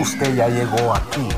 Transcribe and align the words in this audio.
Usted 0.00 0.34
ya 0.34 0.48
llegó 0.48 0.94
aquí. 0.94 1.28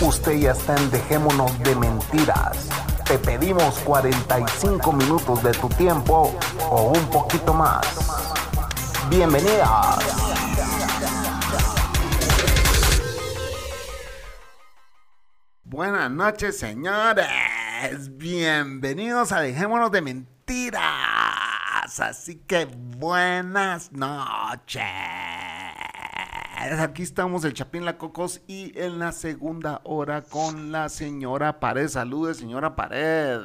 Usted 0.00 0.32
ya 0.40 0.50
está 0.50 0.74
en 0.74 0.90
Dejémonos 0.90 1.56
de 1.60 1.76
Mentiras. 1.76 2.68
Te 3.04 3.16
pedimos 3.16 3.78
45 3.84 4.92
minutos 4.92 5.40
de 5.44 5.52
tu 5.52 5.68
tiempo 5.68 6.36
o 6.68 6.82
un 6.90 7.10
poquito 7.10 7.54
más. 7.54 7.86
Bienvenidas. 9.08 10.00
Buenas 15.62 16.10
noches, 16.10 16.58
señores. 16.58 17.28
Bienvenidos 18.16 19.30
a 19.30 19.42
Dejémonos 19.42 19.92
de 19.92 20.02
Mentiras. 20.02 20.80
Así 22.00 22.34
que 22.48 22.64
buenas 22.64 23.92
noches. 23.92 25.39
Aquí 26.62 27.02
estamos 27.02 27.42
el 27.46 27.54
Chapín 27.54 27.86
La 27.86 27.96
Cocos 27.96 28.42
y 28.46 28.78
en 28.78 28.98
la 28.98 29.12
segunda 29.12 29.80
hora 29.82 30.20
con 30.20 30.70
la 30.70 30.90
señora 30.90 31.58
Pared. 31.58 31.88
Salude, 31.88 32.34
señora 32.34 32.76
Pared. 32.76 33.40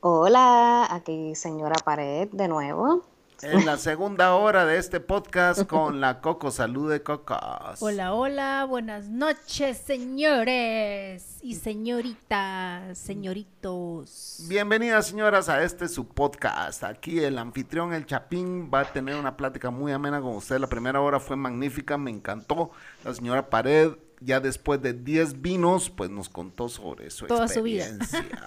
Hola, 0.00 0.88
aquí 0.90 1.34
señora 1.34 1.74
Pared 1.84 2.30
de 2.32 2.48
nuevo. 2.48 3.04
En 3.42 3.64
la 3.66 3.76
segunda 3.76 4.34
hora 4.34 4.66
de 4.66 4.78
este 4.78 4.98
podcast 4.98 5.64
con 5.66 6.00
la 6.00 6.20
Coco. 6.20 6.50
Salude, 6.50 7.04
Cocos. 7.04 7.80
Hola, 7.80 8.12
hola, 8.12 8.64
buenas 8.68 9.08
noches, 9.08 9.78
señores 9.78 11.38
y 11.42 11.54
señoritas, 11.54 12.98
señoritos. 12.98 14.44
Bienvenidas, 14.48 15.06
señoras, 15.06 15.48
a 15.48 15.62
este 15.62 15.86
su 15.86 16.08
podcast. 16.08 16.82
Aquí 16.82 17.20
el 17.20 17.38
anfitrión, 17.38 17.94
el 17.94 18.06
Chapín, 18.06 18.70
va 18.74 18.80
a 18.80 18.92
tener 18.92 19.14
una 19.14 19.36
plática 19.36 19.70
muy 19.70 19.92
amena 19.92 20.20
con 20.20 20.34
usted. 20.34 20.58
La 20.58 20.66
primera 20.66 21.00
hora 21.00 21.20
fue 21.20 21.36
magnífica, 21.36 21.96
me 21.96 22.10
encantó. 22.10 22.72
La 23.04 23.14
señora 23.14 23.48
Pared, 23.48 23.92
ya 24.20 24.40
después 24.40 24.82
de 24.82 24.94
10 24.94 25.40
vinos, 25.40 25.90
pues 25.90 26.10
nos 26.10 26.28
contó 26.28 26.68
sobre 26.68 27.08
su 27.10 27.28
Toda 27.28 27.46
su 27.46 27.62
vida. 27.62 27.86
experiencia 27.86 28.40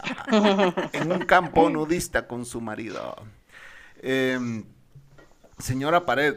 en 0.92 1.14
un 1.14 1.20
campo 1.20 1.70
nudista 1.70 2.28
con 2.28 2.46
su 2.46 2.60
marido. 2.60 3.16
Em, 4.04 4.66
señora 5.62 6.06
Pared, 6.06 6.36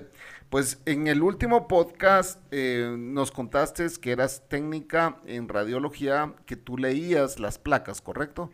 pues 0.51 0.81
en 0.87 1.07
el 1.09 1.23
último 1.23 1.67
podcast 1.69 2.41
eh, 2.51 2.95
nos 2.99 3.31
contaste 3.31 3.87
que 4.01 4.13
eras 4.13 4.43
técnica 4.49 5.17
en 5.27 5.49
radiología, 5.49 6.35
que 6.47 6.57
tú 6.57 6.79
leías 6.79 7.39
las 7.41 7.59
placas, 7.59 8.01
¿correcto? 8.01 8.51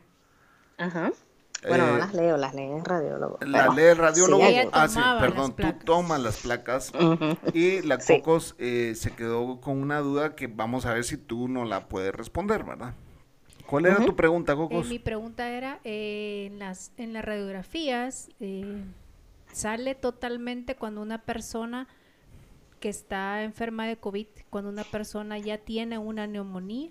Ajá. 0.79 1.13
Bueno, 1.69 1.85
Eh, 1.89 1.91
no 1.93 1.99
las 1.99 2.15
leo, 2.15 2.37
las 2.39 2.55
leo 2.55 2.79
en 2.79 2.85
radiólogo. 2.87 3.39
La 3.43 3.59
pero 3.61 3.73
lee 3.75 3.83
el 3.83 3.97
radiólogo. 3.99 4.47
sí, 4.47 4.57
ah, 4.73 4.89
sí, 4.89 5.01
perdón, 5.21 5.55
tú 5.57 5.75
tomas 5.85 6.19
las 6.21 6.39
placas. 6.39 6.91
Y 7.53 7.83
la 7.83 8.01
Sí. 8.01 8.17
Cocos 8.23 8.55
eh, 8.59 8.95
se 8.97 9.11
quedó 9.11 9.61
con 9.61 9.77
una 9.77 9.99
duda 10.01 10.35
que 10.37 10.47
vamos 10.47 10.87
a 10.87 10.95
ver 10.95 11.05
si 11.05 11.19
tú 11.19 11.49
no 11.49 11.67
la 11.67 11.87
puedes 11.89 12.15
responder, 12.15 12.65
¿verdad? 12.65 12.95
¿Cuál 13.67 13.87
era 13.87 14.03
tu 14.05 14.17
pregunta, 14.17 14.53
Eh, 14.55 14.57
Cocos? 14.57 14.89
mi 14.89 14.99
pregunta 14.99 15.51
era, 15.51 15.81
eh, 15.85 16.49
en, 16.51 16.59
las, 16.59 16.93
en 16.97 17.13
las 17.13 17.25
radiografías, 17.27 18.31
eh, 18.41 18.83
¿sale 19.53 19.95
totalmente 19.95 20.77
cuando 20.77 21.03
una 21.03 21.19
persona 21.19 21.89
que 22.81 22.89
está 22.89 23.43
enferma 23.43 23.87
de 23.87 23.97
COVID, 23.97 24.27
cuando 24.49 24.71
una 24.71 24.85
persona 24.85 25.39
ya 25.39 25.59
tiene 25.59 25.99
una 25.99 26.27
neumonía? 26.27 26.91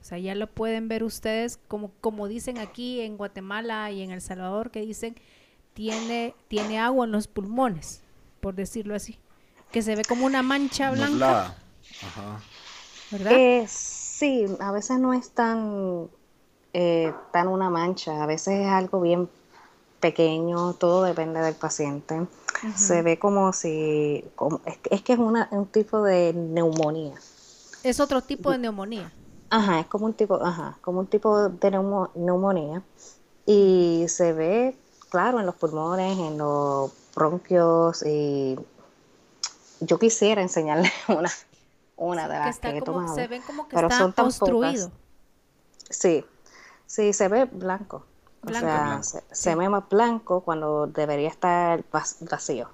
O 0.00 0.04
sea, 0.04 0.18
ya 0.18 0.34
lo 0.34 0.46
pueden 0.46 0.88
ver 0.88 1.04
ustedes, 1.04 1.58
como, 1.68 1.92
como 2.00 2.26
dicen 2.26 2.58
aquí 2.58 3.00
en 3.00 3.16
Guatemala 3.16 3.90
y 3.90 4.02
en 4.02 4.10
El 4.10 4.22
Salvador, 4.22 4.70
que 4.70 4.80
dicen, 4.80 5.14
tiene, 5.74 6.34
tiene 6.48 6.78
agua 6.78 7.04
en 7.04 7.12
los 7.12 7.28
pulmones, 7.28 8.02
por 8.40 8.54
decirlo 8.54 8.94
así. 8.94 9.18
Que 9.70 9.82
se 9.82 9.94
ve 9.96 10.02
como 10.04 10.26
una 10.26 10.42
mancha 10.42 10.90
blanca, 10.90 11.10
Nublada. 11.10 11.58
Ajá. 12.02 12.40
¿verdad? 13.10 13.32
Eh, 13.32 13.66
sí, 13.68 14.46
a 14.58 14.72
veces 14.72 14.98
no 14.98 15.12
es 15.12 15.30
tan, 15.32 16.08
eh, 16.72 17.12
tan 17.32 17.48
una 17.48 17.70
mancha, 17.70 18.22
a 18.22 18.26
veces 18.26 18.60
es 18.60 18.66
algo 18.66 19.00
bien 19.00 19.28
pequeño, 20.00 20.74
todo 20.74 21.02
depende 21.04 21.40
del 21.40 21.54
paciente. 21.54 22.26
Se 22.76 23.02
ve 23.02 23.18
como 23.18 23.52
si, 23.52 24.24
como- 24.34 24.60
es, 24.66 24.76
que- 24.78 24.94
es 24.94 25.02
que 25.02 25.12
es 25.14 25.18
una, 25.18 25.48
un 25.50 25.66
tipo 25.66 26.02
de 26.02 26.32
neumonía. 26.34 27.14
es 27.82 28.00
otro 28.00 28.20
tipo 28.22 28.50
de 28.50 28.58
neumonía. 28.58 29.12
Ajá, 29.48 29.80
es 29.80 29.86
como 29.86 30.06
un 30.06 30.14
tipo, 30.14 30.34
ajá, 30.44 30.78
como 30.82 31.00
un 31.00 31.06
tipo 31.06 31.48
de 31.48 31.70
neumo- 31.70 32.10
neumonía 32.14 32.82
y 33.46 34.04
se 34.08 34.32
ve, 34.32 34.76
claro, 35.08 35.40
en 35.40 35.46
los 35.46 35.54
pulmones, 35.56 36.18
en 36.18 36.36
los 36.38 36.90
bronquios 37.14 38.02
y 38.06 38.58
yo 39.80 39.98
quisiera 39.98 40.42
enseñarle 40.42 40.90
una, 41.08 41.30
una 41.96 42.28
de 42.28 42.34
que 42.34 42.38
las 42.38 42.48
está 42.56 42.72
que 42.72 42.78
he 42.78 42.82
tomado, 42.82 43.14
se 43.14 43.26
ven 43.26 43.42
como 43.42 43.66
que 43.68 43.76
pero 43.76 43.88
está 43.88 43.98
son 43.98 44.12
tan 44.12 44.26
obstruido. 44.26 44.88
pocas. 44.90 45.00
Sí, 45.90 46.24
sí, 46.86 47.12
se 47.12 47.28
ve 47.28 47.46
blanco. 47.46 48.04
Blanco. 48.42 48.58
O 48.58 48.60
sea, 48.60 48.82
Blanco. 48.84 49.02
se, 49.02 49.22
se 49.32 49.54
ve 49.54 49.68
más 49.68 49.88
blanco 49.88 50.42
cuando 50.42 50.86
debería 50.86 51.28
estar 51.28 51.84
vac- 51.90 52.16
vacío. 52.30 52.68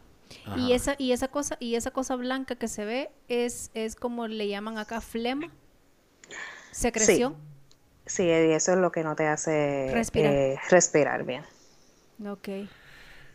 Y 0.57 0.73
esa, 0.73 0.95
y 0.99 1.13
esa 1.13 1.29
cosa, 1.29 1.57
y 1.61 1.75
esa 1.77 1.91
cosa 1.93 2.17
blanca 2.17 2.57
que 2.57 2.69
se 2.69 2.85
ve 2.85 3.11
es, 3.29 3.71
es 3.75 3.97
como 3.97 4.27
le 4.29 4.49
llaman 4.49 4.79
acá 4.79 5.01
flema, 5.01 5.51
secreción. 6.71 7.37
Sí, 8.07 8.25
y 8.25 8.31
eso 8.31 8.73
es 8.73 8.79
lo 8.79 8.93
que 8.93 9.03
no 9.03 9.17
te 9.17 9.27
hace 9.27 9.91
Respirar. 9.93 10.33
eh, 10.33 10.59
respirar 10.71 11.25
bien. 11.25 11.45
Ok. 12.27 12.49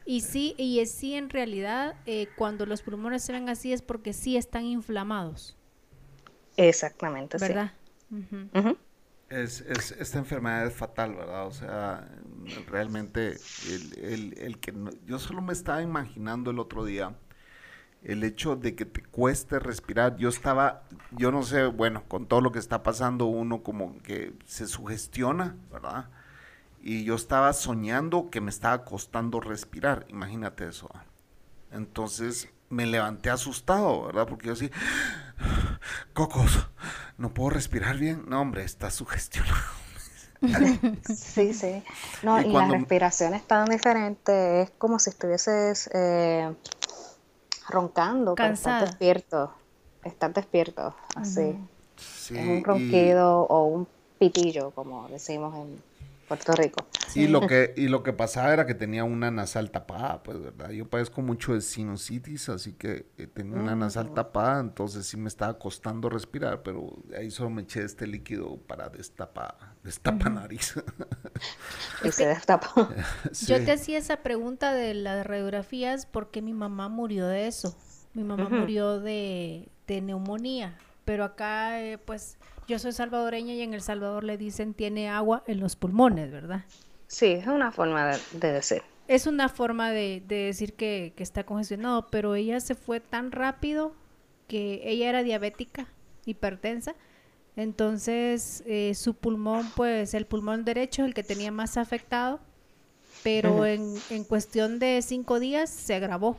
Y 0.05 0.21
sí, 0.21 0.55
y 0.57 0.79
es 0.79 0.91
sí 0.91 1.13
en 1.15 1.29
realidad, 1.29 1.95
eh, 2.05 2.27
cuando 2.35 2.65
los 2.65 2.81
pulmones 2.81 3.23
se 3.23 3.33
ven 3.33 3.49
así 3.49 3.73
es 3.73 3.81
porque 3.81 4.13
sí 4.13 4.37
están 4.37 4.65
inflamados, 4.65 5.57
Exactamente, 6.57 7.39
sí. 7.39 7.45
¿verdad? 7.47 7.71
Es, 9.31 9.61
es- 9.61 9.91
esta 9.93 10.19
enfermedad 10.19 10.67
es 10.67 10.73
fatal, 10.75 11.15
¿verdad? 11.15 11.47
O 11.47 11.51
sea, 11.51 12.07
realmente 12.67 13.41
el, 13.63 14.37
el- 14.37 14.59
que 14.59 14.73
yo 15.05 15.19
solo 15.19 15.41
me 15.41 15.53
estaba 15.53 15.81
imaginando 15.81 16.51
el 16.51 16.59
otro 16.59 16.83
día 16.85 17.15
el 18.03 18.23
hecho 18.23 18.55
de 18.57 18.75
que 18.75 18.85
te 18.85 19.03
cueste 19.03 19.59
respirar. 19.59 20.17
Yo 20.17 20.29
estaba, 20.29 20.83
yo 21.11 21.31
no 21.31 21.43
sé, 21.43 21.65
bueno, 21.67 22.03
con 22.07 22.27
todo 22.27 22.41
lo 22.41 22.51
que 22.51 22.59
está 22.59 22.83
pasando 22.83 23.25
uno 23.27 23.63
como 23.63 23.99
que 24.03 24.33
se 24.45 24.67
sugestiona, 24.67 25.57
¿verdad? 25.71 26.09
Y 26.81 27.03
yo 27.05 27.15
estaba 27.15 27.53
soñando 27.53 28.29
que 28.31 28.41
me 28.41 28.51
estaba 28.51 28.85
costando 28.85 29.39
respirar, 29.41 30.05
imagínate 30.09 30.67
eso. 30.67 30.89
Entonces 31.71 32.49
me 32.71 32.85
levanté 32.87 33.29
asustado, 33.29 34.05
¿verdad? 34.07 34.25
Porque 34.27 34.47
yo 34.47 34.53
así, 34.53 34.71
Cocos, 36.13 36.67
no 37.17 37.33
puedo 37.33 37.51
respirar 37.51 37.97
bien. 37.97 38.23
No, 38.27 38.41
hombre, 38.41 38.63
está 38.63 38.89
sugestionado. 38.91 39.55
Sí, 41.07 41.53
sí. 41.53 41.83
No, 42.23 42.41
Y 42.41 42.47
y, 42.47 42.51
cuando- 42.51 42.73
la 42.73 42.79
respiración 42.79 43.35
es 43.35 43.45
tan 43.45 43.65
diferente, 43.69 44.63
es 44.63 44.71
como 44.71 44.97
si 44.97 45.11
estuvieses 45.11 45.87
eh, 45.93 46.51
roncando, 47.69 48.33
pero 48.35 48.49
Cansada. 48.49 48.77
estás 48.79 48.89
despierto, 48.91 49.53
estás 50.03 50.33
despierto, 50.33 50.95
así. 51.15 51.55
Sí, 51.95 52.35
Es 52.35 52.47
un 52.47 52.57
y- 52.57 52.63
ronquido 52.63 53.41
o 53.41 53.65
un 53.65 53.87
pitillo, 54.17 54.71
como 54.71 55.07
decimos 55.09 55.55
en 55.55 55.81
Puerto 56.31 56.53
Rico. 56.53 56.87
Y 57.13 57.27
lo 57.27 57.45
que 57.45 57.73
y 57.75 57.89
lo 57.89 58.03
que 58.03 58.13
pasaba 58.13 58.53
era 58.53 58.65
que 58.65 58.73
tenía 58.73 59.03
una 59.03 59.31
nasal 59.31 59.69
tapada, 59.69 60.23
pues, 60.23 60.41
¿verdad? 60.41 60.69
Yo 60.69 60.87
padezco 60.89 61.21
mucho 61.21 61.53
de 61.53 61.59
sinusitis, 61.59 62.47
así 62.47 62.71
que 62.71 63.05
eh, 63.17 63.27
tenía 63.27 63.59
una 63.59 63.75
nasal 63.75 64.13
tapada, 64.13 64.61
entonces 64.61 65.05
sí 65.05 65.17
me 65.17 65.27
estaba 65.27 65.59
costando 65.59 66.07
respirar, 66.07 66.63
pero 66.63 67.03
ahí 67.17 67.31
solo 67.31 67.49
me 67.49 67.63
eché 67.63 67.83
este 67.83 68.07
líquido 68.07 68.55
para 68.65 68.87
destapar, 68.87 69.57
destapa 69.83 70.29
nariz. 70.29 70.75
Y 72.05 72.11
se 72.11 72.27
destapó. 72.27 72.87
Sí. 73.33 73.47
Yo 73.47 73.63
te 73.63 73.73
hacía 73.73 73.97
esa 73.97 74.17
pregunta 74.17 74.73
de 74.73 74.93
las 74.93 75.25
radiografías 75.25 76.05
porque 76.05 76.41
mi 76.41 76.53
mamá 76.53 76.87
murió 76.87 77.27
de 77.27 77.47
eso. 77.47 77.75
Mi 78.13 78.23
mamá 78.23 78.47
murió 78.47 79.01
de, 79.01 79.69
de 79.85 80.01
neumonía. 80.01 80.77
Pero 81.05 81.23
acá, 81.23 81.81
eh, 81.81 81.97
pues, 81.97 82.37
yo 82.67 82.79
soy 82.79 82.91
salvadoreña 82.91 83.53
y 83.53 83.61
en 83.61 83.73
El 83.73 83.81
Salvador 83.81 84.23
le 84.23 84.37
dicen 84.37 84.73
tiene 84.73 85.09
agua 85.09 85.43
en 85.47 85.59
los 85.59 85.75
pulmones, 85.75 86.31
¿verdad? 86.31 86.63
Sí, 87.07 87.27
es 87.27 87.47
una 87.47 87.71
forma 87.71 88.11
de, 88.11 88.19
de 88.33 88.51
decir. 88.53 88.83
Es 89.07 89.27
una 89.27 89.49
forma 89.49 89.91
de, 89.91 90.23
de 90.25 90.35
decir 90.35 90.73
que, 90.73 91.13
que 91.17 91.23
está 91.23 91.43
congestionado, 91.43 92.07
pero 92.09 92.35
ella 92.35 92.59
se 92.59 92.75
fue 92.75 92.99
tan 92.99 93.31
rápido 93.31 93.93
que 94.47 94.81
ella 94.85 95.09
era 95.09 95.23
diabética, 95.23 95.87
hipertensa. 96.25 96.95
Entonces, 97.57 98.63
eh, 98.65 98.93
su 98.95 99.13
pulmón, 99.13 99.69
pues 99.75 100.13
el 100.13 100.25
pulmón 100.25 100.63
derecho 100.63 101.01
es 101.01 101.09
el 101.09 101.13
que 101.13 101.23
tenía 101.23 101.51
más 101.51 101.75
afectado, 101.75 102.39
pero 103.23 103.65
en, 103.65 103.95
en 104.09 104.23
cuestión 104.23 104.79
de 104.79 105.01
cinco 105.01 105.39
días 105.39 105.69
se 105.69 105.95
agravó. 105.95 106.37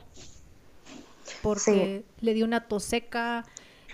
Porque 1.42 2.04
le 2.20 2.34
dio 2.34 2.46
una 2.46 2.66
tos 2.68 2.84
seca, 2.84 3.44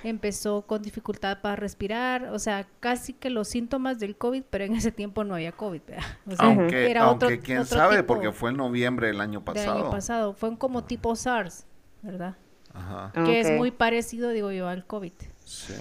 empezó 0.05 0.63
con 0.63 0.83
dificultad 0.83 1.41
para 1.41 1.57
respirar, 1.57 2.25
o 2.33 2.39
sea, 2.39 2.67
casi 2.81 3.13
que 3.13 3.31
los 3.31 3.49
síntomas 3.49 3.99
del 3.99 4.17
COVID, 4.17 4.43
pero 4.51 4.65
en 4.65 4.75
ese 4.77 4.93
tiempo 4.93 5.25
no 5.25 5.35
había 5.35 5.53
COVID, 5.53 5.81
¿verdad? 5.87 6.05
O 6.27 6.37
sea, 6.37 6.47
Aunque, 6.47 6.91
era 6.91 7.03
aunque 7.05 7.25
otro- 7.27 7.41
quién 7.43 7.59
otro 7.59 7.79
sabe, 7.79 7.97
tipo 7.97 8.07
porque 8.07 8.33
fue 8.33 8.51
en 8.51 8.57
noviembre 8.57 9.09
del 9.09 9.21
año 9.21 9.41
del 9.41 9.45
pasado. 9.45 9.79
año 9.79 9.91
pasado. 9.91 10.33
Fue 10.35 10.49
un 10.49 10.57
como 10.57 10.85
tipo 10.85 11.15
SARS, 11.17 11.65
¿verdad? 12.03 12.37
Ajá. 12.73 13.13
Que 13.25 13.41
es 13.41 13.51
muy 13.53 13.71
parecido, 13.71 14.31
digo 14.31 14.53
yo, 14.53 14.69
al 14.69 14.85
COVID. 14.87 15.13
Sí. 15.45 15.75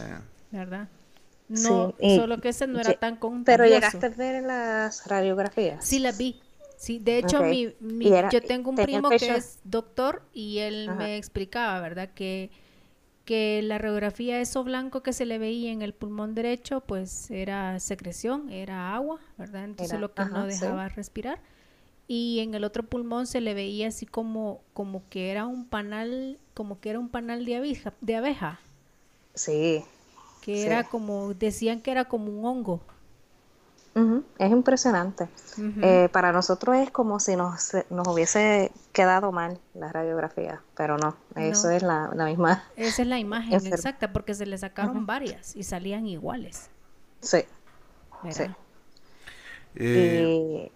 ¿Verdad? 0.52 0.88
No, 1.50 1.94
Sí, 2.00 2.06
y- 2.08 2.16
solo 2.18 2.40
que 2.40 2.50
ese 2.50 2.68
no 2.68 2.80
era 2.80 2.92
Ye- 2.92 2.98
tan 2.98 3.16
contagioso. 3.18 3.64
Pero 3.64 3.74
llegaste 3.74 4.06
a 4.06 4.10
ver 4.10 4.44
las 4.44 5.06
radiografías. 5.08 5.86
Sí, 5.86 6.00
la 6.00 6.12
vi. 6.12 6.42
Sí, 6.78 7.00
de 7.00 7.18
hecho, 7.20 7.42
mi, 7.44 7.74
mi- 7.80 8.06
Y 8.08 8.14
era- 8.14 8.30
yo 8.30 8.42
tengo 8.42 8.70
un 8.70 8.76
primo 8.76 9.10
que 9.10 9.36
es 9.36 9.60
doctor 9.64 10.22
y 10.34 10.60
él 10.60 10.88
Ajá. 10.90 10.98
me 10.98 11.18
explicaba, 11.18 11.80
¿verdad? 11.82 12.10
Que, 12.14 12.52
que 13.28 13.62
la 13.62 13.78
radiografía, 13.78 14.42
eso 14.42 14.64
blanco 14.64 15.04
que 15.04 15.14
se 15.14 15.26
le 15.26 15.38
veía 15.38 15.72
en 15.72 15.84
el 15.84 15.94
pulmón 15.94 16.34
derecho, 16.34 16.80
pues 16.82 17.30
era 17.30 17.80
secreción, 17.80 18.50
era 18.50 18.96
agua, 18.96 19.20
¿verdad? 19.38 19.66
Entonces 19.66 19.92
Era- 19.92 20.00
lo 20.02 20.14
que 20.14 20.26
no 20.26 20.44
sí. 20.50 20.60
dejaba 20.60 20.90
respirar. 20.90 21.40
Y 22.08 22.40
en 22.40 22.56
el 22.56 22.64
otro 22.64 22.84
pulmón 22.84 23.28
se 23.28 23.42
le 23.42 23.54
veía 23.54 23.90
así 23.90 24.06
como, 24.06 24.62
como 24.74 25.04
que 25.10 25.30
era 25.30 25.46
un 25.46 25.66
panal, 25.66 26.40
como 26.54 26.80
que 26.80 26.90
era 26.90 27.00
un 27.00 27.10
panal 27.10 27.44
de 27.46 27.58
abeja, 27.58 27.94
de 28.02 28.16
abeja, 28.16 28.60
Sí. 29.34 29.84
que 30.42 30.56
Sí. 30.56 30.62
era 30.66 30.86
como, 30.86 31.34
decían 31.34 31.82
que 31.82 31.92
era 31.92 32.06
como 32.06 32.32
un 32.32 32.46
hongo. 32.46 32.82
Ujú, 33.98 34.24
Es 34.38 34.52
impresionante. 34.52 35.28
Eh, 35.82 36.08
para 36.12 36.32
nosotros 36.32 36.76
es 36.78 36.92
como 36.92 37.20
si 37.20 37.36
nos, 37.36 37.72
nos 37.90 38.08
hubiese 38.08 38.72
quedado 38.94 39.32
mal 39.32 39.60
la 39.74 39.92
radiografía, 39.92 40.62
pero 40.76 40.98
no, 40.98 41.16
eso 41.36 41.68
No. 41.68 41.74
es 41.74 41.82
la, 41.84 42.12
la 42.14 42.26
misma. 42.26 42.64
Esa 42.76 43.02
es 43.02 43.08
la 43.08 43.18
imagen 43.18 43.54
exacta, 43.66 44.14
porque 44.14 44.36
se 44.36 44.46
le 44.46 44.58
sacaron 44.58 45.06
varias 45.08 45.56
y 45.56 45.64
salían 45.64 46.06
iguales. 46.06 46.70
Sí. 47.22 47.44
¿verdad? 48.24 48.56
Eh, 49.76 50.72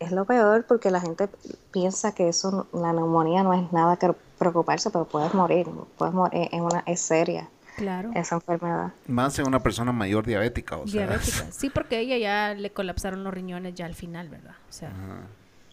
Y 0.00 0.04
es 0.04 0.12
lo 0.12 0.24
peor 0.26 0.64
porque 0.66 0.90
la 0.90 1.00
gente 1.00 1.28
piensa 1.72 2.12
que 2.12 2.28
eso, 2.28 2.66
la 2.72 2.92
neumonía 2.92 3.42
no 3.42 3.52
es 3.54 3.72
nada 3.72 3.96
que 3.96 4.12
preocuparse, 4.38 4.90
pero 4.90 5.06
puedes 5.06 5.34
morir, 5.34 5.66
puedes 5.96 6.14
morir, 6.14 6.48
es, 6.52 6.60
una, 6.60 6.82
es 6.86 7.00
seria 7.00 7.48
Claro. 7.78 8.10
esa 8.14 8.34
enfermedad. 8.36 8.92
más 9.06 9.38
en 9.38 9.46
una 9.48 9.60
persona 9.60 9.92
mayor 9.92 10.26
diabética, 10.26 10.76
o 10.76 10.86
sea. 10.86 11.06
Diabética. 11.06 11.46
Sí, 11.50 11.70
porque 11.70 11.96
a 11.96 11.98
ella 12.00 12.18
ya 12.18 12.54
le 12.54 12.70
colapsaron 12.70 13.24
los 13.24 13.32
riñones 13.32 13.74
ya 13.74 13.86
al 13.86 13.94
final, 13.94 14.28
¿verdad? 14.28 14.54
O 14.68 14.72
sea, 14.72 14.90
Ajá. 14.90 15.20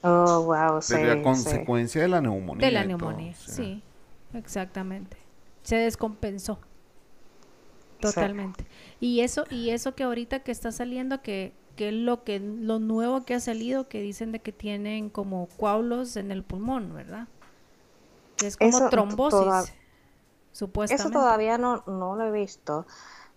Oh, 0.07 0.43
wow, 0.43 0.81
sí, 0.83 0.93
Pero 0.95 1.13
a 1.13 1.15
sí. 1.15 1.21
consecuencia 1.23 2.01
de 2.01 2.07
la 2.07 2.21
neumonía. 2.21 2.65
de 2.67 2.71
la 2.71 2.81
todo, 2.83 2.87
neumonía. 2.89 3.31
o 3.31 3.35
sea. 3.35 3.55
Sí, 3.55 3.83
exactamente. 4.33 5.17
Se 5.63 5.77
descompensó. 5.77 6.59
Totalmente. 7.99 8.65
Y 8.99 9.21
eso, 9.21 9.45
y 9.49 9.69
eso 9.71 9.95
que 9.95 10.03
ahorita 10.03 10.39
que 10.39 10.51
está 10.51 10.71
saliendo, 10.71 11.21
que, 11.21 11.53
que 11.75 11.87
es 11.89 11.93
lo 11.93 12.23
que, 12.23 12.39
lo 12.39 12.77
nuevo 12.79 13.23
que 13.25 13.33
ha 13.33 13.39
salido, 13.39 13.87
que 13.87 14.01
dicen 14.01 14.31
de 14.31 14.39
que 14.39 14.51
tienen 14.51 15.09
como 15.09 15.47
coágulos 15.57 16.17
en 16.17 16.29
el 16.31 16.43
pulmón, 16.43 16.93
¿verdad? 16.93 17.27
Que 18.37 18.47
es 18.47 18.57
como 18.57 18.69
Eso 18.69 18.89
trombosis, 18.89 19.39
toda- 19.39 19.65
supuestamente. 20.55 21.09
Eso 21.09 21.11
todavía 21.11 21.57
no, 21.57 21.83
no 21.85 22.15
lo 22.15 22.23
he 22.23 22.31
visto, 22.31 22.87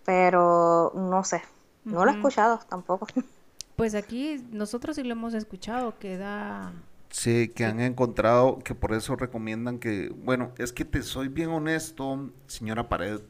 pero 0.04 0.92
no 0.94 1.24
sé, 1.24 1.42
no 1.84 2.04
lo 2.04 2.12
he 2.12 2.14
escuchado 2.14 2.60
tampoco. 2.68 3.06
Pues 3.74 3.94
aquí 3.94 4.44
nosotros 4.50 4.96
sí 4.96 5.04
lo 5.04 5.12
hemos 5.12 5.34
escuchado, 5.34 6.00
que 6.00 6.16
da... 6.16 6.72
Sí, 7.10 7.48
que 7.54 7.64
han 7.64 7.78
encontrado, 7.78 8.58
que 8.58 8.74
por 8.74 8.92
eso 8.92 9.14
recomiendan 9.14 9.78
que, 9.78 10.12
bueno, 10.24 10.50
es 10.58 10.72
que 10.72 10.84
te 10.84 11.00
soy 11.04 11.28
bien 11.28 11.50
honesto, 11.50 12.28
señora 12.48 12.88
Pared. 12.88 13.20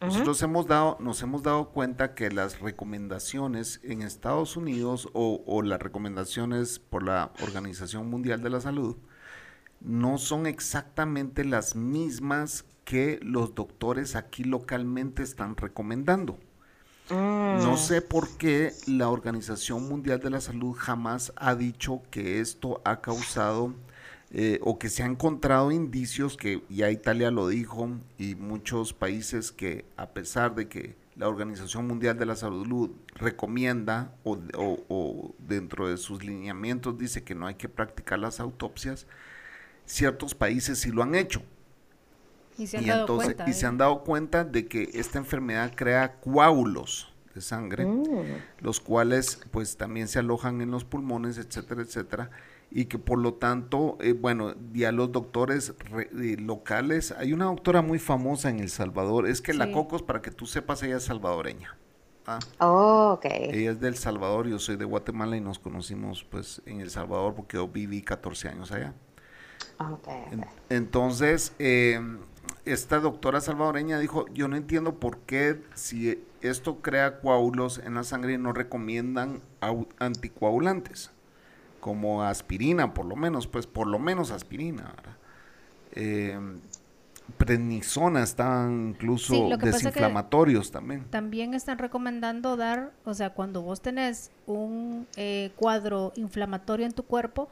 Nosotros 0.00 0.42
hemos 0.42 0.66
dado, 0.66 0.96
nos 0.98 1.22
hemos 1.22 1.44
dado 1.44 1.68
cuenta 1.68 2.16
que 2.16 2.28
las 2.32 2.58
recomendaciones 2.58 3.78
en 3.84 4.02
Estados 4.02 4.56
Unidos 4.56 5.08
o, 5.12 5.44
o 5.46 5.62
las 5.62 5.80
recomendaciones 5.80 6.80
por 6.80 7.04
la 7.04 7.30
Organización 7.40 8.10
Mundial 8.10 8.42
de 8.42 8.50
la 8.50 8.60
Salud 8.60 8.96
no 9.80 10.18
son 10.18 10.48
exactamente 10.48 11.44
las 11.44 11.76
mismas 11.76 12.64
que 12.84 13.18
los 13.22 13.54
doctores 13.54 14.16
aquí 14.16 14.44
localmente 14.44 15.22
están 15.22 15.56
recomendando. 15.56 16.38
Mm, 17.10 17.62
No 17.62 17.76
sé 17.76 18.02
por 18.02 18.36
qué 18.36 18.72
la 18.86 19.08
Organización 19.10 19.88
Mundial 19.88 20.20
de 20.20 20.30
la 20.30 20.40
Salud 20.40 20.74
jamás 20.76 21.32
ha 21.36 21.54
dicho 21.54 22.02
que 22.10 22.40
esto 22.40 22.80
ha 22.84 23.00
causado 23.00 23.74
eh, 24.30 24.58
o 24.62 24.78
que 24.78 24.88
se 24.88 25.02
ha 25.02 25.06
encontrado 25.06 25.70
indicios 25.70 26.36
que 26.36 26.64
ya 26.68 26.90
Italia 26.90 27.30
lo 27.30 27.46
dijo 27.48 27.90
y 28.18 28.34
muchos 28.34 28.92
países 28.92 29.52
que 29.52 29.84
a 29.96 30.08
pesar 30.12 30.54
de 30.54 30.68
que 30.68 30.96
la 31.14 31.28
Organización 31.28 31.86
Mundial 31.86 32.18
de 32.18 32.26
la 32.26 32.34
Salud 32.36 32.90
recomienda 33.14 34.16
o, 34.24 34.38
o- 34.56 34.84
o 34.88 35.34
dentro 35.38 35.88
de 35.88 35.96
sus 35.98 36.24
lineamientos 36.24 36.98
dice 36.98 37.22
que 37.22 37.34
no 37.36 37.46
hay 37.46 37.54
que 37.54 37.68
practicar 37.68 38.18
las 38.18 38.40
autopsias, 38.40 39.06
ciertos 39.86 40.34
países 40.34 40.80
sí 40.80 40.90
lo 40.90 41.02
han 41.02 41.14
hecho 41.14 41.42
Y 42.56 42.66
se 42.66 42.76
han 42.78 42.84
y 42.84 42.88
dado 42.88 43.00
entonces 43.00 43.26
cuenta. 43.26 43.44
y 43.46 43.50
¿eh? 43.50 43.54
se 43.54 43.66
han 43.66 43.78
dado 43.78 44.04
cuenta 44.04 44.44
de 44.44 44.66
que 44.68 44.90
esta 44.94 45.18
enfermedad 45.18 45.72
crea 45.74 46.20
coágulos 46.20 47.12
de 47.34 47.40
sangre, 47.40 47.84
mm, 47.86 48.36
los 48.60 48.80
cuales 48.80 49.40
pues 49.50 49.76
también 49.76 50.08
se 50.08 50.18
alojan 50.20 50.60
en 50.60 50.70
los 50.70 50.84
pulmones, 50.84 51.38
etcétera, 51.38 51.82
etcétera, 51.82 52.30
y 52.70 52.86
que 52.86 52.98
por 52.98 53.18
lo 53.18 53.34
tanto, 53.34 53.98
eh, 54.00 54.12
bueno, 54.12 54.54
ya 54.72 54.92
los 54.92 55.12
doctores 55.12 55.74
re- 55.90 56.10
eh, 56.20 56.36
locales, 56.38 57.12
hay 57.12 57.32
una 57.32 57.46
doctora 57.46 57.82
muy 57.82 57.98
famosa 57.98 58.50
en 58.50 58.60
El 58.60 58.70
Salvador, 58.70 59.26
es 59.28 59.40
que 59.42 59.54
la. 59.54 59.70
Cocos, 59.70 60.02
para 60.02 60.22
que 60.22 60.30
tú 60.30 60.46
sepas, 60.46 60.82
ella 60.82 60.96
es 60.98 61.04
salvadoreña. 61.04 61.76
¿ah? 62.26 62.46
Oh, 62.60 63.12
ok. 63.14 63.26
Ella 63.50 63.70
es 63.72 63.80
del 63.80 63.96
Salvador, 63.96 64.46
yo 64.48 64.58
soy 64.58 64.76
de 64.76 64.84
Guatemala 64.84 65.36
y 65.36 65.40
nos 65.40 65.58
conocimos 65.58 66.24
pues 66.24 66.60
en 66.66 66.80
El 66.80 66.90
Salvador 66.90 67.34
porque 67.34 67.56
yo 67.56 67.68
viví 67.68 68.02
14 68.02 68.48
años 68.48 68.72
allá. 68.72 68.94
ok, 69.78 70.08
En- 70.30 70.40
ok. 70.40 70.64
Entonces, 70.68 71.54
eh, 71.58 72.00
esta 72.64 73.00
doctora 73.00 73.40
salvadoreña 73.40 73.98
dijo, 73.98 74.26
yo 74.32 74.48
no 74.48 74.56
entiendo 74.56 74.94
por 74.94 75.18
qué 75.18 75.62
si 75.74 76.22
esto 76.40 76.80
crea 76.80 77.20
coágulos 77.20 77.78
en 77.78 77.94
la 77.94 78.04
sangre 78.04 78.38
no 78.38 78.52
recomiendan 78.52 79.40
anticoagulantes, 79.98 81.10
como 81.80 82.22
aspirina, 82.22 82.94
por 82.94 83.06
lo 83.06 83.16
menos, 83.16 83.46
pues 83.46 83.66
por 83.66 83.86
lo 83.86 83.98
menos 83.98 84.30
aspirina, 84.30 84.92
¿verdad? 84.96 85.16
Eh, 85.92 86.38
prednisona 87.36 88.22
estaban 88.22 88.90
incluso 88.90 89.34
Sí, 89.34 89.50
desinflamatorios 89.58 90.70
también. 90.70 91.04
También 91.10 91.54
están 91.54 91.78
recomendando 91.78 92.56
dar, 92.56 92.92
o 93.04 93.14
sea, 93.14 93.30
cuando 93.30 93.62
vos 93.62 93.80
tenés 93.80 94.30
un 94.46 95.06
eh, 95.16 95.50
cuadro 95.56 96.12
inflamatorio 96.16 96.86
en 96.86 96.92
tu 96.92 97.02
cuerpo, 97.02 97.48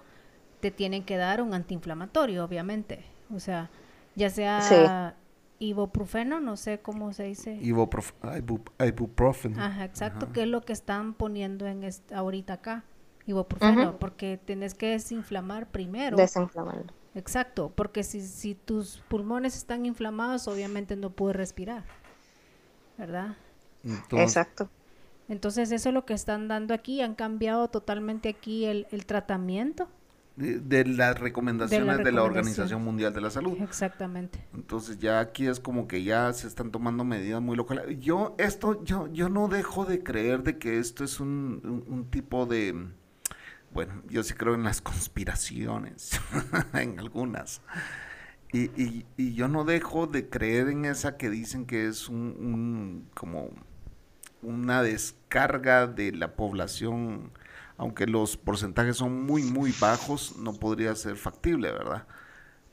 te 0.61 0.71
tienen 0.71 1.05
que 1.05 1.17
dar 1.17 1.43
un 1.43 1.55
antiinflamatorio, 1.55 2.45
obviamente. 2.45 3.05
O 3.35 3.41
sea, 3.41 3.71
ya 4.17 4.31
sea 4.31 5.17
ibuprofeno, 5.59 6.41
no 6.41 6.57
sé 6.57 6.81
cómo 6.81 7.13
se 7.13 7.25
dice. 7.25 7.59
Ibuprof- 7.63 8.15
ibu- 8.23 8.73
ibuprofen. 8.85 9.59
Ajá, 9.59 9.85
exacto, 9.85 10.33
que 10.33 10.43
es 10.43 10.49
lo 10.49 10.63
que 10.63 10.73
están 10.73 11.15
poniendo 11.15 11.67
en 11.67 11.89
ahorita 12.13 12.55
acá, 12.55 12.85
ibuprofeno, 13.27 13.97
porque 13.99 14.39
tenés 14.45 14.75
que 14.75 14.89
desinflamar 14.91 15.69
primero. 15.69 16.17
Desinflamarlo. 16.17 16.87
Exacto, 17.15 17.71
porque 17.75 18.03
si, 18.03 18.23
si 18.23 18.55
tus 18.55 19.03
pulmones 19.09 19.57
están 19.57 19.85
inflamados, 19.87 20.49
obviamente 20.49 20.97
no 20.97 21.11
puedes 21.11 21.37
respirar, 21.37 21.85
¿verdad? 22.99 23.37
Entonces, 23.85 24.29
Exacto. 24.29 24.69
Entonces 25.29 25.73
eso 25.73 25.89
es 25.89 25.95
lo 25.95 26.05
que 26.05 26.15
están 26.15 26.49
dando 26.49 26.75
aquí, 26.75 27.01
han 27.01 27.15
cambiado 27.15 27.69
totalmente 27.69 28.29
aquí 28.29 28.65
el, 28.67 28.87
el 28.91 29.07
tratamiento. 29.07 29.89
De, 30.37 30.85
las 30.87 31.19
recomendaciones 31.19 31.99
de 31.99 32.13
la. 32.13 32.23
Organización 32.23 32.83
Mundial 32.83 33.13
de 33.13 33.21
la 33.21 33.31
Salud. 33.31 33.57
Exactamente. 33.61 34.45
Entonces 34.55 34.99
ya 34.99 35.21
aquí 35.21 35.47
es 35.47 35.61
como 35.61 35.87
que 35.87 36.03
ya 36.03 36.33
se 36.33 36.47
están 36.47 36.71
tomando 36.71 37.05
medidas 37.05 37.43
muy 37.43 37.57
locales. 37.57 37.99
Yo 38.01 38.35
esto, 38.39 38.83
yo, 38.85 39.09
yo 39.13 39.29
no 39.29 39.49
dejo 39.49 39.85
de 39.85 40.03
creer 40.03 40.43
de 40.43 40.59
que 40.59 40.79
esto 40.79 41.05
es 41.05 41.21
un, 41.21 41.61
un- 41.65 41.85
un 41.95 42.11
tipo 42.11 42.47
de, 42.47 42.87
bueno, 43.75 44.03
yo 44.09 44.23
sí 44.23 44.35
creo 44.35 44.55
en 44.55 44.65
las 44.65 44.81
conspiraciones, 44.81 46.19
en 46.75 46.99
algunas. 46.99 47.61
Y, 48.53 48.65
y- 48.83 49.07
y 49.17 49.35
yo 49.35 49.49
no 49.49 49.65
dejo 49.65 50.07
de 50.07 50.29
creer 50.29 50.69
en 50.69 50.85
esa 50.85 51.17
que 51.17 51.31
dicen 51.31 51.67
que 51.67 51.87
es 51.89 52.09
un, 52.09 52.17
un- 52.39 53.09
como 53.15 53.51
una 54.43 54.83
descarga 54.83 55.87
de 55.87 56.13
la 56.13 56.35
población, 56.37 57.31
aunque 57.83 58.07
los 58.07 58.37
porcentajes 58.37 58.97
son 58.97 59.27
muy, 59.27 59.43
muy 59.43 59.75
bajos, 59.81 60.37
no 60.37 60.53
podría 60.53 60.95
ser 60.95 61.17
factible, 61.17 61.73
¿verdad? 61.73 62.07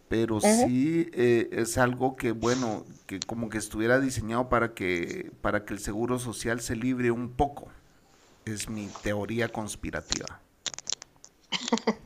Pero 0.07 0.39
sí 0.39 1.09
eh, 1.13 1.49
es 1.51 1.79
algo 1.79 2.15
que, 2.15 2.31
bueno, 2.31 2.85
que 3.07 3.19
como 3.19 3.49
que 3.49 3.57
estuviera 3.57 3.99
diseñado 3.99 4.49
para 4.49 4.75
que, 4.75 5.31
para 5.41 5.65
que 5.65 5.73
el 5.73 5.79
seguro 5.79 6.19
social 6.19 6.61
se 6.61 6.75
libre 6.75 7.09
un 7.09 7.31
poco. 7.31 7.69
Es 8.45 8.69
mi 8.69 8.87
teoría 9.01 9.49
conspirativa. 9.49 10.39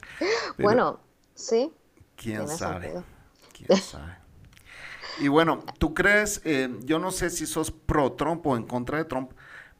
Bueno, 0.57 1.00
sí. 1.33 1.74
quién 2.15 2.48
sabe. 2.48 2.83
sentido. 2.83 3.03
Quién 3.51 3.81
sabe. 3.81 4.13
Y 5.19 5.27
bueno, 5.27 5.65
¿tú 5.77 5.93
crees, 5.93 6.41
eh, 6.45 6.69
yo 6.83 7.00
no 7.00 7.12
sé 7.12 7.31
si 7.31 7.48
sos 7.48 7.69
pro 7.69 8.13
Trump 8.13 8.45
o 8.48 8.55
en 8.55 8.63
contra 8.63 9.00
de 9.00 9.05
Trump, 9.05 9.33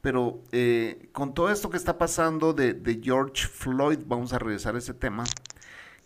pero 0.04 0.42
eh, 0.52 1.08
con 1.14 1.34
todo 1.34 1.50
esto 1.50 1.70
que 1.70 1.78
está 1.78 1.98
pasando 1.98 2.52
de, 2.54 2.74
de 2.74 3.00
George 3.02 3.48
Floyd, 3.48 4.00
vamos 4.06 4.34
a 4.34 4.38
regresar 4.40 4.76
a 4.76 4.80
ese 4.80 4.94
tema, 4.94 5.24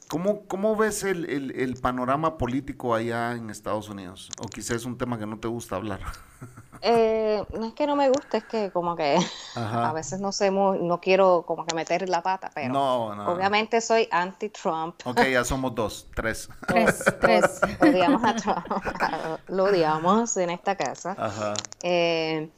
¿cómo, 0.07 0.45
cómo 0.45 0.75
ves 0.75 1.03
el, 1.03 1.25
el- 1.29 1.51
el 1.59 1.75
panorama 1.77 2.37
político 2.37 2.93
allá 2.93 3.31
en 3.31 3.49
Estados 3.49 3.89
Unidos? 3.89 4.29
O 4.39 4.45
quizás 4.47 4.77
es 4.77 4.85
un 4.85 4.99
tema 4.99 5.17
que 5.17 5.25
no 5.25 5.39
te 5.39 5.47
gusta 5.47 5.75
hablar. 5.75 5.99
Eh, 6.83 7.43
no 7.57 7.65
es 7.65 7.73
que 7.73 7.87
no 7.87 7.95
me 7.95 8.07
guste, 8.07 8.37
es 8.37 8.43
que 8.43 8.69
como 8.69 8.95
que 8.95 9.17
a 9.55 9.91
veces 9.93 10.19
no 10.19 10.31
sé 10.31 10.51
muy, 10.51 10.77
no 10.77 11.01
quiero 11.01 11.43
como 11.47 11.65
que 11.65 11.73
meter 11.73 12.07
la 12.07 12.21
pata, 12.21 12.51
pero 12.53 12.79
obviamente 13.25 13.81
soy 13.81 14.07
anti-Trump. 14.11 14.93
Ok, 15.05 15.21
ya 15.23 15.43
somos 15.43 15.73
dos, 15.73 16.05
tres. 16.13 16.47
Tres, 16.67 17.03
tres. 17.19 17.61
Odiamos 17.81 18.23
a 18.23 18.35
Trump, 18.35 18.67
lo 19.47 19.63
odiamos 19.63 20.37
en 20.37 20.51
esta 20.51 20.75
casa. 20.75 21.15
Ajá. 21.17 21.55
Eh, 21.81 22.51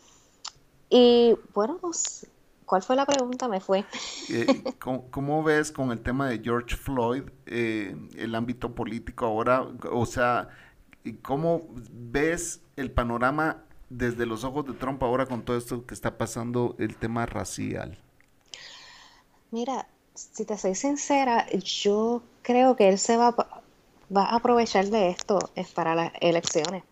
y 0.90 1.36
bueno, 1.54 1.78
pues, 1.80 2.28
¿cuál 2.66 2.82
fue 2.82 2.96
la 2.96 3.06
pregunta? 3.06 3.48
Me 3.48 3.60
fue. 3.60 3.86
Eh, 4.30 4.64
¿cómo, 5.12 5.44
ves 5.44 5.72
con 5.72 5.92
el 5.92 6.02
tema 6.02 6.30
de 6.30 6.40
George 6.40 6.76
Floyd 6.76 7.24
el 7.46 8.36
ámbito 8.36 8.74
político 8.74 9.26
ahora? 9.26 9.68
O 9.92 10.06
sea, 10.06 10.50
¿cómo 11.22 11.68
ves 11.92 12.62
el 12.76 12.92
panorama 12.92 13.64
desde 13.90 14.26
los 14.26 14.44
ojos 14.44 14.66
de 14.66 14.74
Trump 14.74 15.02
ahora 15.04 15.26
con 15.26 15.44
todo 15.44 15.58
esto 15.58 15.86
que 15.86 15.94
está 15.94 16.18
pasando, 16.18 16.76
el 16.80 16.96
tema 16.96 17.26
racial? 17.26 17.98
Mira, 19.52 19.88
si 20.14 20.46
te 20.46 20.58
soy 20.58 20.76
sincera, 20.76 21.48
yo 21.50 22.22
creo 22.44 22.76
que 22.76 22.90
él 22.90 23.00
se 23.00 23.18
va, 23.18 23.36
va 23.36 24.24
a 24.26 24.36
aprovechar 24.36 24.88
de 24.88 25.10
esto 25.10 25.40
es 25.56 25.70
para 25.70 25.96
las 25.96 26.12
elecciones. 26.22 26.84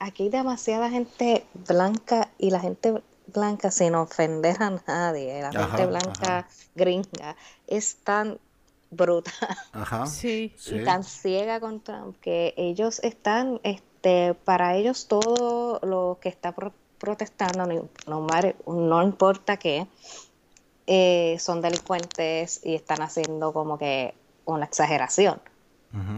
Aquí 0.00 0.24
hay 0.24 0.28
demasiada 0.30 0.90
gente 0.90 1.44
blanca 1.68 2.30
y 2.38 2.50
la 2.50 2.58
gente 2.58 3.02
blanca, 3.32 3.70
sin 3.70 3.94
ofender 3.94 4.62
a 4.62 4.70
nadie, 4.86 5.42
la 5.42 5.52
gente 5.52 5.86
blanca 5.86 6.46
gringa, 6.74 7.36
es 7.66 7.96
tan 7.96 8.38
bruta 8.90 9.30
Sí. 10.06 10.54
y 10.66 10.84
tan 10.84 11.04
ciega 11.04 11.60
con 11.60 11.80
Trump 11.80 12.16
que 12.20 12.54
ellos 12.56 13.00
están 13.02 13.60
este, 13.62 14.34
para 14.34 14.76
ellos 14.76 15.06
todo 15.06 15.80
lo 15.82 16.18
que 16.20 16.28
está 16.28 16.54
protestando, 16.98 17.88
no, 18.06 18.26
no, 18.66 19.02
importa 19.02 19.56
qué, 19.56 19.86
eh, 20.86 21.36
son 21.38 21.60
delincuentes 21.60 22.60
y 22.64 22.74
están 22.74 23.02
haciendo 23.02 23.52
como 23.52 23.78
que 23.78 24.14
una 24.44 24.66
exageración. 24.66 25.40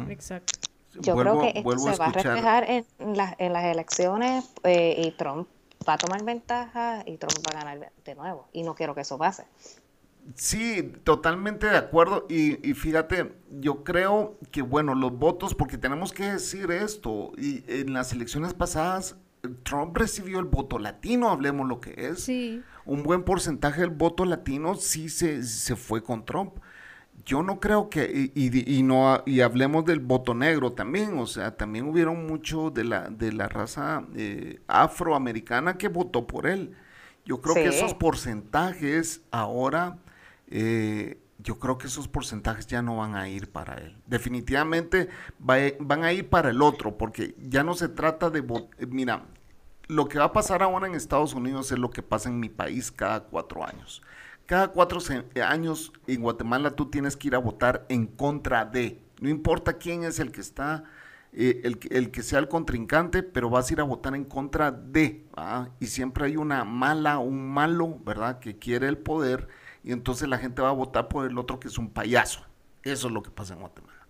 Exacto. 0.09 0.59
Yo 1.00 1.16
creo 1.16 1.40
que 1.40 1.52
esto 1.57 1.78
se 1.78 1.97
va 1.97 2.07
a 2.07 2.12
reflejar 2.12 2.71
en, 2.71 2.85
en 2.99 3.52
las 3.52 3.64
elecciones 3.64 4.45
eh, 4.64 4.95
y 5.07 5.11
Trump 5.12 5.49
va 5.88 5.94
a 5.94 5.98
tomar 5.98 6.24
ventaja 6.24 7.02
y 7.06 7.16
Trump 7.16 7.38
va 7.46 7.58
a 7.60 7.64
ganar 7.64 7.92
de 8.04 8.14
nuevo. 8.14 8.48
Y 8.52 8.62
no 8.62 8.74
quiero 8.74 8.94
que 8.94 9.02
eso 9.02 9.18
pase. 9.18 9.46
Sí, 10.34 10.92
totalmente 11.04 11.66
de 11.66 11.76
acuerdo. 11.76 12.26
Y, 12.28 12.74
fíjate, 12.74 13.32
yo 13.50 13.84
creo 13.84 14.38
que, 14.50 14.62
bueno, 14.62 14.94
los 14.94 15.18
votos, 15.18 15.54
porque 15.54 15.78
tenemos 15.78 16.12
que 16.12 16.24
decir 16.32 16.70
esto, 16.70 17.32
y 17.36 17.64
en 17.66 17.92
las 17.92 18.12
elecciones 18.12 18.54
pasadas, 18.54 19.16
Trump 19.64 19.96
recibió 19.96 20.38
el 20.38 20.44
voto 20.44 20.78
latino, 20.78 21.30
hablemos 21.30 21.68
lo 21.68 21.80
que 21.80 21.94
es. 21.96 22.22
Sí. 22.22 22.62
Un 22.84 23.02
buen 23.02 23.24
porcentaje 23.24 23.80
del 23.80 23.90
voto 23.90 24.24
latino 24.24 24.76
sí 24.76 25.08
se, 25.08 25.42
se 25.42 25.76
fue 25.76 26.02
con 26.02 26.24
Trump. 26.24 26.54
Yo 27.25 27.43
no 27.43 27.61
creo 27.61 27.88
que, 27.88 28.31
y, 28.35 28.79
y, 28.79 28.83
no, 28.83 29.23
y 29.26 29.41
hablemos 29.41 29.85
del 29.85 30.00
voto 30.00 30.35
negro 30.35 30.73
también, 30.73 31.19
o 31.19 31.26
sea, 31.26 31.57
también 31.57 31.88
hubieron 31.88 32.26
mucho 32.26 32.71
de 32.71 32.85
la, 32.85 33.11
de 33.11 33.33
la 33.33 33.49
raza 33.49 34.05
eh, 34.17 34.61
afroamericana 34.67 35.79
que 35.79 35.88
votó 35.88 36.26
por 36.26 36.47
él. 36.47 36.75
Yo 37.25 37.41
creo 37.41 37.55
que 37.55 37.69
esos 37.69 37.95
porcentajes 37.95 39.23
ahora 39.31 39.99
eh, 40.49 41.19
yo 41.43 41.59
creo 41.59 41.79
que 41.79 41.87
esos 41.87 42.09
porcentajes 42.09 42.67
ya 42.67 42.83
no 42.83 42.97
van 42.97 43.17
a 43.17 43.29
ir 43.29 43.50
para 43.50 43.75
él. 43.75 43.97
Definitivamente 44.07 45.09
van 45.38 46.05
a 46.05 46.12
ir 46.12 46.29
para 46.29 46.50
el 46.50 46.62
otro, 46.62 46.97
porque 46.97 47.35
ya 47.38 47.64
no 47.64 47.75
se 47.75 47.88
trata 47.88 48.31
de... 48.31 48.41
Eh, 48.79 48.87
mira, 48.87 49.25
lo 49.88 50.09
que 50.09 50.19
va 50.19 50.26
a 50.26 50.33
pasar 50.33 50.62
ahora 50.62 50.87
en 50.87 50.95
Estados 50.95 51.35
Unidos 51.35 51.73
es 51.73 51.79
lo 51.79 51.91
que 51.91 52.02
pasa 52.02 52.29
en 52.29 52.38
mi 52.38 52.49
país 52.49 52.93
cada 52.93 53.25
cuatro 53.25 53.67
años. 53.67 54.02
Cada 54.46 54.68
cuatro 54.68 55.00
años 55.46 55.92
en 56.06 56.22
Guatemala 56.22 56.72
tú 56.72 56.90
tienes 56.90 57.16
que 57.16 57.28
ir 57.28 57.34
a 57.34 57.38
votar 57.38 57.87
en 57.88 58.06
contra 58.06 58.64
de. 58.64 59.02
No 59.20 59.28
importa 59.28 59.75
quién 59.75 60.04
es 60.04 60.18
el 60.18 60.32
que 60.32 60.40
está, 60.40 60.84
eh, 61.32 61.61
el, 61.64 61.78
el, 61.90 62.11
que 62.11 62.22
sea 62.22 62.40
el 62.40 62.49
contrincante, 62.49 63.22
pero 63.22 63.49
vas 63.49 63.70
a 63.70 63.72
ir 63.72 63.80
a 63.80 63.84
votar 63.84 64.14
en 64.14 64.25
contra 64.25 64.70
de. 64.70 65.25
Y 65.80 65.87
siempre 65.87 66.26
hay 66.26 66.37
una 66.37 66.64
mala, 66.64 67.18
un 67.18 67.49
malo, 67.49 67.99
¿verdad? 68.04 68.40
Que 68.40 68.58
quiere 68.58 68.88
el 68.88 68.99
poder 68.99 69.49
y 69.84 69.92
entonces 69.92 70.28
la 70.28 70.38
gente 70.38 70.62
va 70.62 70.68
a 70.68 70.72
votar 70.72 71.08
por 71.08 71.26
el 71.26 71.38
otro 71.38 71.58
que 71.58 71.68
es 71.68 71.78
un 71.78 71.90
payaso. 71.90 72.40
Eso 72.82 73.08
es 73.08 73.12
lo 73.12 73.22
que 73.22 73.30
pasa 73.30 73.54
en 73.54 73.61
Guatemala. 73.61 74.01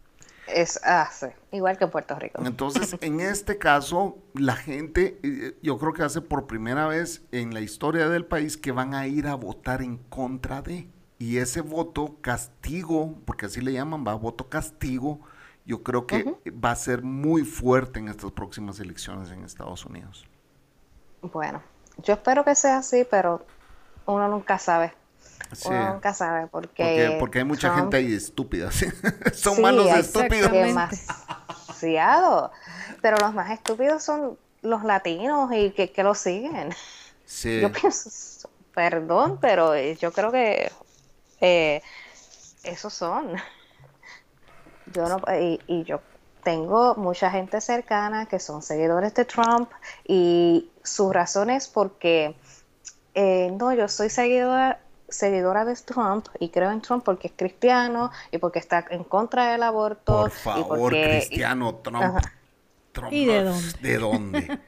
Es, 0.54 0.80
ah, 0.85 1.09
igual 1.50 1.78
que 1.78 1.85
en 1.85 1.90
Puerto 1.90 2.14
Rico. 2.14 2.42
Entonces, 2.44 2.97
en 3.00 3.21
este 3.21 3.59
caso, 3.59 4.18
la 4.35 4.56
gente, 4.56 5.18
eh, 5.23 5.56
yo 5.62 5.78
creo 5.78 5.92
que 5.92 6.02
hace 6.02 6.21
por 6.21 6.47
primera 6.47 6.87
vez 6.87 7.23
en 7.32 7.54
la 7.54 7.61
historia 7.61 8.09
del 8.09 8.25
país 8.25 8.56
que 8.56 8.73
van 8.73 8.94
a 8.94 9.06
ir 9.06 9.26
a 9.26 9.35
votar 9.35 9.82
en 9.82 9.99
contra 9.99 10.62
de. 10.62 10.88
Y 11.18 11.38
ese 11.38 11.61
voto 11.61 12.16
castigo, 12.21 13.14
porque 13.25 13.47
así 13.47 13.61
le 13.61 13.73
llaman, 13.73 14.04
va 14.06 14.14
voto 14.14 14.49
castigo, 14.49 15.21
yo 15.64 15.82
creo 15.82 16.06
que 16.06 16.37
va 16.50 16.73
a 16.73 16.76
ser 16.76 17.02
muy 17.02 17.44
fuerte 17.44 18.00
en 18.00 18.09
estas 18.09 18.32
próximas 18.32 18.80
elecciones 18.80 19.30
en 19.30 19.44
Estados 19.44 19.87
Unidos. 19.87 20.26
Bueno, 21.21 21.62
yo 21.99 22.14
espero 22.14 22.44
que 22.44 22.54
sea 22.56 22.78
así, 22.78 23.06
pero 23.09 23.44
uno 24.06 24.26
nunca 24.28 24.59
sabe. 24.59 24.92
Uno 25.64 25.94
nunca 25.94 26.14
sabe 26.14 26.46
porque, 26.46 27.16
porque, 27.18 27.38
hay 27.38 27.44
mucha 27.44 27.75
gente 27.75 27.96
ahí 27.96 28.14
estúpida. 28.14 28.70
son 29.34 29.61
malos 29.61 29.88
estúpidos. 29.88 30.50
Demasiado. 30.50 32.52
Pero 33.00 33.16
los 33.18 33.34
más 33.34 33.50
estúpidos 33.50 34.02
son 34.02 34.38
los 34.62 34.84
latinos 34.84 35.50
y 35.52 35.70
que, 35.70 35.90
que 35.90 36.02
lo 36.02 36.14
siguen. 36.14 36.70
Yo 37.61 37.72
pienso, 37.72 38.49
perdón, 38.75 39.38
pero 39.40 39.76
yo 39.76 40.12
creo 40.12 40.30
que 40.30 40.70
eh, 41.40 41.82
esos 42.62 42.92
son. 42.92 43.34
Yo 44.92 45.08
no, 45.08 45.22
y, 45.34 45.58
y 45.66 45.84
yo 45.84 46.00
tengo 46.42 46.94
mucha 46.96 47.30
gente 47.30 47.61
cercana 47.61 48.26
que 48.26 48.38
son 48.38 48.62
seguidores 48.62 49.14
de 49.14 49.25
Trump 49.25 49.70
y 50.06 50.70
su 50.82 51.12
razón 51.12 51.50
es 51.50 51.68
porque 51.68 52.34
eh, 53.14 53.52
no, 53.58 53.72
yo 53.72 53.88
soy 53.88 54.11
seguidora 54.11 54.80
seguidora 55.12 55.64
de 55.64 55.75
Trump 55.76 56.26
y 56.38 56.49
creo 56.49 56.71
en 56.71 56.81
Trump 56.81 57.04
porque 57.04 57.28
es 57.28 57.35
cristiano 57.37 58.11
y 58.31 58.38
porque 58.38 58.59
está 58.59 58.85
en 58.90 59.04
contra 59.04 59.52
del 59.52 59.62
aborto. 59.62 60.23
Por 60.23 60.31
favor, 60.31 60.92
cristiano 60.92 61.76
Trump. 61.76 62.19
Trump. 62.92 63.12
¿Y 63.12 63.25
de 63.26 63.45
dónde? 63.45 63.78
¿De 63.81 63.99
dónde? 63.99 64.61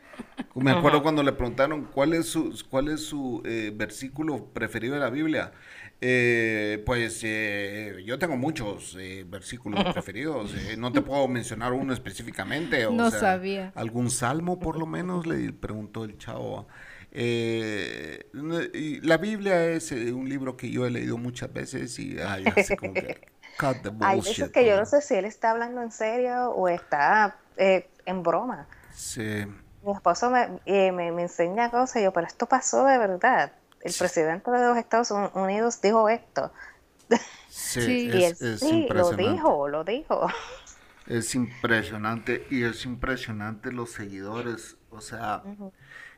Me 0.54 0.70
acuerdo 0.70 1.02
cuando 1.02 1.22
le 1.22 1.32
preguntaron 1.32 1.88
cuál 1.92 2.14
es 2.14 2.26
su, 2.26 2.56
cuál 2.70 2.88
es 2.88 3.04
su 3.04 3.42
eh, 3.44 3.72
versículo 3.74 4.46
preferido 4.52 4.94
de 4.94 5.00
la 5.00 5.10
Biblia. 5.10 5.52
Eh, 6.00 6.82
pues 6.84 7.20
eh, 7.24 8.02
yo 8.04 8.18
tengo 8.18 8.36
muchos 8.36 8.96
versículos 9.26 9.84
preferidos. 9.92 10.52
no 10.76 10.92
te 10.92 11.00
puedo 11.00 11.26
mencionar 11.28 11.72
uno 11.72 11.92
específicamente. 11.92 12.86
O 12.86 12.92
no 12.92 13.10
sabía. 13.10 13.72
¿Algún 13.74 14.10
salmo 14.10 14.58
por 14.58 14.78
lo 14.78 14.86
menos? 14.86 15.26
Le 15.26 15.52
preguntó 15.52 16.04
el 16.04 16.18
chavo. 16.18 16.66
Eh, 17.16 18.28
la 18.32 19.18
Biblia 19.18 19.66
es 19.66 19.92
eh, 19.92 20.12
un 20.12 20.28
libro 20.28 20.56
que 20.56 20.68
yo 20.68 20.84
he 20.84 20.90
leído 20.90 21.16
muchas 21.16 21.52
veces 21.52 21.96
y 22.00 22.18
ay, 22.18 22.44
como 22.76 22.92
que 22.92 23.28
Hay 24.00 24.20
veces 24.20 24.50
que 24.50 24.66
yo 24.66 24.76
no 24.76 24.86
sé 24.86 25.00
si 25.00 25.14
él 25.14 25.24
está 25.24 25.52
hablando 25.52 25.82
en 25.82 25.92
serio 25.92 26.50
o 26.50 26.68
está 26.68 27.36
eh, 27.56 27.88
en 28.04 28.22
broma. 28.22 28.66
Sí. 28.92 29.46
Mi 29.82 29.92
esposo 29.92 30.30
me, 30.30 30.60
eh, 30.66 30.92
me, 30.92 31.08
enseña 31.08 31.70
cosas 31.70 31.96
y 31.96 32.04
yo, 32.04 32.12
pero 32.12 32.26
esto 32.26 32.46
pasó 32.46 32.84
de 32.84 32.98
verdad. 32.98 33.52
El 33.80 33.92
presidente 33.92 34.50
de 34.50 34.66
los 34.66 34.76
Estados 34.78 35.10
Unidos 35.34 35.80
dijo 35.80 36.08
esto. 36.08 36.52
Sí, 37.48 38.10
Es, 38.12 38.38
sí 38.60 38.88
lo 38.90 39.12
dijo, 39.12 39.68
lo 39.68 39.84
dijo. 39.84 40.26
Es 41.06 41.34
impresionante 41.34 42.46
y 42.50 42.64
es 42.64 42.86
impresionante 42.86 43.72
los 43.72 43.92
seguidores. 43.92 44.78
O 44.90 45.00
sea, 45.00 45.42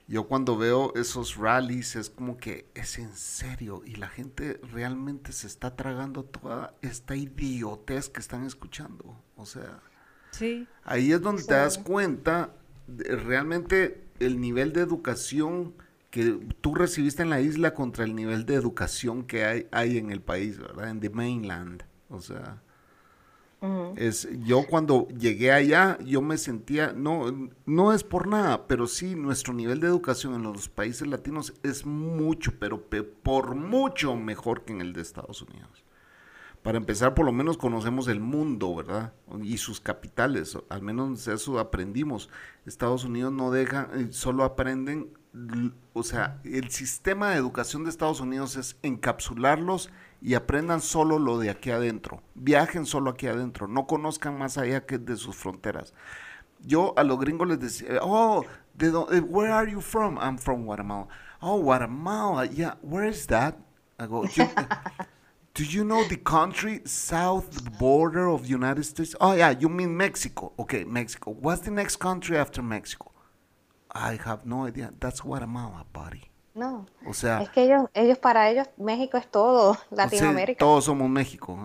yo 0.08 0.24
cuando 0.28 0.56
veo 0.56 0.92
esos 0.94 1.36
rallies 1.36 1.96
es 1.96 2.10
como 2.10 2.36
que 2.36 2.66
es 2.74 2.98
en 2.98 3.14
serio 3.14 3.82
y 3.84 3.96
la 3.96 4.08
gente 4.08 4.60
realmente 4.72 5.32
se 5.32 5.46
está 5.46 5.74
tragando 5.74 6.24
toda 6.24 6.74
esta 6.80 7.16
idiotez 7.16 8.08
que 8.08 8.20
están 8.20 8.44
escuchando. 8.44 9.20
O 9.36 9.46
sea, 9.46 9.80
sí. 10.30 10.68
ahí 10.84 11.12
es 11.12 11.20
donde 11.20 11.42
te 11.42 11.54
das 11.54 11.78
cuenta 11.78 12.52
de 12.86 13.16
realmente 13.16 14.04
el 14.20 14.40
nivel 14.40 14.72
de 14.72 14.80
educación 14.80 15.74
que 16.10 16.38
tú 16.60 16.74
recibiste 16.74 17.22
en 17.22 17.30
la 17.30 17.40
isla 17.40 17.74
contra 17.74 18.04
el 18.04 18.14
nivel 18.14 18.46
de 18.46 18.54
educación 18.54 19.24
que 19.24 19.44
hay, 19.44 19.66
hay 19.72 19.98
en 19.98 20.10
el 20.12 20.20
país, 20.20 20.58
¿verdad? 20.58 20.88
En 20.88 21.00
the 21.00 21.10
mainland. 21.10 21.82
O 22.08 22.20
sea, 22.20 22.62
es, 23.96 24.28
yo 24.44 24.66
cuando 24.66 25.08
llegué 25.08 25.50
allá, 25.52 25.98
yo 26.04 26.20
me 26.20 26.38
sentía, 26.38 26.92
no, 26.92 27.50
no 27.64 27.92
es 27.92 28.04
por 28.04 28.28
nada, 28.28 28.66
pero 28.66 28.86
sí 28.86 29.14
nuestro 29.14 29.54
nivel 29.54 29.80
de 29.80 29.86
educación 29.86 30.34
en 30.34 30.42
los 30.42 30.68
países 30.68 31.08
latinos 31.08 31.54
es 31.62 31.86
mucho, 31.86 32.52
pero 32.58 32.82
por 33.22 33.54
mucho 33.54 34.14
mejor 34.14 34.64
que 34.64 34.72
en 34.72 34.80
el 34.82 34.92
de 34.92 35.02
Estados 35.02 35.42
Unidos. 35.42 35.84
Para 36.62 36.78
empezar, 36.78 37.14
por 37.14 37.24
lo 37.24 37.32
menos 37.32 37.56
conocemos 37.56 38.08
el 38.08 38.20
mundo, 38.20 38.74
¿verdad? 38.74 39.12
Y 39.42 39.56
sus 39.58 39.80
capitales, 39.80 40.58
al 40.68 40.82
menos 40.82 41.28
eso 41.28 41.60
aprendimos. 41.60 42.28
Estados 42.66 43.04
Unidos 43.04 43.32
no 43.32 43.52
deja, 43.52 43.88
eh, 43.94 44.08
solo 44.10 44.42
aprenden 44.42 45.12
o 45.92 46.02
sea, 46.02 46.40
el 46.44 46.70
sistema 46.70 47.30
de 47.30 47.36
educación 47.36 47.84
de 47.84 47.90
Estados 47.90 48.20
Unidos 48.20 48.56
es 48.56 48.76
encapsularlos 48.82 49.90
y 50.20 50.34
aprendan 50.34 50.80
solo 50.80 51.18
lo 51.18 51.38
de 51.38 51.50
aquí 51.50 51.70
adentro. 51.70 52.22
Viajen 52.34 52.86
solo 52.86 53.10
aquí 53.10 53.26
adentro, 53.26 53.68
no 53.68 53.86
conozcan 53.86 54.38
más 54.38 54.58
allá 54.58 54.86
que 54.86 54.98
de 54.98 55.16
sus 55.16 55.36
fronteras. 55.36 55.94
Yo 56.64 56.94
a 56.96 57.04
los 57.04 57.18
gringos 57.18 57.48
les 57.48 57.60
decía, 57.60 57.98
oh, 58.02 58.44
dónde, 58.74 59.20
where 59.20 59.52
are 59.52 59.70
you 59.70 59.80
from? 59.80 60.18
I'm 60.18 60.38
from 60.38 60.64
Guatemala. 60.64 61.06
Oh, 61.40 61.60
Guatemala, 61.60 62.46
yeah, 62.46 62.74
where 62.82 63.06
is 63.06 63.26
that? 63.26 63.56
I 63.98 64.06
go, 64.06 64.26
do 65.54 65.64
you 65.64 65.84
know 65.84 66.04
the 66.04 66.16
country 66.16 66.80
south 66.84 67.78
border 67.78 68.28
of 68.28 68.42
the 68.42 68.48
United 68.48 68.84
States? 68.84 69.14
Oh, 69.20 69.32
yeah, 69.32 69.50
you 69.50 69.68
mean 69.68 69.96
Mexico. 69.96 70.52
Okay, 70.58 70.84
Mexico. 70.84 71.30
What's 71.30 71.62
the 71.62 71.70
next 71.70 71.96
country 71.96 72.36
after 72.36 72.62
Mexico? 72.62 73.12
I 73.90 74.18
have 74.24 74.44
no 74.44 74.66
idea. 74.66 74.92
That's 75.00 75.20
Guatemala, 75.20 75.86
buddy. 75.92 76.30
No. 76.56 76.86
O 77.06 77.12
sea, 77.12 77.42
es 77.42 77.50
que 77.50 77.64
ellos, 77.64 77.88
ellos 77.92 78.18
para 78.18 78.50
ellos 78.50 78.66
México 78.78 79.18
es 79.18 79.30
todo 79.30 79.76
Latinoamérica. 79.90 80.58
todos 80.58 80.86
somos 80.86 81.08
México. 81.08 81.56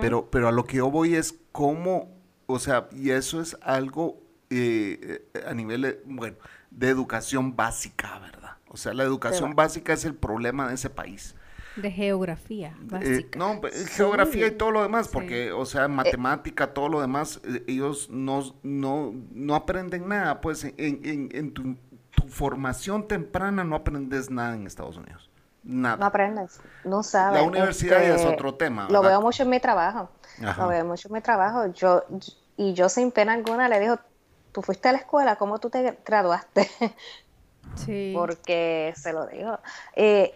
Pero, 0.00 0.30
pero 0.30 0.48
a 0.48 0.52
lo 0.52 0.64
que 0.64 0.78
yo 0.78 0.90
voy 0.90 1.14
es 1.14 1.34
cómo, 1.52 2.08
o 2.46 2.58
sea, 2.58 2.88
y 2.92 3.10
eso 3.10 3.40
es 3.40 3.56
algo 3.60 4.18
eh, 4.48 5.26
eh, 5.34 5.44
a 5.46 5.52
nivel, 5.52 5.82
de, 5.82 6.02
bueno, 6.06 6.36
de 6.70 6.88
educación 6.88 7.54
básica, 7.54 8.18
¿verdad? 8.18 8.52
O 8.68 8.76
sea, 8.76 8.94
la 8.94 9.02
educación 9.02 9.54
básica 9.54 9.92
es 9.92 10.04
el 10.04 10.14
problema 10.14 10.68
de 10.68 10.74
ese 10.74 10.90
país. 10.90 11.34
De 11.76 11.90
geografía 11.90 12.68
eh, 12.68 12.84
básica. 12.84 13.38
no, 13.38 13.60
geografía 13.90 14.46
y 14.46 14.52
todo 14.52 14.70
lo 14.70 14.82
demás, 14.82 15.08
porque, 15.08 15.52
o 15.52 15.66
sea, 15.66 15.88
matemática, 15.88 16.72
todo 16.72 16.88
lo 16.88 17.00
demás, 17.00 17.40
ellos 17.66 18.08
no, 18.10 18.54
no, 18.62 19.12
no 19.32 19.54
aprenden 19.54 20.08
nada, 20.08 20.40
pues 20.40 20.64
en, 20.64 20.74
en, 20.78 21.28
en 21.32 21.52
tu, 21.52 21.76
formación 22.28 23.08
temprana 23.08 23.64
no 23.64 23.76
aprendes 23.76 24.30
nada 24.30 24.54
en 24.54 24.66
Estados 24.66 24.96
Unidos. 24.96 25.30
Nada. 25.62 25.96
No 25.96 26.06
aprendes, 26.06 26.60
no 26.84 27.02
sabes. 27.02 27.40
La 27.40 27.46
universidad 27.46 28.02
es 28.02 28.20
este, 28.20 28.34
otro 28.34 28.54
tema. 28.54 28.86
Lo 28.90 29.00
veo 29.02 29.20
mucho 29.22 29.44
en 29.44 29.50
mi 29.50 29.60
trabajo. 29.60 30.10
Lo 30.58 30.68
veo 30.68 30.84
mucho 30.84 31.08
en 31.08 31.14
mi 31.14 31.20
trabajo. 31.22 31.66
Yo, 31.72 32.04
y 32.56 32.74
yo 32.74 32.88
sin 32.88 33.10
pena 33.10 33.32
alguna 33.32 33.68
le 33.68 33.80
digo, 33.80 33.98
tú 34.52 34.60
fuiste 34.60 34.88
a 34.90 34.92
la 34.92 34.98
escuela, 34.98 35.36
¿cómo 35.36 35.58
tú 35.58 35.70
te 35.70 35.98
graduaste? 36.04 36.70
Sí. 37.76 38.12
Porque 38.14 38.92
se 38.94 39.12
lo 39.12 39.26
digo. 39.26 39.58
Eh, 39.96 40.34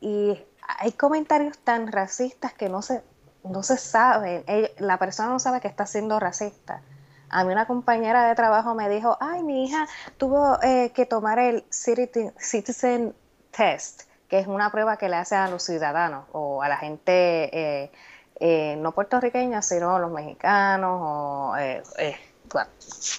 y 0.00 0.38
hay 0.62 0.92
comentarios 0.92 1.58
tan 1.58 1.90
racistas 1.90 2.54
que 2.54 2.68
no 2.68 2.82
se, 2.82 3.02
no 3.42 3.62
se 3.62 3.76
sabe. 3.76 4.44
La 4.78 4.96
persona 4.96 5.28
no 5.28 5.38
sabe 5.38 5.60
que 5.60 5.68
está 5.68 5.86
siendo 5.86 6.18
racista. 6.20 6.82
A 7.30 7.44
mí 7.44 7.52
una 7.52 7.66
compañera 7.66 8.28
de 8.28 8.34
trabajo 8.34 8.74
me 8.74 8.88
dijo, 8.88 9.16
ay, 9.20 9.42
mi 9.42 9.64
hija 9.64 9.86
tuvo 10.16 10.58
eh, 10.62 10.92
que 10.94 11.06
tomar 11.06 11.38
el 11.38 11.64
Citizen 11.70 13.14
Test, 13.50 14.02
que 14.28 14.38
es 14.38 14.46
una 14.46 14.70
prueba 14.70 14.96
que 14.96 15.08
le 15.08 15.16
hace 15.16 15.36
a 15.36 15.48
los 15.48 15.62
ciudadanos 15.62 16.26
o 16.32 16.62
a 16.62 16.68
la 16.68 16.76
gente 16.76 17.12
eh, 17.12 17.92
eh, 18.40 18.76
no 18.78 18.92
puertorriqueña, 18.92 19.62
sino 19.62 19.98
los 19.98 20.10
mexicanos 20.10 21.00
o 21.02 21.56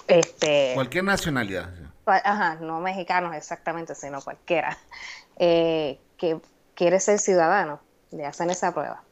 este, 0.08 0.72
cualquier 0.74 1.04
nacionalidad. 1.04 1.70
Ajá, 2.06 2.56
no 2.56 2.80
mexicanos 2.80 3.36
exactamente, 3.36 3.94
sino 3.94 4.20
cualquiera 4.20 4.76
que 5.38 6.40
quiere 6.74 7.00
ser 7.00 7.18
ciudadano, 7.18 7.80
le 8.10 8.26
hacen 8.26 8.50
esa 8.50 8.72
prueba. 8.72 9.02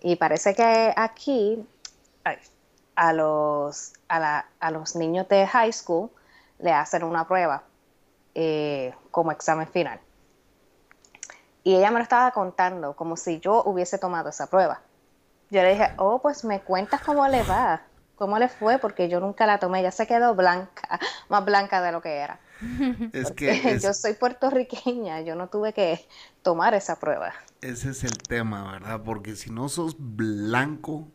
Y 0.00 0.16
parece 0.16 0.54
que 0.54 0.92
aquí 0.96 1.66
a 2.96 3.12
los, 3.12 3.92
a, 4.08 4.70
los 4.70 4.96
niños 4.96 5.28
de 5.28 5.46
high 5.46 5.72
school 5.72 6.10
le 6.58 6.72
hacen 6.72 7.02
una 7.02 7.26
prueba 7.26 7.62
eh, 8.34 8.94
como 9.10 9.32
examen 9.32 9.66
final. 9.68 10.00
Y 11.64 11.74
ella 11.74 11.90
me 11.90 11.98
lo 11.98 12.02
estaba 12.04 12.30
contando 12.30 12.94
como 12.94 13.16
si 13.16 13.40
yo 13.40 13.62
hubiese 13.64 13.98
tomado 13.98 14.28
esa 14.28 14.46
prueba. 14.46 14.82
Yo 15.50 15.62
le 15.62 15.72
dije, 15.72 15.92
oh, 15.96 16.20
pues 16.20 16.44
me 16.44 16.60
cuentas 16.60 17.00
cómo 17.02 17.26
le 17.28 17.42
va, 17.42 17.82
cómo 18.16 18.38
le 18.38 18.48
fue, 18.48 18.78
porque 18.78 19.08
yo 19.08 19.20
nunca 19.20 19.46
la 19.46 19.58
tomé, 19.58 19.82
ya 19.82 19.90
se 19.90 20.06
quedó 20.06 20.34
blanca, 20.34 21.00
más 21.28 21.44
blanca 21.44 21.82
de 21.82 21.92
lo 21.92 22.00
que 22.00 22.16
era. 22.16 22.40
Es 23.12 23.32
que 23.32 23.78
yo 23.82 23.92
soy 23.92 24.14
puertorriqueña, 24.14 25.20
yo 25.20 25.34
no 25.34 25.48
tuve 25.48 25.72
que 25.72 26.06
tomar 26.42 26.74
esa 26.74 26.98
prueba. 26.98 27.32
Ese 27.60 27.90
es 27.90 28.04
el 28.04 28.16
tema, 28.18 28.70
¿verdad? 28.72 29.02
Porque 29.04 29.36
si 29.36 29.50
no 29.50 29.68
sos 29.68 29.96
blanco, 29.98 31.08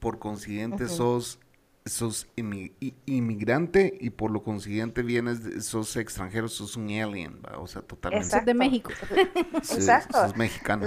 por 0.00 0.18
consiguiente 0.18 0.88
sos, 0.88 1.38
sos 1.84 2.28
inmigrante 2.36 3.96
y 4.00 4.10
por 4.10 4.30
lo 4.30 4.42
consiguiente 4.42 5.02
vienes, 5.02 5.66
sos 5.66 5.96
extranjero, 5.96 6.48
sos 6.48 6.76
un 6.76 6.86
alien, 6.90 7.40
o 7.58 7.66
sea, 7.66 7.82
totalmente. 7.82 8.26
Exacto. 8.26 8.46
de 8.46 8.54
México. 8.54 8.90
Exacto. 9.54 10.20
Sos 10.20 10.36
mexicano. 10.36 10.84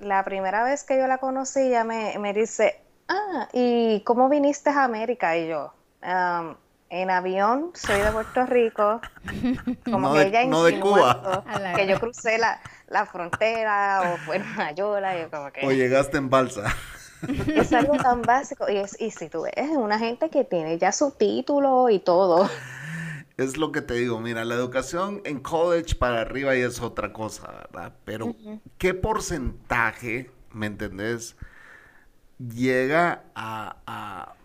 La, 0.00 0.24
primera 0.24 0.64
vez 0.64 0.84
que 0.84 0.98
yo 0.98 1.06
la 1.06 1.18
conocí, 1.18 1.60
ella 1.60 1.84
me, 1.84 2.32
dice, 2.34 2.80
ah, 3.08 3.48
¿y 3.52 4.02
cómo 4.04 4.28
viniste 4.28 4.70
a 4.70 4.84
América? 4.84 5.36
Y 5.36 5.48
yo, 5.48 5.72
en 6.90 7.10
avión, 7.10 7.70
soy 7.74 8.00
de 8.00 8.10
Puerto 8.12 8.46
Rico, 8.46 9.00
como 9.90 10.14
que 10.14 10.22
ella 10.22 10.44
no 10.46 10.62
de 10.64 10.78
Cuba. 10.78 11.44
que 11.74 11.86
yo 11.86 11.98
crucé 11.98 12.38
la, 12.38 12.60
la 12.88 13.06
frontera 13.06 14.12
o 14.12 14.16
fue 14.18 14.36
en 14.36 14.54
Mayola 14.54 15.18
y 15.18 15.28
como 15.28 15.50
que... 15.50 15.66
O 15.66 15.72
llegaste 15.72 16.18
en 16.18 16.30
balsa. 16.30 16.74
Es 17.54 17.72
algo 17.72 17.96
tan 17.96 18.22
básico. 18.22 18.66
Y, 18.68 18.76
es, 18.76 19.00
y 19.00 19.10
si 19.10 19.28
tú 19.28 19.42
ves, 19.42 19.70
una 19.76 19.98
gente 19.98 20.30
que 20.30 20.44
tiene 20.44 20.78
ya 20.78 20.92
su 20.92 21.10
título 21.12 21.90
y 21.90 21.98
todo. 21.98 22.48
Es 23.36 23.56
lo 23.56 23.72
que 23.72 23.82
te 23.82 23.94
digo, 23.94 24.20
mira, 24.20 24.44
la 24.44 24.54
educación 24.54 25.20
en 25.24 25.40
college 25.40 25.96
para 25.96 26.20
arriba 26.20 26.54
ya 26.54 26.66
es 26.66 26.80
otra 26.80 27.12
cosa, 27.12 27.66
¿verdad? 27.72 27.92
Pero, 28.04 28.36
¿qué 28.78 28.94
porcentaje, 28.94 30.30
me 30.52 30.66
entendés, 30.66 31.34
llega 32.38 33.24
a, 33.34 34.36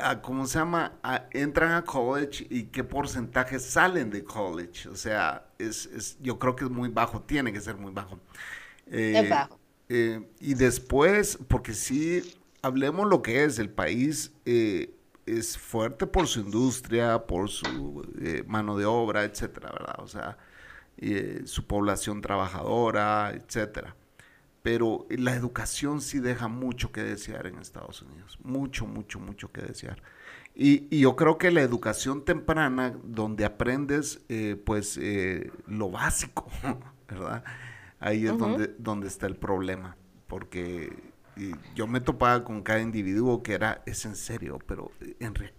a, 0.00 0.20
¿cómo 0.20 0.48
se 0.48 0.58
llama? 0.58 0.94
entran 1.30 1.72
a 1.72 1.84
college 1.84 2.44
y 2.50 2.64
qué 2.64 2.82
porcentaje 2.82 3.60
salen 3.60 4.10
de 4.10 4.24
college? 4.24 4.88
O 4.88 4.96
sea, 4.96 5.46
es, 5.58 5.86
es, 5.86 6.18
yo 6.20 6.36
creo 6.36 6.56
que 6.56 6.64
es 6.64 6.70
muy 6.70 6.88
bajo, 6.88 7.20
tiene 7.20 7.52
que 7.52 7.60
ser 7.60 7.76
muy 7.76 7.92
bajo. 7.92 8.18
es 8.86 9.24
eh, 9.24 9.28
bajo. 9.28 9.60
Eh, 9.88 10.26
y 10.40 10.54
después, 10.54 11.38
porque 11.48 11.74
sí, 11.74 12.34
hablemos 12.62 13.08
lo 13.08 13.22
que 13.22 13.44
es, 13.44 13.58
el 13.58 13.70
país 13.70 14.32
eh, 14.44 14.94
es 15.26 15.58
fuerte 15.58 16.06
por 16.06 16.26
su 16.26 16.40
industria, 16.40 17.26
por 17.26 17.50
su 17.50 18.06
eh, 18.20 18.44
mano 18.46 18.76
de 18.76 18.86
obra, 18.86 19.24
etcétera, 19.24 19.70
¿verdad? 19.72 19.96
O 19.98 20.06
sea, 20.08 20.38
su 21.44 21.66
población 21.66 22.20
trabajadora, 22.20 23.32
etcétera. 23.34 23.96
Pero 24.62 25.06
la 25.10 25.34
educación 25.34 26.00
sí 26.00 26.18
deja 26.20 26.48
mucho 26.48 26.92
que 26.92 27.02
desear 27.02 27.46
en 27.46 27.58
Estados 27.58 28.00
Unidos, 28.00 28.38
mucho, 28.42 28.86
mucho, 28.86 29.20
mucho 29.20 29.52
que 29.52 29.60
desear. 29.60 30.02
Y, 30.54 30.86
y 30.90 31.00
yo 31.00 31.16
creo 31.16 31.36
que 31.36 31.50
la 31.50 31.60
educación 31.60 32.24
temprana, 32.24 32.96
donde 33.02 33.44
aprendes, 33.44 34.20
pues, 34.64 34.98
lo 35.66 35.90
básico, 35.90 36.48
¿verdad? 37.08 37.44
Ahí 38.04 38.26
es 38.26 38.36
donde, 38.36 38.74
donde 38.78 39.08
está 39.08 39.26
el 39.26 39.34
problema, 39.34 39.96
porque 40.26 40.92
yo 41.74 41.86
me 41.86 42.02
topaba 42.02 42.44
con 42.44 42.62
cada 42.62 42.82
individuo 42.82 43.42
que 43.42 43.54
era, 43.54 43.80
es 43.86 44.04
en 44.04 44.14
serio, 44.14 44.58
pero 44.66 44.92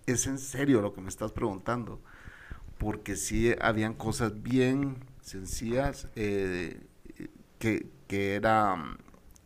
es 0.05 0.27
en 0.27 0.37
serio 0.37 0.79
lo 0.79 0.93
que 0.93 1.01
me 1.01 1.09
estás 1.09 1.31
preguntando, 1.31 1.99
porque 2.77 3.15
sí 3.15 3.51
habían 3.59 3.95
cosas 3.95 4.43
bien 4.43 4.97
sencillas 5.21 6.07
eh, 6.15 6.85
que, 7.57 7.89
era, 8.35 8.95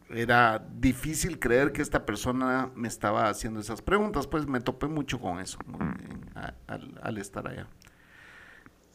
era 0.10 0.68
difícil 0.78 1.40
creer 1.40 1.72
que 1.72 1.82
esta 1.82 2.06
persona 2.06 2.70
me 2.76 2.90
estaba 2.90 3.30
haciendo 3.30 3.62
esas 3.62 3.82
preguntas, 3.82 4.28
pues 4.28 4.46
me 4.46 4.60
topé 4.60 4.88
mucho 4.88 5.22
con 5.22 5.40
eso 5.40 5.58
al 7.02 7.18
estar 7.18 7.48
allá. 7.48 7.66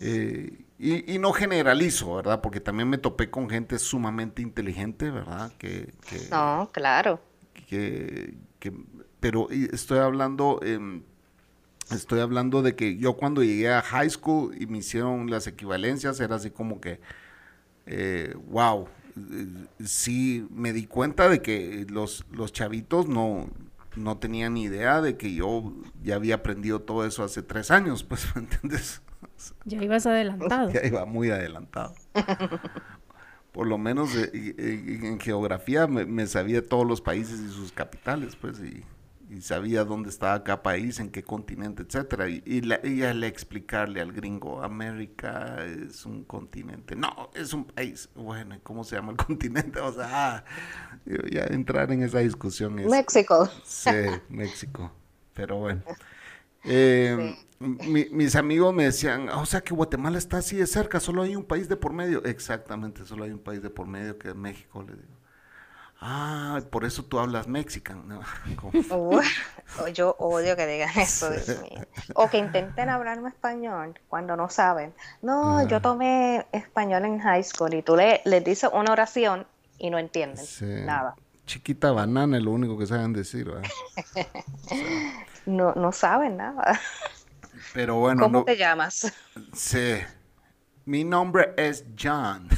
Eh, 0.01 0.65
y, 0.79 1.19
no 1.19 1.33
generalizo, 1.33 2.17
¿verdad? 2.17 2.41
Porque 2.41 2.61
también 2.61 2.89
me 2.89 2.99
topé 2.99 3.31
con 3.31 3.49
gente 3.49 3.79
sumamente 3.79 4.43
inteligente, 4.43 5.11
¿verdad? 5.11 5.53
Que, 5.57 5.95
no, 6.31 6.69
claro. 6.73 7.21
Que, 7.67 8.35
pero 9.21 9.49
estoy 9.51 9.99
hablando, 9.99 10.61
estoy 11.91 12.21
hablando 12.21 12.61
de 12.61 12.77
que 12.77 12.97
yo 12.99 13.15
cuando 13.15 13.43
llegué 13.43 13.73
a 13.73 13.81
high 13.83 14.11
school 14.11 14.55
y 14.61 14.67
me 14.67 14.79
hicieron 14.79 15.31
las 15.31 15.47
equivalencias, 15.47 16.21
era 16.21 16.37
así 16.37 16.51
como 16.51 16.81
que, 16.81 17.01
eh, 17.87 18.35
wow, 18.49 18.89
sí 19.85 20.47
me 20.51 20.73
di 20.73 20.87
cuenta 20.87 21.29
de 21.29 21.41
que 21.41 21.87
los, 21.89 22.25
los 22.31 22.53
chavitos 22.53 23.09
no, 23.09 23.49
no 23.97 24.19
tenían 24.19 24.55
ni 24.55 24.65
idea 24.65 25.01
de 25.01 25.17
que 25.17 25.35
yo 25.35 25.73
ya 26.03 26.17
había 26.17 26.37
aprendido 26.37 26.81
todo 26.81 27.07
eso 27.07 27.23
hace 27.23 27.43
tres 27.43 27.71
años, 27.71 28.03
pues, 28.03 28.27
¿me 28.35 28.43
entiendes? 28.43 29.03
Ya 29.65 29.83
ibas 29.83 30.07
adelantado. 30.07 30.71
Ya 30.73 30.85
iba 30.87 31.05
muy 31.05 31.31
adelantado. 31.31 31.95
Por 33.53 33.69
lo 33.69 33.79
menos 33.79 34.17
eh, 34.17 34.55
en 34.59 35.21
geografía 35.21 35.87
me, 35.87 36.27
sabía 36.27 36.67
todos 36.67 36.87
los 36.87 37.01
países 37.01 37.39
y 37.39 37.49
sus 37.51 37.71
capitales, 37.71 38.35
pues, 38.35 38.59
y, 38.59 38.83
y 39.31 39.43
sabía 39.43 39.85
dónde 39.85 40.11
estaba 40.11 40.43
cada 40.43 40.61
país, 40.63 40.99
en 40.99 41.09
qué 41.11 41.23
continente, 41.23 41.85
etcétera. 41.85 42.29
Y, 42.29 42.43
y, 42.45 42.63
la- 42.63 42.81
y 42.83 43.03
al 43.05 43.23
explicarle 43.23 44.01
al 44.01 44.11
gringo, 44.13 44.61
América 44.63 45.65
es 45.65 46.05
un 46.05 46.25
continente. 46.25 46.97
No, 46.97 47.31
es 47.35 47.53
un 47.53 47.65
país. 47.65 48.09
Bueno, 48.17 48.57
¿y 48.57 48.59
cómo 48.59 48.83
se 48.83 48.97
llama 48.97 49.13
el 49.13 49.19
continente? 49.25 49.79
O 49.79 49.93
sea, 49.93 50.09
ah, 50.11 50.45
ya 51.31 51.45
entrar 51.45 51.93
en 51.93 52.03
esa 52.03 52.19
discusión 52.19 52.81
es... 52.81 52.87
México. 52.91 53.49
Sí, 53.65 53.91
México. 54.29 54.91
Pero 55.33 55.59
bueno. 55.59 55.83
Eh, 56.65 57.37
mi- 57.59 58.09
mis 58.11 58.37
amigos 58.37 58.75
me 58.75 58.85
decían, 58.85 59.29
"Ah, 59.31 59.39
o 59.39 59.47
sea 59.47 59.61
que 59.63 59.75
Guatemala 59.75 60.19
está 60.19 60.39
así 60.39 60.57
de 60.57 60.67
cerca, 60.67 61.01
solo 61.01 61.23
hay 61.23 61.37
un 61.37 61.45
país 61.45 61.69
de 61.69 61.77
por 61.77 61.93
medio. 61.93 62.25
Exactamente, 62.25 63.05
solo 63.05 63.25
hay 63.25 63.31
un 63.33 63.39
país 63.39 63.63
de 63.63 63.71
por 63.71 63.87
medio 63.87 64.19
que 64.19 64.29
es 64.29 64.35
México, 64.35 64.83
le 64.83 64.95
digo. 64.95 65.15
Ah, 66.07 66.61
por 66.71 66.85
eso 66.85 67.03
tú 67.05 67.19
hablas 67.19 67.47
mexican. 67.49 68.07
¿no? 68.09 68.21
Uh, 68.91 69.21
yo 69.95 70.17
odio 70.19 70.57
que 70.57 70.67
digan 70.67 70.91
eso, 70.99 71.31
Dios 71.31 71.49
mío. 71.63 71.83
O 72.15 72.29
que 72.29 72.39
intenten 72.39 72.91
hablarme 72.91 73.29
español 73.31 73.99
cuando 74.09 74.37
no 74.37 74.51
saben. 74.51 74.93
No, 75.23 75.67
yo 75.67 75.81
tomé 75.81 76.47
español 76.53 77.05
en 77.07 77.21
high 77.21 77.43
school 77.45 77.73
y 77.75 77.83
tú 77.83 77.97
le, 77.97 78.21
les 78.25 78.45
dices 78.45 78.69
una 78.73 78.93
oración 78.93 79.47
y 79.79 79.89
no 79.91 79.99
entienden 79.99 80.45
Sí. 80.45 80.67
nada. 80.67 81.15
Chiquita 81.47 81.93
banana 81.93 82.39
es 82.39 82.43
lo 82.43 82.51
único 82.53 82.79
que 82.79 82.87
saben 82.87 83.13
decir, 83.13 83.47
¿verdad? 83.47 83.71
No, 85.47 85.75
no 85.75 85.93
saben 85.93 86.39
nada. 86.39 86.81
Pero 87.75 87.97
bueno, 87.97 88.23
¿Cómo 88.23 88.39
no, 88.39 88.45
te 88.45 88.57
llamas? 88.57 89.13
sí. 89.53 89.97
Mi 90.87 91.05
nombre 91.05 91.53
es 91.59 91.85
John. 92.01 92.49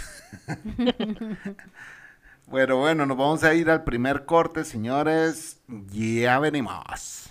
bueno, 2.46 2.76
bueno, 2.76 3.06
nos 3.06 3.16
vamos 3.16 3.42
a 3.44 3.54
ir 3.54 3.70
al 3.70 3.82
primer 3.82 4.24
corte, 4.24 4.64
señores. 4.64 5.60
Ya 5.90 6.38
venimos. 6.38 7.30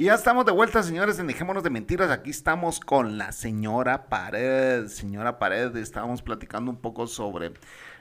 Y 0.00 0.04
ya 0.04 0.14
estamos 0.14 0.46
de 0.46 0.52
vuelta, 0.52 0.82
señores, 0.82 1.18
en 1.18 1.26
Dejémonos 1.26 1.62
de 1.62 1.68
Mentiras. 1.68 2.10
Aquí 2.10 2.30
estamos 2.30 2.80
con 2.80 3.18
la 3.18 3.32
señora 3.32 4.08
Pared. 4.08 4.86
Señora 4.86 5.38
Pared, 5.38 5.76
estábamos 5.76 6.22
platicando 6.22 6.70
un 6.70 6.78
poco 6.78 7.06
sobre, 7.06 7.52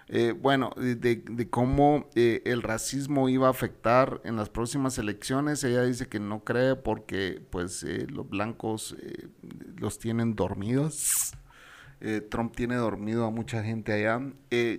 eh, 0.07 0.31
bueno, 0.31 0.71
de, 0.77 1.49
cómo 1.49 2.07
eh, 2.15 2.41
el 2.45 2.61
racismo 2.61 3.27
iba 3.27 3.47
a 3.47 3.49
afectar 3.49 4.21
en 4.23 4.37
las 4.37 4.47
próximas 4.47 4.97
elecciones. 4.97 5.61
Ella 5.65 5.83
dice 5.83 6.07
que 6.07 6.21
no 6.21 6.45
cree 6.45 6.77
porque, 6.77 7.41
pues, 7.49 7.83
eh, 7.83 8.07
los 8.09 8.29
blancos 8.29 8.95
los 9.75 9.99
tienen 9.99 10.37
dormidos. 10.37 11.33
Trump 12.29 12.55
tiene 12.55 12.75
dormido 12.75 13.25
a 13.25 13.29
mucha 13.29 13.61
gente 13.61 13.91
allá. 13.91 14.21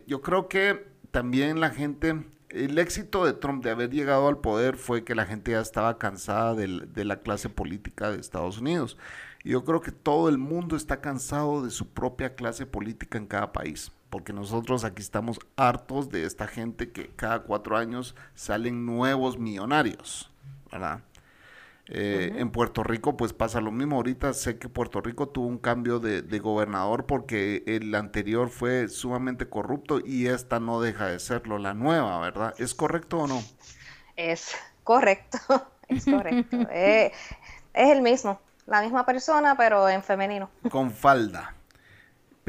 Yo 0.07 0.23
creo 0.23 0.49
que 0.49 0.87
también 1.11 1.61
la 1.61 1.69
gente, 1.69 2.25
el 2.51 2.79
éxito 2.79 3.25
de 3.25 3.33
Trump 3.33 3.63
de 3.65 3.71
haber 3.71 3.91
llegado 3.91 4.29
al 4.29 4.39
poder 4.39 4.77
fue 4.77 5.05
que 5.05 5.15
la 5.15 5.27
gente 5.27 5.53
ya 5.53 5.61
estaba 5.61 5.99
cansada 5.99 6.55
del- 6.55 6.93
de, 6.93 7.05
la 7.05 7.21
clase 7.21 7.49
política 7.49 8.11
de 8.11 8.19
Estados 8.21 8.59
Unidos. 8.59 8.97
Yo 9.45 9.65
creo 9.65 9.81
que 9.81 9.93
todo 9.93 10.29
el 10.29 10.39
mundo 10.39 10.77
está 10.77 11.01
cansado 11.01 11.63
de 11.65 11.71
su 11.71 11.89
propia 11.89 12.35
clase 12.35 12.67
política 12.67 13.19
en 13.19 13.27
cada 13.27 13.53
país. 13.53 13.93
Porque 14.11 14.33
nosotros 14.33 14.83
aquí 14.85 15.01
estamos 15.03 15.39
hartos 15.57 16.11
de 16.11 16.25
esta 16.25 16.49
gente 16.49 16.91
que 16.91 17.11
cada 17.15 17.43
cuatro 17.45 17.77
años 17.77 18.17
salen 18.35 18.85
nuevos 18.85 19.39
millonarios, 19.39 20.31
¿verdad? 20.73 21.01
Eh, 21.93 22.35
En 22.37 22.51
Puerto 22.51 22.83
Rico 22.85 23.17
pues 23.17 23.33
pasa 23.33 23.61
lo 23.61 23.73
mismo. 23.73 23.97
Ahorita 23.97 24.33
sé 24.33 24.59
que 24.59 24.69
Puerto 24.69 25.01
Rico 25.01 25.29
tuvo 25.29 25.47
un 25.47 25.59
cambio 25.59 25.99
de, 25.99 26.23
de 26.23 26.39
gobernador 26.39 27.07
porque 27.07 27.65
el 27.67 27.95
anterior 27.95 28.49
fue 28.51 28.89
sumamente 28.89 29.49
corrupto 29.49 30.01
y 30.05 30.27
esta 30.29 30.61
no 30.61 30.81
deja 30.81 31.07
de 31.09 31.19
serlo, 31.19 31.59
la 31.59 31.75
nueva, 31.75 32.21
¿verdad? 32.21 32.55
¿Es 32.59 32.75
correcto 32.75 33.19
o 33.21 33.27
no? 33.27 33.43
Es 34.17 34.55
correcto, 34.85 35.39
es 35.89 36.05
correcto. 36.05 36.57
Eh, 36.71 37.13
es 37.75 37.91
el 37.91 38.03
mismo, 38.03 38.41
la 38.67 38.83
misma 38.83 39.05
persona, 39.07 39.57
pero 39.57 39.89
en 39.89 40.03
femenino. 40.03 40.51
Con 40.71 40.91
falda. 40.91 41.55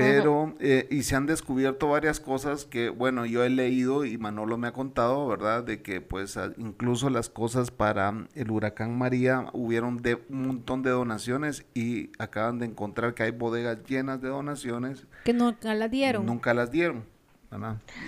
Pero, 0.04 0.56
eh, 0.60 0.88
y 0.90 1.04
se 1.04 1.16
han 1.16 1.26
descubierto 1.26 1.90
varias 1.90 2.20
cosas 2.20 2.66
que, 2.66 2.90
bueno, 2.90 3.26
yo 3.26 3.44
he 3.44 3.50
leído 3.50 4.06
y 4.06 4.18
Manolo 4.18 4.58
me 4.58 4.68
ha 4.68 4.74
contado, 4.74 5.28
¿verdad? 5.28 5.64
De 5.64 5.82
que, 5.82 6.02
pues, 6.02 6.38
incluso 6.58 7.10
las 7.10 7.30
cosas 7.30 7.72
para 7.72 8.14
el 8.36 8.52
huracán 8.52 8.98
María 8.98 9.48
hubieron 9.54 10.02
de 10.02 10.16
un 10.30 10.48
montón 10.48 10.84
de 10.84 10.90
donaciones 10.90 11.66
y 11.74 12.12
acaban 12.20 12.60
de 12.60 12.66
encontrar 12.68 13.14
que 13.14 13.24
hay 13.24 13.32
bodegas 13.32 13.78
llenas 13.88 14.22
de 14.22 14.30
donaciones, 14.30 15.06
Que 15.24 15.34
nunca 15.34 15.74
la 15.74 15.88
dieron. 15.88 16.26
nunca 16.26 16.54
las 16.54 16.72
dieron, 16.72 17.06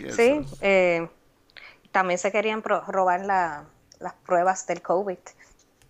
Sí, 0.10 0.39
eh, 0.62 1.10
también 1.91 2.17
se 2.17 2.32
querían 2.32 2.63
robar 2.63 3.25
la- 3.25 3.65
las 3.99 4.13
pruebas 4.25 4.65
del 4.67 4.82
COVID. 4.82 5.17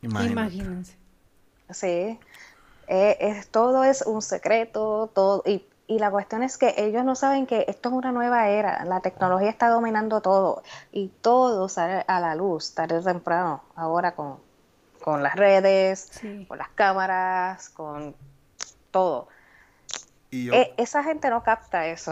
imagínate. 0.01 0.33
Imagínense. 0.55 0.95
Sí, 1.69 2.19
Eh, 2.89 3.15
es, 3.21 3.47
todo 3.47 3.85
es 3.85 4.01
un 4.01 4.21
secreto, 4.21 5.09
todo, 5.15 5.41
y, 5.45 5.65
y 5.87 5.99
la 5.99 6.09
cuestión 6.11 6.43
es 6.43 6.57
que 6.57 6.73
ellos 6.77 7.03
no 7.03 7.15
saben 7.15 7.45
que 7.45 7.65
esto 7.67 7.89
es 7.89 7.95
una 7.95 8.11
nueva 8.11 8.47
era, 8.49 8.85
la 8.85 9.01
tecnología 9.01 9.49
está 9.49 9.69
dominando 9.69 10.21
todo 10.21 10.63
y 10.91 11.09
todo 11.21 11.67
sale 11.69 12.05
a 12.07 12.19
la 12.19 12.35
luz 12.35 12.73
tarde 12.73 12.97
o 12.97 13.03
temprano, 13.03 13.63
ahora 13.75 14.15
con, 14.15 14.37
con 15.03 15.21
las 15.23 15.35
redes, 15.35 16.07
Sí. 16.11 16.45
con 16.47 16.57
las 16.57 16.69
cámaras, 16.69 17.69
con 17.69 18.15
todo. 18.91 19.27
Y 20.31 20.45
yo, 20.45 20.53
Eh, 20.53 20.73
esa 20.77 21.03
gente 21.03 21.29
no 21.29 21.43
capta 21.43 21.85
eso. 21.87 22.11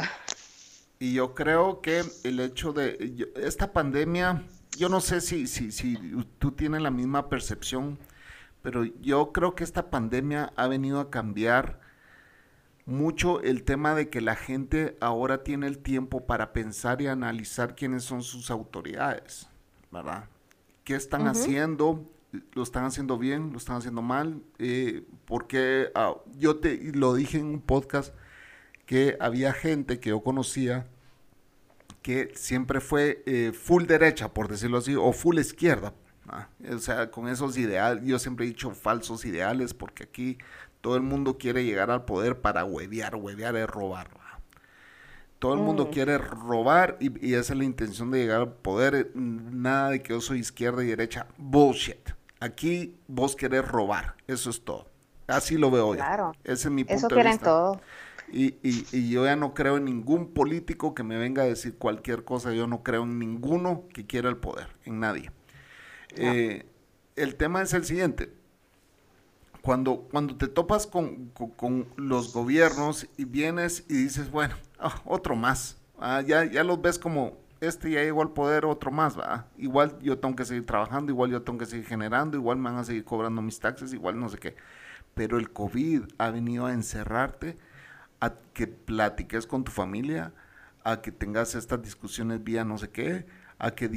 Y 1.00 1.14
yo 1.14 1.34
creo 1.34 1.82
que 1.82 2.04
el 2.24 2.40
hecho 2.40 2.74
de 2.74 3.14
yo- 3.16 3.26
esta 3.36 3.74
pandemia, 3.74 4.44
yo 4.78 4.90
no 4.90 5.00
sé 5.02 5.22
si, 5.22 5.48
si, 5.48 5.72
si 5.72 5.98
tú 6.38 6.52
tienes 6.52 6.82
la 6.82 6.92
misma 6.92 7.30
percepción, 7.30 7.98
pero 8.62 8.84
yo 8.84 9.32
creo 9.32 9.56
que 9.56 9.64
esta 9.64 9.90
pandemia 9.90 10.54
ha 10.56 10.68
venido 10.68 11.00
a 11.00 11.10
cambiar 11.10 11.80
mucho 12.86 13.41
el 13.41 13.63
tema 13.63 13.96
de 13.96 14.10
que 14.10 14.22
la 14.22 14.36
gente 14.36 14.98
ahora 15.00 15.44
tiene 15.44 15.67
el 15.67 15.80
tiempo 15.80 16.26
para 16.26 16.54
pensar 16.54 17.02
y 17.02 17.08
analizar 17.08 17.76
quiénes 17.76 18.04
son 18.04 18.24
sus 18.24 18.52
autoridades, 18.52 19.48
¿verdad? 19.91 20.26
¿Qué 20.84 20.96
están 20.96 21.28
haciendo? 21.28 22.06
¿Lo 22.54 22.63
están 22.63 22.86
haciendo 22.86 23.17
bien? 23.17 23.52
¿Lo 23.52 23.58
están 23.58 23.78
haciendo 23.78 24.02
mal? 24.02 24.41
Eh, 24.58 25.06
porque 25.26 25.91
ah, 25.96 26.15
yo 26.38 26.58
te 26.58 26.91
lo 26.94 27.13
dije 27.13 27.38
en 27.38 27.46
un 27.46 27.62
podcast 27.62 28.13
que 28.86 29.17
había 29.20 29.54
gente 29.54 30.00
que 30.00 30.10
yo 30.10 30.22
conocía 30.22 30.88
que 32.02 32.32
siempre 32.36 32.82
fue 32.82 33.22
eh, 33.26 33.52
full 33.54 33.86
derecha, 33.86 34.34
por 34.34 34.48
decirlo 34.48 34.80
así, 34.80 34.96
o 34.96 35.12
full 35.13 35.38
izquierda. 35.38 35.94
O 36.74 36.80
sea, 36.80 37.12
con 37.12 37.28
esos 37.28 37.58
ideales, 37.58 38.04
yo 38.06 38.17
siempre 38.17 38.46
he 38.46 38.50
dicho 38.50 38.72
falsos 38.72 39.26
ideales, 39.26 39.74
porque 39.74 40.04
aquí 40.04 40.38
todo 40.82 40.96
el 40.96 41.02
mundo 41.04 41.38
quiere 41.38 41.63
llegar 41.63 41.91
al 41.91 42.06
poder 42.06 42.41
para 42.41 42.65
huevear, 42.65 43.15
huevear 43.15 43.56
es 43.56 43.67
robar. 43.67 44.10
¿va? 44.17 44.39
Todo 45.39 45.54
el 45.56 45.60
mundo 45.62 45.89
quiere 45.89 46.17
robar 46.17 46.98
y, 47.00 47.26
y 47.26 47.34
esa 47.34 47.54
es 47.54 47.58
la 47.60 47.65
intención 47.65 48.12
de 48.12 48.20
llegar 48.20 48.41
al 48.41 48.54
poder. 48.54 48.96
eh, 48.96 49.12
Nada 49.15 49.89
de 49.89 50.02
que 50.02 50.10
yo 50.13 50.22
soy 50.22 50.39
izquierda 50.39 50.84
y 50.84 50.88
derecha. 50.88 51.28
Bullshit. 51.38 52.10
Aquí 52.39 52.96
vos 53.08 53.36
querés 53.36 53.67
robar. 53.67 54.15
Eso 54.28 54.50
es 54.50 54.63
todo. 54.63 54.88
Así 55.28 55.58
lo 55.58 55.72
veo 55.72 55.94
yo. 55.94 56.00
Claro. 56.00 56.34
Ese 56.44 56.67
es 56.67 56.72
mi 56.74 56.84
punto 56.84 56.98
Eso 56.98 57.08
de 57.08 57.13
quieren 57.15 57.32
vista. 57.34 57.46
todo. 57.46 57.82
Y, 58.32 58.56
y- 58.63 58.86
y 58.91 59.10
yo 59.10 59.26
ya 59.26 59.36
no 59.36 59.54
creo 59.54 59.78
en 59.78 59.86
ningún 59.86 60.34
político 60.34 60.94
que 60.96 61.04
me 61.04 61.17
venga 61.17 61.44
a 61.44 61.46
decir 61.46 61.76
cualquier 61.78 62.24
cosa. 62.24 62.54
Yo 62.54 62.65
no 62.67 62.82
creo 62.84 63.04
en 63.04 63.20
ninguno 63.20 63.84
que 63.94 64.06
quiera 64.06 64.30
el 64.30 64.38
poder, 64.38 64.67
en 64.86 65.00
nadie. 65.00 65.32
Eh, 66.15 66.65
el 67.15 67.36
tema 67.36 67.62
es 67.62 67.74
el 67.74 67.84
siguiente. 67.86 68.32
Cuando, 69.62 70.08
cuando 70.12 70.36
te 70.38 70.47
topas 70.47 70.88
con, 70.88 71.28
con- 71.56 71.88
los 71.95 72.34
gobiernos 72.34 73.08
y 73.17 73.26
vienes 73.26 73.86
y 73.89 73.93
dices, 73.95 74.32
bueno, 74.32 74.56
ah, 74.80 75.02
otro 75.06 75.36
más. 75.36 75.78
Ah, 76.00 76.21
ya, 76.21 76.45
ya 76.45 76.63
los 76.63 76.82
ves 76.82 76.97
como, 76.97 77.38
este 77.60 77.91
ya 77.91 78.02
llegó 78.02 78.24
al 78.24 78.32
poder, 78.34 78.65
otro 78.65 78.89
más, 78.91 79.19
va. 79.19 79.47
Igual 79.58 80.00
yo 80.02 80.17
tengo 80.17 80.36
que 80.36 80.45
seguir 80.45 80.65
trabajando, 80.65 81.12
igual 81.12 81.30
yo 81.30 81.43
tengo 81.43 81.60
que 81.60 81.67
seguir 81.67 81.86
generando, 81.86 82.38
igual 82.38 82.58
me 82.58 82.71
van 82.71 82.80
a 82.80 82.84
seguir 82.84 83.06
cobrando 83.06 83.41
mis 83.43 83.60
taxes, 83.60 83.93
igual 83.93 84.19
no 84.19 84.30
sé 84.30 84.39
qué. 84.39 84.56
Pero 85.13 85.38
el 85.38 85.52
COVID 85.52 86.04
ha 86.17 86.32
venido 86.32 86.65
a 86.67 86.74
encerrarte, 86.74 87.58
a 88.19 88.34
que 88.54 88.67
platiques 88.67 89.47
con 89.47 89.63
tu 89.63 89.71
familia, 89.71 90.34
a 90.84 91.02
que 91.02 91.12
tengas 91.12 91.56
estas 91.56 91.82
discusiones 91.82 92.43
vía 92.43 92.63
no 92.65 92.78
sé 92.78 92.89
qué, 92.89 93.26
a 93.60 93.71
que 93.71 93.89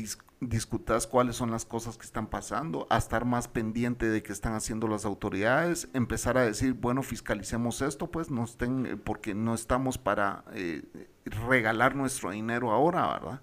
discutas 0.48 1.06
cuáles 1.06 1.36
son 1.36 1.50
las 1.50 1.64
cosas 1.64 1.96
que 1.96 2.04
están 2.04 2.26
pasando, 2.28 2.86
a 2.90 2.98
estar 2.98 3.24
más 3.24 3.48
pendiente 3.48 4.08
de 4.08 4.22
qué 4.22 4.32
están 4.32 4.54
haciendo 4.54 4.88
las 4.88 5.04
autoridades, 5.04 5.88
empezar 5.92 6.38
a 6.38 6.44
decir, 6.44 6.74
bueno, 6.74 7.02
fiscalicemos 7.02 7.82
esto, 7.82 8.10
pues 8.10 8.30
no 8.30 8.44
estén, 8.44 9.00
porque 9.04 9.34
no 9.34 9.54
estamos 9.54 9.98
para 9.98 10.44
eh, 10.52 10.82
regalar 11.24 11.94
nuestro 11.94 12.30
dinero 12.30 12.70
ahora, 12.72 13.06
¿verdad? 13.12 13.42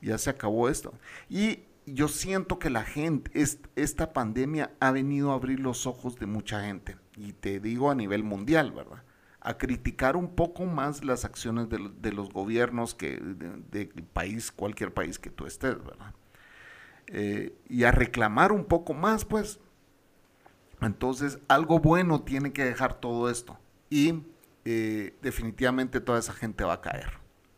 Ya 0.00 0.18
se 0.18 0.30
acabó 0.30 0.68
esto. 0.68 0.94
Y 1.28 1.60
yo 1.86 2.08
siento 2.08 2.58
que 2.58 2.70
la 2.70 2.84
gente, 2.84 3.30
esta 3.76 4.12
pandemia 4.12 4.72
ha 4.80 4.90
venido 4.90 5.32
a 5.32 5.34
abrir 5.34 5.60
los 5.60 5.86
ojos 5.86 6.16
de 6.16 6.26
mucha 6.26 6.62
gente, 6.62 6.96
y 7.16 7.32
te 7.32 7.60
digo 7.60 7.90
a 7.90 7.94
nivel 7.94 8.24
mundial, 8.24 8.72
¿verdad? 8.72 9.02
a 9.44 9.58
criticar 9.58 10.16
un 10.16 10.36
poco 10.36 10.66
más 10.66 11.04
las 11.04 11.24
acciones 11.24 11.68
de, 11.68 12.12
los 12.12 12.32
gobiernos 12.32 12.94
que 12.94 13.18
del 13.18 13.88
país, 14.12 14.52
cualquier 14.52 14.94
país 14.94 15.18
que 15.18 15.30
tú 15.30 15.46
estés, 15.46 15.82
¿verdad? 15.84 16.14
Eh, 17.14 17.54
y 17.68 17.84
a 17.84 17.92
reclamar 17.92 18.52
un 18.52 18.64
poco 18.64 18.94
más, 18.94 19.24
pues. 19.24 19.60
Entonces, 20.80 21.38
algo 21.46 21.78
bueno 21.78 22.22
tiene 22.22 22.52
que 22.52 22.64
dejar 22.64 22.94
todo 22.94 23.30
esto. 23.30 23.58
Y 23.90 24.22
eh, 24.64 25.14
definitivamente 25.20 26.00
toda 26.00 26.18
esa 26.18 26.32
gente 26.32 26.64
va 26.64 26.74
a 26.74 26.80
caer. 26.80 27.12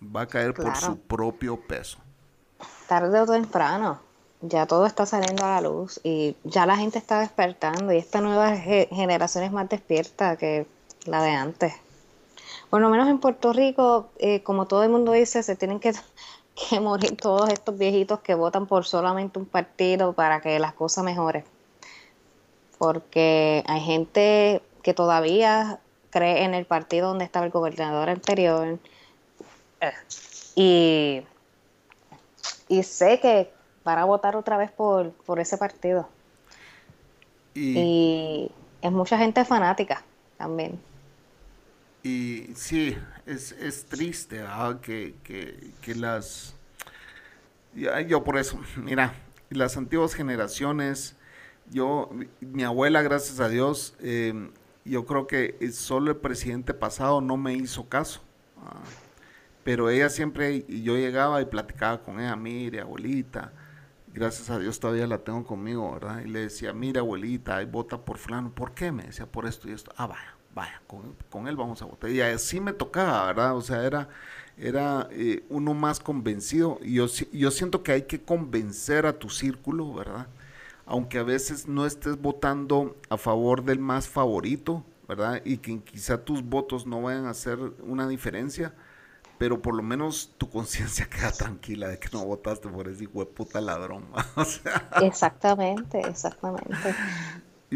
Va 0.05 0.23
a 0.23 0.27
caer 0.27 0.53
por 0.53 0.77
su 0.77 0.99
propio 0.99 1.61
peso. 1.61 1.99
Tarde 2.89 3.21
o 3.21 3.27
temprano. 3.27 4.01
Ya 4.41 4.67
todo 4.67 4.85
está 4.85 5.07
saliendo 5.07 5.45
a 5.47 5.61
la 5.61 5.61
luz 5.63 6.01
y 6.03 6.37
ya 6.45 6.67
la 6.67 6.77
gente 6.77 6.99
está 6.99 7.21
despertando 7.21 7.91
y 7.95 7.97
esta 7.97 8.21
nueva 8.21 8.55
generación 8.57 9.45
es 9.45 9.53
más 9.53 9.71
despierta 9.71 10.37
que 10.37 10.67
la 11.07 11.23
de 11.23 11.31
antes. 11.31 11.73
Por 12.69 12.83
lo 12.83 12.91
menos 12.91 13.09
en 13.09 13.21
Puerto 13.21 13.53
Rico, 13.53 14.11
eh, 14.19 14.43
como 14.43 14.67
todo 14.67 14.83
el 14.83 14.91
mundo 14.91 15.13
dice, 15.13 15.43
se 15.43 15.57
tienen 15.57 15.81
que, 15.81 15.95
que, 16.55 16.81
morir 16.81 17.17
todos 17.17 17.51
estos 17.51 17.77
viejitos 17.77 18.21
que 18.21 18.35
votan 18.35 18.67
por 18.67 18.85
solamente 18.85 19.39
un 19.39 19.47
partido 19.47 20.13
para 20.13 20.41
que 20.41 20.59
las 20.59 20.75
cosas 20.75 21.05
mejoren. 21.05 21.45
Porque 22.79 23.65
hay 23.67 23.81
gente 23.81 24.63
que 24.83 24.95
todavía 24.95 25.81
cree 26.11 26.45
en 26.45 26.55
el 26.55 26.65
partido 26.65 27.09
donde 27.09 27.25
estaba 27.25 27.47
el 27.47 27.53
gobernador 27.53 28.09
anterior. 28.09 28.79
Y, 30.55 31.23
y 32.69 32.83
sé 32.83 33.21
que 33.21 33.53
van 33.85 33.99
a 33.99 34.05
votar 34.05 34.37
otra 34.37 34.57
vez 34.57 34.71
por, 34.71 35.11
por 35.11 35.41
ese 35.41 35.59
partido. 35.59 36.09
y 37.55 38.51
es 38.83 38.93
mucha 38.93 39.17
gente 39.17 39.45
fanática 39.45 40.03
también. 40.37 40.79
Y 42.05 42.51
sí, 42.55 42.95
es, 43.25 43.53
es 43.53 43.87
triste 43.87 44.45
que, 44.83 45.15
que, 45.81 45.95
las... 45.95 46.55
yo 47.75 48.23
por 48.23 48.37
eso, 48.37 48.61
mira, 48.77 49.15
las 49.49 49.79
antiguas 49.79 50.13
generaciones, 50.13 51.17
yo, 51.71 52.11
mi 52.43 52.63
abuela, 52.63 53.01
gracias 53.01 53.41
a 53.41 53.49
Dios, 53.49 53.97
em, 54.01 54.51
yo 54.85 55.07
creo 55.07 55.27
que 55.27 55.57
solo 55.73 56.11
el 56.11 56.19
presidente 56.19 56.75
pasado 56.75 57.23
no 57.23 57.39
me 57.39 57.55
hizo 57.55 57.89
caso. 57.89 58.21
Pero 59.65 59.89
ella 59.89 60.11
siempre, 60.11 60.67
y 60.69 60.83
yo 60.83 60.97
llegaba 60.97 61.41
y 61.41 61.47
platicaba 61.47 62.03
con 62.03 62.21
ella, 62.21 62.37
mire, 62.37 62.81
abuelita, 62.81 63.55
gracias 64.13 64.51
a 64.51 64.59
Dios 64.59 64.79
todavía 64.79 65.07
la 65.07 65.25
tengo 65.25 65.43
conmigo, 65.45 65.95
¿verdad? 65.95 66.21
Y 66.23 66.29
le 66.29 66.41
decía, 66.41 66.75
mira, 66.75 67.01
abuelita, 67.01 67.65
vota 67.65 67.97
por 68.05 68.19
fulano, 68.19 68.55
¿por 68.55 68.75
qué? 68.75 68.93
Me 68.93 69.05
decía, 69.05 69.25
por 69.25 69.47
esto 69.47 69.71
y 69.71 69.73
esto. 69.73 69.91
Ah, 69.97 70.07
vaya 70.07 70.34
vaya, 70.55 70.81
con, 71.29 71.49
él 71.49 71.57
vamos 71.57 71.83
a 71.83 71.87
votar. 71.87 72.11
Y 72.11 72.21
así 72.21 72.61
me 72.61 72.73
tocaba, 72.73 73.27
¿verdad? 73.27 73.57
O 73.57 73.61
sea, 73.61 73.85
era, 73.85 74.09
era 74.57 75.09
eh, 75.11 75.45
uno 75.49 75.75
más 75.75 76.01
convencido. 76.01 76.79
Y 76.83 76.95
yo, 76.95 77.07
yo 77.33 77.51
siento 77.51 77.83
que 77.83 77.93
hay 77.93 78.03
que 78.03 78.23
convencer 78.23 79.07
a 79.07 79.19
tu 79.19 79.29
círculo, 79.29 79.93
¿verdad? 79.93 80.29
Aunque 80.87 81.19
a 81.19 81.23
veces 81.23 81.67
no 81.67 81.87
estés 81.87 82.21
votando 82.21 82.97
a 83.09 83.17
favor 83.17 83.65
del 83.65 83.79
más 83.79 84.09
favorito, 84.09 84.85
¿verdad? 85.09 85.43
Y 85.45 85.59
que 85.59 85.81
quizá 85.81 86.25
tus 86.25 86.43
votos 86.43 86.87
no 86.87 87.03
vayan 87.03 87.27
a 87.27 87.31
hacer 87.31 87.59
una 87.83 88.07
diferencia, 88.07 88.75
pero 89.39 89.61
por 89.61 89.75
lo 89.75 89.83
menos 89.83 90.35
tu 90.39 90.49
conciencia 90.49 91.07
queda 91.11 91.33
tranquila 91.33 91.89
de 91.89 91.99
que 91.99 92.09
no 92.13 92.25
votaste 92.25 92.69
por 92.69 92.89
ese 92.89 93.05
hijo 93.05 93.21
de 93.21 93.27
puta 93.27 93.61
ladrón. 93.61 94.05
O. 94.37 95.05
Exactamente, 95.05 96.01
exactamente. 96.01 96.95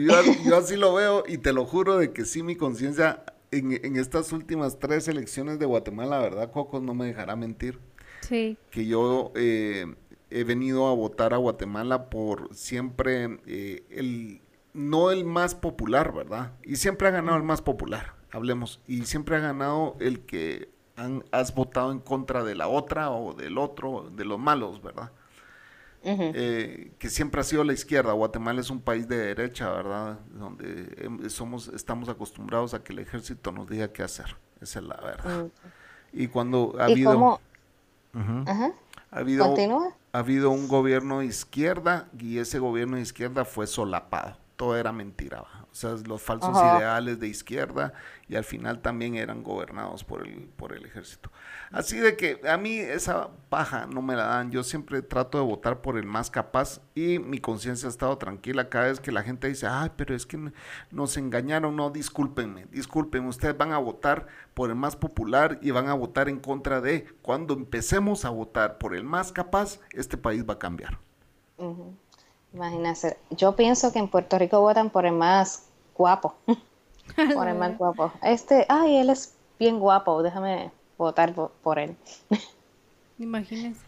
Yo, 0.07 0.57
así 0.57 0.77
lo 0.77 0.95
veo 0.95 1.25
y 1.27 1.39
te 1.39 1.53
lo 1.53 1.65
juro 1.65 1.99
de 1.99 2.13
que 2.13 2.25
sí, 2.25 2.43
mi 2.43 2.57
conciencia 2.57 3.25
en, 3.51 3.97
estas 3.97 4.33
últimas 4.33 4.79
tres 4.79 5.09
elecciones 5.09 5.59
de 5.59 5.67
Guatemala, 5.67 6.19
¿verdad, 6.19 6.53
Coco? 6.53 6.81
No 6.81 6.95
me 6.95 7.07
dejará 7.07 7.37
mentir. 7.37 7.79
Sí. 8.21 8.59
Que 8.71 8.87
yo 8.87 9.33
eh, 9.35 9.87
he 10.31 10.45
venido 10.45 10.87
a 10.89 10.95
votar 10.95 11.35
a 11.35 11.39
Guatemala 11.39 12.11
por 12.11 12.55
siempre 12.55 13.41
eh, 13.47 13.85
el, 13.91 14.43
no 14.75 15.11
el 15.11 15.25
más 15.25 15.55
popular, 15.55 16.13
¿verdad? 16.13 16.53
Y 16.63 16.77
siempre 16.77 17.09
ha 17.09 17.11
ganado 17.11 17.37
el 17.37 17.45
más 17.45 17.63
popular, 17.63 18.15
hablemos. 18.31 18.81
Y 18.87 19.07
siempre 19.07 19.37
ha 19.37 19.41
ganado 19.41 19.97
el 20.01 20.21
que 20.21 20.69
han, 20.97 21.25
has 21.33 21.55
votado 21.55 21.93
en 21.93 22.01
contra 22.01 22.45
de 22.45 22.55
la 22.55 22.69
otra 22.69 23.11
o 23.11 23.35
del 23.35 23.57
otro, 23.59 24.11
de 24.15 24.25
los 24.25 24.39
malos, 24.39 24.83
¿verdad? 24.83 25.13
Eh, 26.03 26.93
que 26.99 27.11
siempre 27.11 27.41
ha 27.41 27.45
sido 27.45 27.65
la 27.65 27.73
izquierda. 27.73 28.13
Guatemala 28.13 28.61
es 28.61 28.71
un 28.71 28.81
país 28.81 29.09
de 29.09 29.17
derecha, 29.17 29.71
¿verdad? 29.71 30.19
Donde 30.31 30.95
em, 30.99 31.29
somos, 31.29 31.69
estamos 31.69 32.09
acostumbrados 32.09 32.75
a 32.75 32.83
que 32.83 32.93
el 32.93 33.01
ejército 33.01 33.53
nos 33.53 33.69
diga 33.69 33.93
qué 33.93 34.03
hacer. 34.03 34.37
Esa 34.61 34.79
es 34.79 34.85
la 34.85 34.97
verdad. 34.97 35.47
Y 36.13 36.29
cuando 36.29 36.77
ha 36.79 36.85
habido... 36.85 37.41
Ha 39.11 39.21
habido, 39.21 39.57
ha 40.13 40.19
habido 40.19 40.51
un 40.51 40.69
gobierno 40.69 41.21
de 41.21 41.27
izquierda 41.27 42.09
y 42.19 42.39
ese 42.39 42.59
gobierno 42.59 42.97
de 42.97 43.03
izquierda 43.03 43.47
fue 43.47 43.67
solapado. 43.67 44.37
Todo 44.59 44.77
era 44.77 44.91
mentira. 44.91 45.45
O 45.71 45.75
sea, 45.75 45.95
los 46.05 46.21
falsos 46.21 46.51
ideales 46.51 47.21
de 47.21 47.29
izquierda 47.29 47.93
y 48.27 48.35
al 48.35 48.43
final 48.43 48.81
también 48.81 49.15
eran 49.15 49.45
gobernados 49.45 50.03
por 50.03 50.27
el, 50.27 50.49
por 50.57 50.73
el 50.73 50.85
ejército. 50.85 51.31
Así 51.71 51.97
de 51.99 52.17
que 52.17 52.41
a 52.49 52.57
mí 52.57 52.77
esa 52.77 53.29
paja 53.51 53.87
no 53.87 54.03
me 54.03 54.17
la 54.17 54.25
dan. 54.25 54.51
Yo 54.51 54.65
siempre 54.65 55.01
trato 55.01 55.39
de 55.39 55.45
votar 55.45 55.81
por 55.81 55.97
el 55.97 56.07
más 56.07 56.29
capaz 56.29 56.81
y 56.97 57.21
mi 57.21 57.39
conciencia 57.39 57.87
ha 57.87 57.91
estado 57.91 58.19
tranquila 58.19 58.69
cada 58.69 58.87
vez 58.87 58.99
que 58.99 59.13
la 59.13 59.23
gente 59.23 59.47
dice, 59.47 59.69
ay, 59.69 59.93
pero 59.97 60.17
es 60.17 60.27
que 60.27 60.51
nos 60.91 61.17
engañaron. 61.17 61.77
No, 61.77 61.91
discúlpenme, 61.91 62.67
discúlpenme. 62.73 63.29
Ustedes 63.29 63.57
van 63.57 63.73
a 63.73 63.79
votar 63.79 64.27
por 64.55 64.71
el 64.71 64.77
más 64.77 64.97
popular 64.97 65.61
y 65.63 65.71
van 65.71 65.87
a 65.89 65.95
votar 65.95 66.29
en 66.29 66.41
contra 66.41 66.81
de. 66.81 67.07
Cuando 67.23 67.55
empecemos 67.55 68.25
a 68.25 68.31
votar 68.31 68.79
por 68.79 68.97
el 68.97 69.05
más 69.05 69.31
capaz, 69.31 69.79
este 69.93 70.17
país 70.17 70.45
va 70.45 70.55
a 70.55 70.59
cambiar. 70.59 70.99
Imagínense, 72.53 73.19
yo 73.31 73.55
pienso 73.57 73.93
que 73.93 73.99
en 73.99 74.09
Puerto 74.09 74.39
Rico 74.39 74.61
votan 74.61 74.91
por 74.91 75.07
el 75.07 75.13
más 75.13 75.65
guapo. 75.95 76.35
por 77.35 77.49
el 77.49 77.55
más 77.57 77.77
guapo. 77.77 78.13
Este, 78.23 78.67
ay, 78.69 78.97
él 78.97 79.11
es 79.11 79.35
bien 79.59 79.79
guapo, 79.79 80.23
déjame 80.23 80.71
votar 80.97 81.35
por, 81.35 81.79
él. 81.79 81.97
Imagínense. 83.19 83.81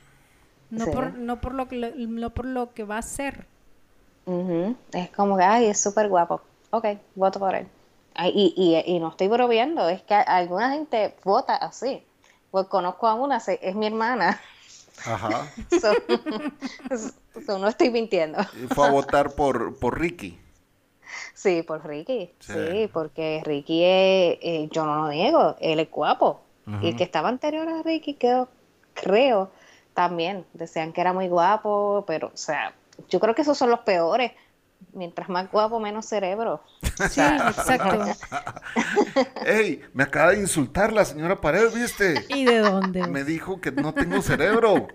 No, 0.71 0.87
por, 0.87 1.15
no, 1.15 1.41
por 1.41 1.55
lo 1.55 1.69
que, 1.69 1.95
no 1.97 2.31
por 2.31 2.45
lo 2.45 2.73
que 2.73 2.85
va 2.85 2.99
a 2.99 3.03
ser. 3.03 3.47
Es 4.93 5.11
como 5.11 5.37
que, 5.37 5.43
ay, 5.43 5.67
es 5.67 5.81
súper 5.81 6.09
guapo. 6.09 6.41
Ok, 6.71 6.87
voto 7.17 7.41
por 7.41 7.55
él. 7.55 7.67
y, 8.27 8.55
y, 8.57 8.95
y, 8.95 9.01
no 9.01 9.09
estoy 9.09 9.27
bromeando, 9.27 9.89
es 9.89 10.03
que 10.03 10.15
alguna 10.15 10.71
gente 10.71 11.17
vota 11.25 11.57
así. 11.57 12.05
Pues 12.51 12.67
conozco 12.67 13.09
a 13.09 13.15
una, 13.15 13.39
es 13.39 13.75
mi 13.75 13.87
hermana. 13.87 14.41
Ajá. 15.07 15.51
no 17.49 17.69
estoy 17.69 17.91
mintiendo. 17.91 18.39
fue 18.75 18.87
a 18.87 18.91
votar 18.91 19.33
por, 19.35 19.79
por 19.79 19.99
Ricky. 19.99 20.39
Sí, 21.35 21.63
por 21.63 21.87
Ricky. 21.87 22.33
Sí, 22.41 22.89
porque 22.93 23.43
Ricky 23.45 23.83
es, 23.83 24.39
eh, 24.43 24.69
yo 24.71 24.85
no 24.85 24.97
lo 24.97 25.09
niego, 25.09 25.57
él 25.61 25.81
es 25.81 25.91
guapo. 25.91 26.43
Y 26.83 26.89
el 26.89 26.97
que 26.97 27.03
estaba 27.03 27.29
anterior 27.29 27.69
a 27.69 27.83
Ricky, 27.83 28.15
creo, 28.15 28.49
creo, 28.95 29.51
también 29.93 30.45
decían 30.53 30.93
que 30.93 31.01
era 31.01 31.13
muy 31.13 31.27
guapo, 31.27 32.05
pero, 32.07 32.29
o 32.29 32.37
sea, 32.37 32.75
yo 33.09 33.19
creo 33.19 33.35
que 33.35 33.43
esos 33.43 33.59
son 33.59 33.71
los 33.71 33.81
peores. 33.81 34.33
Mientras 34.93 35.29
más 35.29 35.51
guapo, 35.51 35.79
menos 35.79 36.07
cerebro. 36.07 36.63
Sí, 37.11 37.21
exacto. 37.21 38.05
Ey, 39.47 39.83
me 39.95 40.03
acaba 40.03 40.33
de 40.33 40.41
insultar 40.41 40.93
la 40.93 41.05
señora 41.05 41.41
Pared, 41.41 41.73
¿viste? 41.73 42.27
¿Y 42.29 42.45
de 42.45 42.59
dónde? 42.59 43.07
Me 43.07 43.25
dijo 43.25 43.61
que 43.61 43.71
no 43.71 43.95
tengo 43.95 44.21
cerebro. 44.21 44.89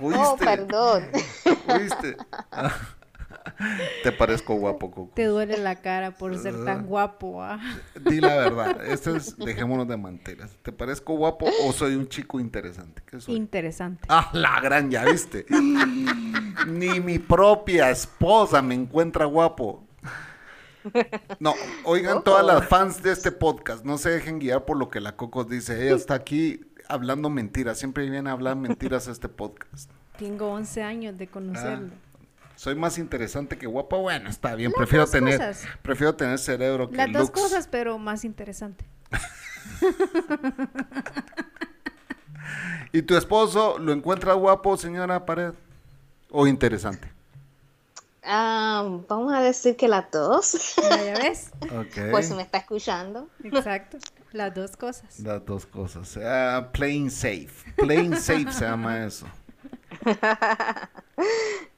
Oh, 0.00 0.36
perdón. 0.36 1.10
¿Oíste? 1.66 2.16
Te 4.02 4.12
parezco 4.12 4.54
guapo, 4.54 4.90
Coco. 4.90 5.12
Te 5.14 5.24
duele 5.24 5.58
la 5.58 5.76
cara 5.76 6.12
por 6.12 6.36
ser 6.38 6.64
tan 6.64 6.86
guapo, 6.86 7.42
¿ah? 7.42 7.60
Di 8.08 8.20
la 8.20 8.36
verdad. 8.36 8.84
Esto 8.86 9.14
es, 9.16 9.36
dejémonos 9.36 9.86
de 9.88 9.96
manteras. 9.96 10.56
¿Te 10.62 10.72
parezco 10.72 11.14
guapo 11.14 11.46
o 11.64 11.72
soy 11.72 11.94
un 11.94 12.08
chico 12.08 12.40
interesante? 12.40 13.02
Interesante. 13.28 14.06
Ah, 14.08 14.30
la 14.32 14.60
gran, 14.60 14.90
ya 14.90 15.04
viste. 15.04 15.46
Ni 16.66 17.00
mi 17.00 17.18
propia 17.18 17.90
esposa 17.90 18.62
me 18.62 18.74
encuentra 18.74 19.24
guapo. 19.24 19.86
No, 21.38 21.54
oigan 21.84 22.24
todas 22.24 22.44
las 22.44 22.66
fans 22.66 23.02
de 23.02 23.12
este 23.12 23.30
podcast, 23.32 23.84
no 23.84 23.98
se 23.98 24.08
dejen 24.08 24.38
guiar 24.38 24.64
por 24.64 24.78
lo 24.78 24.88
que 24.88 25.00
la 25.00 25.14
Coco 25.14 25.44
dice. 25.44 25.86
Ella 25.86 25.94
está 25.94 26.14
aquí 26.14 26.60
hablando 26.88 27.28
mentiras. 27.30 27.78
Siempre 27.78 28.08
viene 28.08 28.30
a 28.30 28.32
hablar 28.32 28.56
mentiras 28.56 29.08
a 29.08 29.12
este 29.12 29.28
podcast. 29.28 29.90
Tengo 30.18 30.50
11 30.50 30.82
años 30.82 31.18
de 31.18 31.26
conocerlo. 31.26 31.92
Soy 32.60 32.74
más 32.74 32.98
interesante 32.98 33.56
que 33.56 33.66
guapo. 33.66 34.02
Bueno, 34.02 34.28
está 34.28 34.54
bien. 34.54 34.70
Las 34.70 34.76
prefiero 34.76 35.04
dos 35.04 35.12
tener, 35.12 35.38
cosas. 35.38 35.64
prefiero 35.80 36.14
tener 36.14 36.38
cerebro 36.38 36.90
que 36.90 36.96
Las 36.98 37.10
dos 37.10 37.28
looks. 37.28 37.30
cosas, 37.30 37.66
pero 37.66 37.96
más 37.96 38.22
interesante. 38.22 38.84
¿Y 42.92 43.00
tu 43.00 43.16
esposo 43.16 43.78
lo 43.78 43.94
encuentra 43.94 44.34
guapo, 44.34 44.76
señora 44.76 45.24
Pared? 45.24 45.54
¿O 46.30 46.46
interesante? 46.46 47.10
Ah, 48.22 48.86
vamos 49.08 49.32
a 49.32 49.40
decir 49.40 49.74
que 49.74 49.88
las 49.88 50.10
dos, 50.10 50.76
Ya, 50.76 51.14
ves. 51.14 51.52
Pues 52.10 52.28
si 52.28 52.34
me 52.34 52.42
está 52.42 52.58
escuchando. 52.58 53.26
Exacto. 53.42 53.96
Las 54.32 54.54
dos 54.54 54.76
cosas. 54.76 55.18
Las 55.20 55.46
dos 55.46 55.64
cosas. 55.64 56.18
Ah, 56.22 56.68
playing 56.74 57.10
safe. 57.10 57.72
Playing 57.78 58.18
safe 58.18 58.52
se 58.52 58.66
llama 58.66 59.06
eso. 59.06 59.26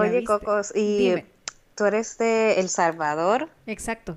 Oye, 0.00 0.10
viste. 0.10 0.24
Cocos, 0.26 0.72
y 0.74 0.98
Dime. 1.10 1.26
tú 1.74 1.84
eres 1.86 2.18
de 2.18 2.60
El 2.60 2.68
Salvador. 2.68 3.48
Exacto. 3.66 4.16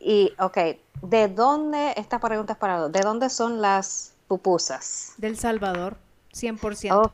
Y, 0.00 0.32
ok, 0.38 0.58
¿de 1.02 1.28
dónde, 1.28 1.94
esta 1.96 2.18
pregunta 2.18 2.54
es 2.54 2.58
para, 2.58 2.88
¿de 2.88 3.00
dónde 3.00 3.28
son 3.30 3.60
las 3.60 4.14
pupusas? 4.28 5.14
Del 5.18 5.36
Salvador, 5.36 5.96
100%. 6.32 6.92
Oh, 6.92 7.12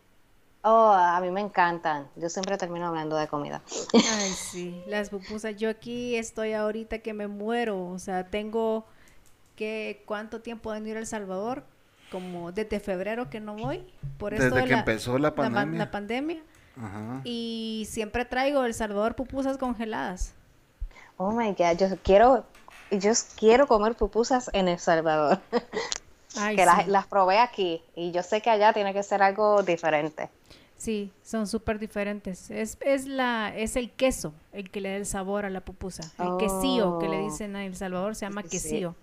oh, 0.63 0.93
a 0.93 1.21
mí 1.21 1.31
me 1.31 1.41
encantan. 1.41 2.09
Yo 2.17 2.29
siempre 2.29 2.57
termino 2.59 2.87
hablando 2.87 3.17
de 3.17 3.27
comida. 3.29 3.63
Ay, 3.95 4.31
sí, 4.31 4.83
las 4.87 5.11
pupusas. 5.11 5.57
Yo 5.57 5.71
aquí 5.71 6.17
estoy 6.17 6.53
ahorita 6.53 7.01
que 7.01 7.13
me 7.15 7.27
muero. 7.29 7.89
O 7.89 7.99
sea, 7.99 8.29
tengo 8.31 8.85
que 9.57 10.03
cuánto 10.07 10.41
tiempo 10.41 10.73
de 10.73 10.81
no 10.81 10.89
ir 10.89 10.97
a 10.97 11.01
El 11.01 11.07
Salvador, 11.07 11.65
como 12.11 12.53
desde 12.53 12.79
febrero 12.81 13.31
que 13.31 13.41
no 13.41 13.55
voy, 13.55 13.85
por 14.19 14.35
esto 14.35 14.45
Desde 14.47 14.59
de 14.61 14.65
que 14.67 14.73
la, 14.73 14.79
empezó 14.81 15.19
la 15.19 15.35
pan- 15.35 15.53
pandemia. 15.53 15.79
la 15.79 15.91
pandemia. 15.91 16.43
Ajá. 16.77 17.21
Y 17.25 17.87
siempre 17.91 18.25
traigo 18.25 18.65
El 18.65 18.75
Salvador 18.75 19.15
pupusas 19.15 19.59
congeladas. 19.59 20.35
Oh 21.17 21.31
my 21.33 21.49
God, 21.53 21.77
yo 21.79 21.87
quiero, 22.03 22.45
yo 22.91 23.13
quiero 23.39 23.67
comer 23.67 23.95
pupusas 23.95 24.51
en 24.53 24.69
El 24.69 24.79
Salvador. 24.79 25.41
Ay, 26.37 26.57
que 26.57 26.63
sí. 26.63 26.67
las, 26.67 26.89
las 26.89 27.07
probé 27.07 27.39
aquí 27.39 27.83
y 27.95 28.11
yo 28.11 28.23
sé 28.23 28.41
que 28.41 28.49
allá 28.49 28.73
tiene 28.73 28.95
que 28.95 29.03
ser 29.03 29.23
algo 29.23 29.63
diferente. 29.63 30.31
Sí, 30.79 31.13
son 31.23 31.47
súper 31.47 31.79
diferentes. 31.79 32.51
Es, 32.51 32.77
es, 32.81 33.07
la, 33.07 33.53
es 33.55 33.77
el 33.77 33.91
queso 33.93 34.33
el 34.53 34.71
que 34.71 34.81
le 34.81 34.89
da 34.91 34.97
el 34.97 35.07
sabor 35.07 35.45
a 35.45 35.51
la 35.51 35.61
pupusa. 35.61 36.03
El 36.19 36.39
quesillo 36.39 36.99
que 36.99 37.09
le 37.09 37.19
Oh. 37.21 37.25
dicen 37.31 37.55
a 37.55 37.65
El 37.67 37.77
Salvador 37.77 38.17
se 38.17 38.25
llama 38.27 38.43
Sí. 38.43 38.49
quesillo. 38.49 38.95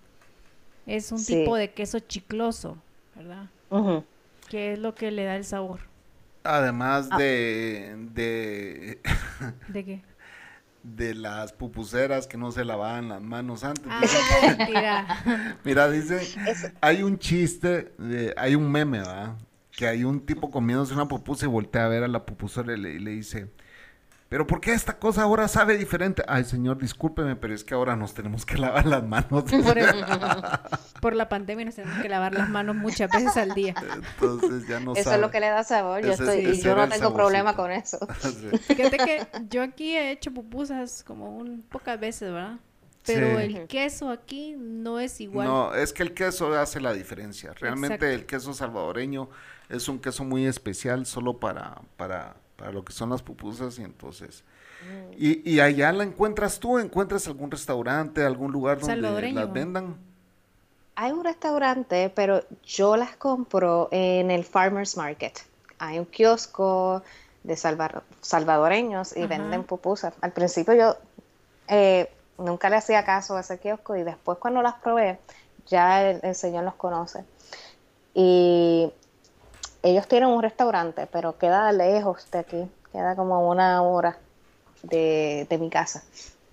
Es 0.88 1.12
un 1.12 1.20
Sí. 1.20 1.36
tipo 1.36 1.56
de 1.56 1.72
queso 1.72 2.00
chicloso, 2.00 2.78
¿verdad? 3.16 3.46
Ujú. 3.70 4.04
Que 4.50 4.74
es 4.74 4.80
lo 4.80 4.96
que 4.96 5.12
le 5.12 5.24
da 5.24 5.36
el 5.36 5.46
sabor. 5.46 5.82
Además 6.44 7.08
Ah. 7.12 7.18
de, 7.18 7.96
de, 8.14 9.02
¿De 9.68 9.86
qué? 9.86 10.02
de 10.84 11.14
las 11.14 11.52
pupuseras 11.52 12.26
que 12.28 12.38
no 12.38 12.52
se 12.52 12.64
lavaban 12.64 13.10
las 13.10 13.22
manos 13.22 13.64
antes. 13.64 13.86
Ah, 13.90 14.02
mentira. 14.58 15.58
Mira, 15.66 15.90
dice, 15.90 16.18
Eso. 16.48 16.68
hay 16.82 17.04
un 17.04 17.20
chiste, 17.20 17.94
de- 17.98 18.34
hay 18.38 18.56
un 18.56 18.72
meme, 18.72 19.00
¿verdad? 19.00 19.36
Que 19.72 19.88
hay 19.88 20.04
un 20.06 20.26
tipo 20.26 20.50
comiéndose 20.50 20.94
una 20.94 21.08
pupusa 21.08 21.46
y 21.46 21.50
voltea 21.50 21.86
a 21.86 21.90
ver 21.90 22.04
a 22.04 22.08
la 22.08 22.26
pupusera 22.26 22.74
y 22.74 22.78
le, 22.78 22.94
y 22.94 23.00
le 23.00 23.12
dice, 23.12 23.52
pero 24.30 24.46
¿por 24.48 24.62
qué 24.62 24.74
esta 24.74 24.98
cosa 25.00 25.24
ahora 25.24 25.48
sabe 25.48 25.78
diferente? 25.78 26.24
Ay, 26.28 26.44
señor, 26.46 26.78
discúlpeme, 26.78 27.36
pero 27.36 27.54
es 27.54 27.64
que 27.64 27.74
ahora 27.74 27.96
nos 27.96 28.14
tenemos 28.14 28.46
que 28.46 28.58
lavar 28.58 28.86
las 28.86 29.04
manos. 29.04 29.44
Por, 29.64 29.78
el- 29.78 30.06
por 31.02 31.16
la 31.16 31.28
pandemia 31.30 31.66
nos 31.66 31.76
tenemos 31.76 32.00
que 32.02 32.10
lavar 32.10 32.34
las 32.34 32.48
manos 32.50 32.76
muchas 32.76 33.10
veces 33.12 33.36
al 33.38 33.54
día. 33.56 33.74
Entonces 33.96 34.68
ya 34.68 34.80
no 34.80 34.94
Eso 34.94 35.04
sabe. 35.06 35.16
es 35.16 35.22
lo 35.22 35.32
que 35.32 35.40
le 35.40 35.48
da 35.48 35.64
sabor. 35.64 36.02
Yo 36.06 36.12
Ese- 36.14 36.24
estoy, 36.24 36.40
y 36.42 36.50
ese 36.52 36.62
yo 36.62 36.76
no 36.76 36.88
tengo 36.88 37.14
problema 37.14 37.56
con 37.56 37.72
eso. 37.72 37.98
Sí. 38.22 38.58
Fíjate 38.76 38.98
que 38.98 39.28
yo 39.50 39.64
aquí 39.64 39.96
he 39.96 40.12
hecho 40.12 40.32
pupusas 40.32 41.04
como 41.04 41.36
un 41.38 41.62
pocas 41.64 42.00
veces, 42.00 42.32
¿verdad? 42.32 42.58
Pero 43.06 43.40
Sí. 43.40 43.44
el 43.46 43.68
queso 43.68 44.10
aquí 44.12 44.56
no 44.58 45.00
es 45.00 45.20
igual. 45.22 45.48
No, 45.48 45.74
es 45.74 45.94
que 45.94 46.04
el 46.04 46.14
queso 46.14 46.54
hace 46.54 46.80
la 46.82 46.94
diferencia. 46.94 47.54
Realmente 47.54 47.96
Exacto. 47.96 48.14
el 48.14 48.26
queso 48.26 48.54
salvadoreño 48.54 49.30
es 49.70 49.88
un 49.88 50.00
queso 50.00 50.24
muy 50.26 50.46
especial 50.46 51.06
solo 51.06 51.40
para, 51.40 51.82
para, 51.98 52.36
para 52.60 52.72
lo 52.74 52.84
que 52.84 52.92
son 52.94 53.10
las 53.10 53.22
pupusas 53.24 53.80
y 53.80 53.84
entonces... 53.84 54.44
Mm. 54.84 55.14
Y, 55.18 55.50
y 55.50 55.60
allá 55.62 55.92
la 55.92 56.04
encuentras 56.04 56.60
tú, 56.60 56.78
encuentras 56.78 57.26
algún 57.28 57.50
restaurante, 57.52 58.24
algún 58.24 58.52
lugar 58.52 58.80
donde 58.80 58.96
Salvadoreño. 58.96 59.40
las 59.40 59.52
vendan. 59.54 59.98
Hay 60.96 61.12
un 61.14 61.24
restaurante, 61.24 62.12
pero 62.14 62.44
yo 62.66 62.98
las 62.98 63.16
compro 63.16 63.88
en 63.92 64.30
el 64.32 64.44
Farmers 64.44 64.96
Market. 64.98 65.40
Hay 65.80 66.00
un 66.00 66.06
kiosco 66.06 67.02
de 67.44 67.56
salva- 67.56 68.04
salvadoreños 68.22 69.16
y 69.16 69.20
Ajá. 69.22 69.28
venden 69.28 69.64
pupusas. 69.64 70.14
Al 70.22 70.32
principio 70.34 70.74
yo 70.74 70.98
eh, 71.70 72.10
nunca 72.38 72.70
le 72.70 72.76
hacía 72.78 73.04
caso 73.06 73.38
a 73.38 73.42
ese 73.42 73.60
kiosco 73.60 73.96
y 73.96 74.04
después 74.04 74.38
cuando 74.40 74.62
las 74.62 74.76
probé, 74.76 75.20
ya 75.68 76.10
el, 76.10 76.20
el 76.24 76.36
señor 76.36 76.64
los 76.66 76.76
conoce. 76.76 77.24
Y 78.14 78.92
ellos 79.84 80.08
tienen 80.08 80.30
un 80.30 80.42
restaurante, 80.42 81.08
pero 81.08 81.38
queda 81.38 81.72
lejos 81.72 82.30
de 82.32 82.40
aquí, 82.40 82.72
queda 82.92 83.16
como 83.16 83.50
una 83.50 83.82
hora 83.84 84.20
de, 84.84 85.48
de 85.50 85.58
mi 85.58 85.70
casa. 85.70 86.04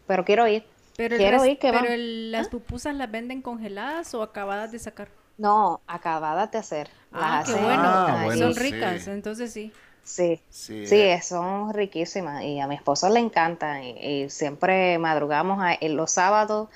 Pero 0.06 0.24
quiero 0.24 0.46
ir. 0.48 0.64
Pero, 0.96 1.16
quiero 1.16 1.44
ir 1.44 1.58
que 1.58 1.68
pero 1.70 1.88
el- 1.88 2.32
las 2.32 2.48
pupusas 2.48 2.94
las 2.94 3.10
venden 3.10 3.42
congeladas 3.42 4.14
o 4.14 4.22
acabadas 4.22 4.72
de 4.72 4.78
sacar. 4.78 5.08
No, 5.38 5.82
acabadas 5.86 6.50
de 6.50 6.58
hacer. 6.58 6.90
Ah, 7.12 7.40
Las 7.40 7.46
qué 7.46 7.52
hacen 7.52 7.62
bueno. 7.64 7.88
Ah, 7.88 8.16
bueno, 8.22 8.52
Son 8.52 8.54
sí. 8.54 8.62
ricas, 8.64 9.06
entonces 9.08 9.52
sí. 9.52 9.72
Sí, 10.02 10.40
Sí, 10.48 10.74
sí, 10.82 10.96
eh. 11.00 11.20
son 11.22 11.74
riquísimas 11.74 12.42
y 12.44 12.60
a 12.60 12.66
mi 12.68 12.76
esposo 12.76 13.08
le 13.08 13.20
encantan 13.20 13.82
y, 13.82 14.22
y 14.24 14.30
siempre 14.30 14.98
madrugamos 14.98 15.60
a- 15.62 15.74
en 15.74 15.96
los 15.96 16.12
sábados 16.12 16.68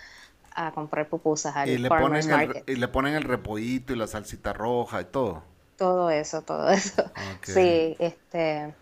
a 0.53 0.73
comprar 0.73 1.09
pupusas 1.09 1.57
al 1.57 1.71
Y 1.71 1.79
le, 1.79 1.91
ponen 1.91 2.31
el, 2.31 2.63
y 2.67 2.77
le 2.77 2.89
ponen 2.89 3.15
el 3.15 3.25
repollito 3.25 3.93
y 3.93 3.97
la 3.97 4.07
salsita 4.07 4.53
roja 4.53 5.01
y 5.01 5.05
todo. 5.07 5.43
Todo 5.81 6.11
eso, 6.11 6.43
todo 6.43 6.69
eso. 6.71 7.03
Sí, 7.43 7.97
este, 7.99 8.75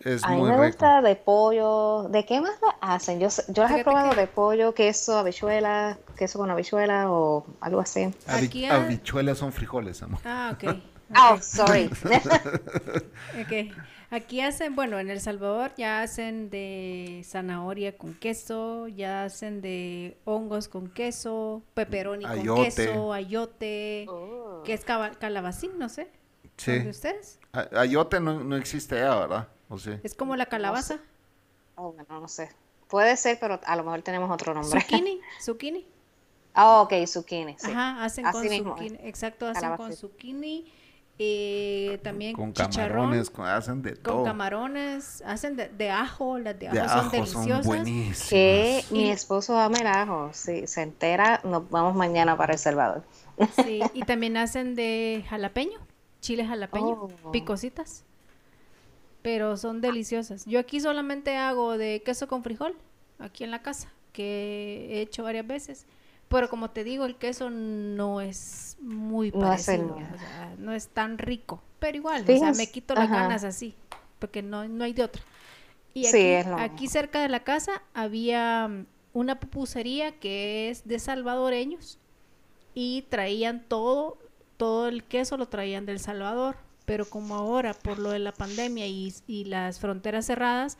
Es 0.00 0.22
a 0.22 0.28
mí 0.32 0.42
me 0.42 0.50
rico. 0.50 0.66
gusta 0.66 1.00
de 1.00 1.16
pollo. 1.16 2.02
¿De 2.10 2.26
qué 2.26 2.38
más 2.42 2.52
la 2.60 2.76
hacen? 2.82 3.18
Yo, 3.18 3.28
yo 3.48 3.62
las 3.62 3.72
he 3.72 3.82
probado 3.82 4.10
que- 4.10 4.20
de 4.20 4.26
pollo, 4.26 4.74
queso, 4.74 5.16
habichuela, 5.16 5.96
queso 6.14 6.38
con 6.38 6.50
habichuela 6.50 7.10
o 7.10 7.46
algo 7.62 7.80
así. 7.80 8.12
Habi- 8.26 8.68
Habichuelas 8.68 9.38
son 9.38 9.54
frijoles, 9.54 10.02
amor. 10.02 10.20
Ah, 10.24 10.52
ok. 10.54 10.76
Oh, 11.14 11.36
sorry. 11.42 11.90
ok. 13.40 13.74
Aquí 14.10 14.40
hacen, 14.42 14.74
bueno, 14.74 14.98
en 14.98 15.08
El 15.10 15.20
Salvador 15.20 15.72
ya 15.76 16.02
hacen 16.02 16.50
de 16.50 17.22
zanahoria 17.24 17.96
con 17.96 18.14
queso, 18.14 18.86
ya 18.88 19.24
hacen 19.24 19.62
de 19.62 20.16
hongos 20.24 20.68
con 20.68 20.88
queso, 20.88 21.62
pepperoni 21.74 22.24
con 22.24 22.32
Ayote. 22.38 22.62
queso, 22.64 23.12
ayote, 23.12 24.06
Oh. 24.08 24.51
Que 24.64 24.72
es 24.74 24.84
calabacín, 24.84 25.78
no 25.78 25.88
sé. 25.88 26.08
Sí. 26.56 26.78
¿De 26.78 26.90
ustedes? 26.90 27.38
A- 27.52 27.68
Ayote 27.80 28.20
no, 28.20 28.42
no 28.44 28.56
existe 28.56 28.96
ya, 28.96 29.14
¿verdad? 29.16 29.48
¿O 29.68 29.78
sí? 29.78 29.92
Es 30.02 30.14
como 30.14 30.36
la 30.36 30.46
calabaza. 30.46 30.98
Oh, 31.76 31.92
bueno, 31.92 32.20
no 32.20 32.28
sé. 32.28 32.50
Puede 32.88 33.16
ser, 33.16 33.38
pero 33.40 33.58
a 33.64 33.76
lo 33.76 33.84
mejor 33.84 34.02
tenemos 34.02 34.30
otro 34.30 34.52
nombre. 34.54 34.80
Zucchini, 34.80 35.20
zucchini. 35.42 35.86
Ah, 36.54 36.82
ok, 36.82 36.92
zucchini, 37.06 37.56
sí. 37.58 37.70
Ajá, 37.70 38.04
hacen 38.04 38.26
Así 38.26 38.38
con 38.38 38.48
mismo 38.48 38.76
zucchini. 38.76 38.98
Exacto, 39.02 39.46
hacen 39.46 39.62
con 39.62 39.70
Calabacín. 39.76 39.96
zucchini. 39.96 40.72
eh, 41.18 42.00
también 42.02 42.34
Con 42.34 42.52
camarones, 42.52 43.30
con- 43.30 43.46
hacen 43.46 43.80
de 43.82 43.92
Con 43.94 44.02
todo. 44.02 44.24
camarones, 44.24 45.22
hacen 45.24 45.56
de, 45.56 45.68
de 45.68 45.90
ajo, 45.90 46.38
las 46.38 46.58
de 46.58 46.68
ajo, 46.68 46.74
de 46.76 46.80
son 46.88 46.98
ajo 46.98 47.10
son 47.10 47.20
deliciosas. 47.42 47.66
buenísimas. 47.66 48.28
Que 48.28 48.84
mi 48.90 49.04
Y- 49.06 49.10
esposo 49.10 49.58
ama 49.58 49.78
el 49.78 49.86
ajo. 49.86 50.30
Si 50.32 50.66
se 50.66 50.82
entera, 50.82 51.40
nos 51.44 51.68
vamos 51.70 51.94
mañana 51.94 52.36
para 52.36 52.54
El 52.54 52.58
Salvador. 52.58 53.04
Sí, 53.64 53.80
y 53.94 54.02
también 54.02 54.36
hacen 54.36 54.74
de 54.74 55.24
jalapeño, 55.28 55.78
chile 56.20 56.44
jalapeño, 56.46 57.08
Oh. 57.24 57.30
picositas. 57.32 58.04
Pero 59.22 59.56
son 59.56 59.80
deliciosas. 59.80 60.44
Yo 60.46 60.58
aquí 60.58 60.80
solamente 60.80 61.36
hago 61.36 61.78
de 61.78 62.02
queso 62.04 62.26
con 62.26 62.42
frijol, 62.42 62.74
aquí 63.18 63.44
en 63.44 63.50
la 63.52 63.62
casa, 63.62 63.92
que 64.12 64.88
he 64.90 65.00
hecho 65.00 65.22
varias 65.22 65.46
veces. 65.46 65.86
Pero 66.28 66.48
como 66.48 66.70
te 66.70 66.82
digo, 66.82 67.04
el 67.04 67.16
queso 67.16 67.50
no 67.50 68.20
es 68.20 68.76
muy 68.80 69.30
No 69.30 69.40
parecido, 69.40 69.94
o 69.94 70.18
sea, 70.18 70.54
no 70.58 70.72
es 70.72 70.88
tan 70.88 71.18
rico. 71.18 71.62
Pero 71.78 71.96
igual, 71.98 72.24
o 72.28 72.36
sea, 72.38 72.52
me 72.52 72.70
quito 72.70 72.94
las 72.94 73.04
ajá. 73.04 73.14
ganas 73.22 73.44
así, 73.44 73.74
porque 74.18 74.42
no, 74.42 74.66
no 74.66 74.82
hay 74.84 74.92
de 74.92 75.04
otra. 75.04 75.22
Y 75.94 76.06
aquí, 76.06 76.48
aquí 76.58 76.88
cerca 76.88 77.20
de 77.20 77.28
la 77.28 77.40
casa 77.44 77.82
había 77.92 78.70
una 79.12 79.38
pupusería 79.38 80.12
que 80.18 80.70
es 80.70 80.88
de 80.88 80.98
salvadoreños 80.98 81.98
y 82.74 83.02
traían 83.08 83.62
todo, 83.66 84.18
todo 84.56 84.88
el 84.88 85.04
queso 85.04 85.36
lo 85.36 85.46
traían 85.46 85.86
del 85.86 85.98
Salvador, 85.98 86.56
pero 86.84 87.04
como 87.04 87.34
ahora 87.34 87.74
por 87.74 87.98
lo 87.98 88.10
de 88.10 88.18
la 88.18 88.32
pandemia 88.32 88.86
y, 88.86 89.14
y 89.26 89.44
las 89.44 89.80
fronteras 89.80 90.26
cerradas, 90.26 90.78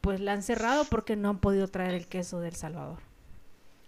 pues 0.00 0.20
la 0.20 0.32
han 0.32 0.42
cerrado 0.42 0.84
porque 0.84 1.16
no 1.16 1.30
han 1.30 1.38
podido 1.38 1.68
traer 1.68 1.94
el 1.94 2.06
queso 2.06 2.40
del 2.40 2.54
Salvador. 2.54 2.98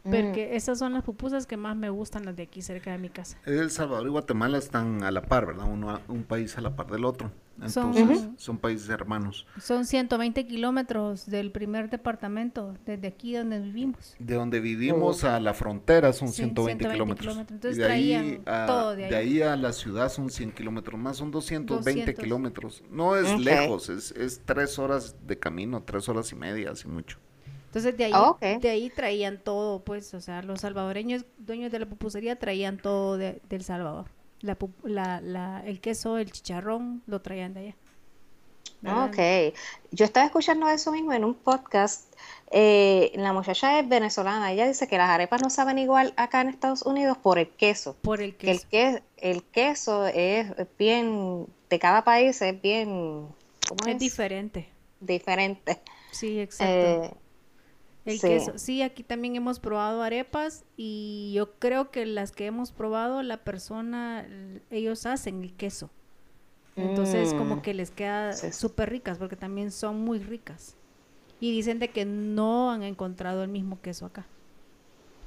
Porque 0.05 0.57
esas 0.57 0.79
son 0.79 0.95
las 0.95 1.05
pupusas 1.05 1.47
que 1.47 1.57
más 1.57 1.77
me 1.77 1.91
gustan, 1.91 2.25
las 2.25 2.35
de 2.35 2.45
aquí 2.45 2.63
cerca 2.63 2.93
de 2.93 2.99
mi 2.99 3.11
casa. 3.11 3.37
El 3.45 3.71
Salvador 3.71 4.07
y 4.07 4.11
Guatemala 4.11 4.57
están 4.57 5.03
a 5.03 5.11
la 5.11 5.23
par, 5.23 5.47
¿verdad? 5.47 5.67
Uno, 5.71 6.01
un 6.09 6.25
país 6.25 6.57
a 6.57 6.61
la 6.61 6.75
par 6.75 6.87
del 6.87 7.05
otro. 7.05 7.31
Son- 7.67 7.97
Entonces, 7.97 8.29
son 8.37 8.59
países 8.59 8.89
hermanos. 8.89 9.45
Son 9.61 9.85
120 9.85 10.47
kilómetros 10.47 11.27
del 11.27 11.51
primer 11.51 11.91
departamento, 11.91 12.75
desde 12.87 13.09
aquí 13.09 13.35
donde 13.35 13.59
vivimos. 13.59 14.15
De 14.21 14.35
donde 14.37 14.61
vivimos 14.61 15.25
a 15.25 15.41
la 15.41 15.55
frontera 15.55 16.13
son 16.13 16.29
Sí, 16.29 16.37
120, 16.45 16.85
120 16.85 16.95
kilómetros. 16.95 17.27
kilómetros. 17.35 17.55
Entonces 17.57 17.79
y 17.79 17.81
de 17.81 17.87
ahí, 17.87 18.09
traían 18.13 18.43
a, 18.47 18.67
todo 18.67 18.95
de 18.97 19.17
ahí. 19.17 19.43
a 19.43 19.57
la 19.57 19.73
ciudad 19.73 20.09
son 20.09 20.31
100 20.31 20.53
kilómetros 20.53 21.01
más, 21.01 21.17
son 21.17 21.31
220 21.33 22.01
200. 22.13 22.25
kilómetros. 22.25 22.83
No 22.91 23.17
es 23.17 23.29
Ok. 23.33 23.41
lejos, 23.41 23.89
es, 23.89 24.13
es 24.13 24.41
tres 24.45 24.79
horas 24.79 25.17
de 25.27 25.39
camino, 25.39 25.83
tres 25.83 26.09
horas 26.09 26.31
y 26.31 26.37
media, 26.37 26.71
así 26.71 26.87
mucho. 26.87 27.19
Entonces 27.67 27.97
de 27.99 28.05
ahí, 28.05 28.13
Ah, 28.15 28.31
ok. 28.31 28.41
de 28.63 28.71
ahí 28.71 28.89
traían 28.89 29.43
todo, 29.43 29.85
pues, 29.85 30.15
o 30.15 30.21
sea, 30.21 30.43
los 30.43 30.61
salvadoreños 30.61 31.27
dueños 31.39 31.71
de 31.73 31.81
la 31.81 31.87
pupusería 31.87 32.39
traían 32.39 32.79
todo 32.79 33.19
de, 33.19 33.43
del 33.49 33.63
Salvador. 33.65 34.07
La, 34.41 34.57
la, 34.85 35.21
la, 35.21 35.63
el 35.67 35.81
queso, 35.81 36.17
el 36.19 36.31
chicharrón, 36.31 37.03
lo 37.07 37.21
traían 37.21 37.55
de 37.55 37.61
allá. 37.61 37.75
¿verdad? 38.81 39.07
Ok. 39.09 39.55
Yo 39.91 40.05
estaba 40.05 40.27
escuchando 40.27 40.69
eso 40.69 40.93
mismo 40.93 41.13
en 41.13 41.25
un 41.25 41.35
podcast. 41.35 42.15
Eh, 42.53 43.11
la 43.17 43.33
muchacha 43.33 43.81
es 43.81 43.89
venezolana. 43.89 44.53
Ella 44.53 44.69
dice 44.69 44.87
que 44.87 44.97
las 44.97 45.11
arepas 45.11 45.43
no 45.43 45.51
saben 45.51 45.79
igual 45.79 46.15
acá 46.17 46.41
en 46.43 46.49
Estados 46.49 46.83
Unidos 46.83 47.19
por 47.19 47.39
el 47.41 47.49
queso. 47.49 47.97
Por 48.03 48.21
el 48.21 48.37
Que 48.37 48.53
el, 48.53 48.61
queso. 48.61 48.69
que, 48.71 49.03
el 49.31 49.43
queso 49.43 50.07
es 50.07 50.47
bien, 50.79 51.47
de 51.69 51.79
cada 51.81 52.05
país 52.05 52.41
es 52.41 52.61
bien, 52.63 53.27
¿cómo 53.69 53.81
Es 53.87 53.95
es? 53.95 53.99
diferente. 53.99 54.69
Diferente. 55.01 55.81
Sí, 56.13 56.39
exacto. 56.41 57.05
Eh, 57.05 57.11
El 58.09 58.19
Sí. 58.19 58.27
queso. 58.29 58.53
Sí, 58.59 58.83
aquí 58.83 59.03
también 59.03 59.37
hemos 59.37 59.61
probado 59.61 60.03
arepas 60.03 60.65
y 60.77 61.33
yo 61.35 61.53
creo 61.59 61.91
que 61.91 62.07
las 62.07 62.33
que 62.33 62.47
hemos 62.47 62.73
probado, 62.73 63.23
la 63.23 63.39
persona, 63.45 64.27
ellos 64.71 65.05
hacen 65.07 65.43
el 65.43 65.53
queso. 65.55 65.91
Entonces, 66.77 67.35
como 67.35 67.57
Mm. 67.57 67.61
que 67.63 67.75
les 67.75 67.91
queda 67.91 68.33
Sí. 68.33 68.53
súper 68.53 68.91
ricas 68.91 69.19
porque 69.19 69.37
también 69.37 69.71
son 69.73 70.01
muy 70.01 70.19
ricas. 70.21 70.77
Y 71.41 71.53
dicen 71.53 71.79
de 71.79 71.89
que 71.91 72.05
no 72.05 72.71
han 72.71 72.83
encontrado 72.83 73.43
el 73.43 73.49
mismo 73.49 73.81
queso 73.81 74.07
acá. 74.07 74.27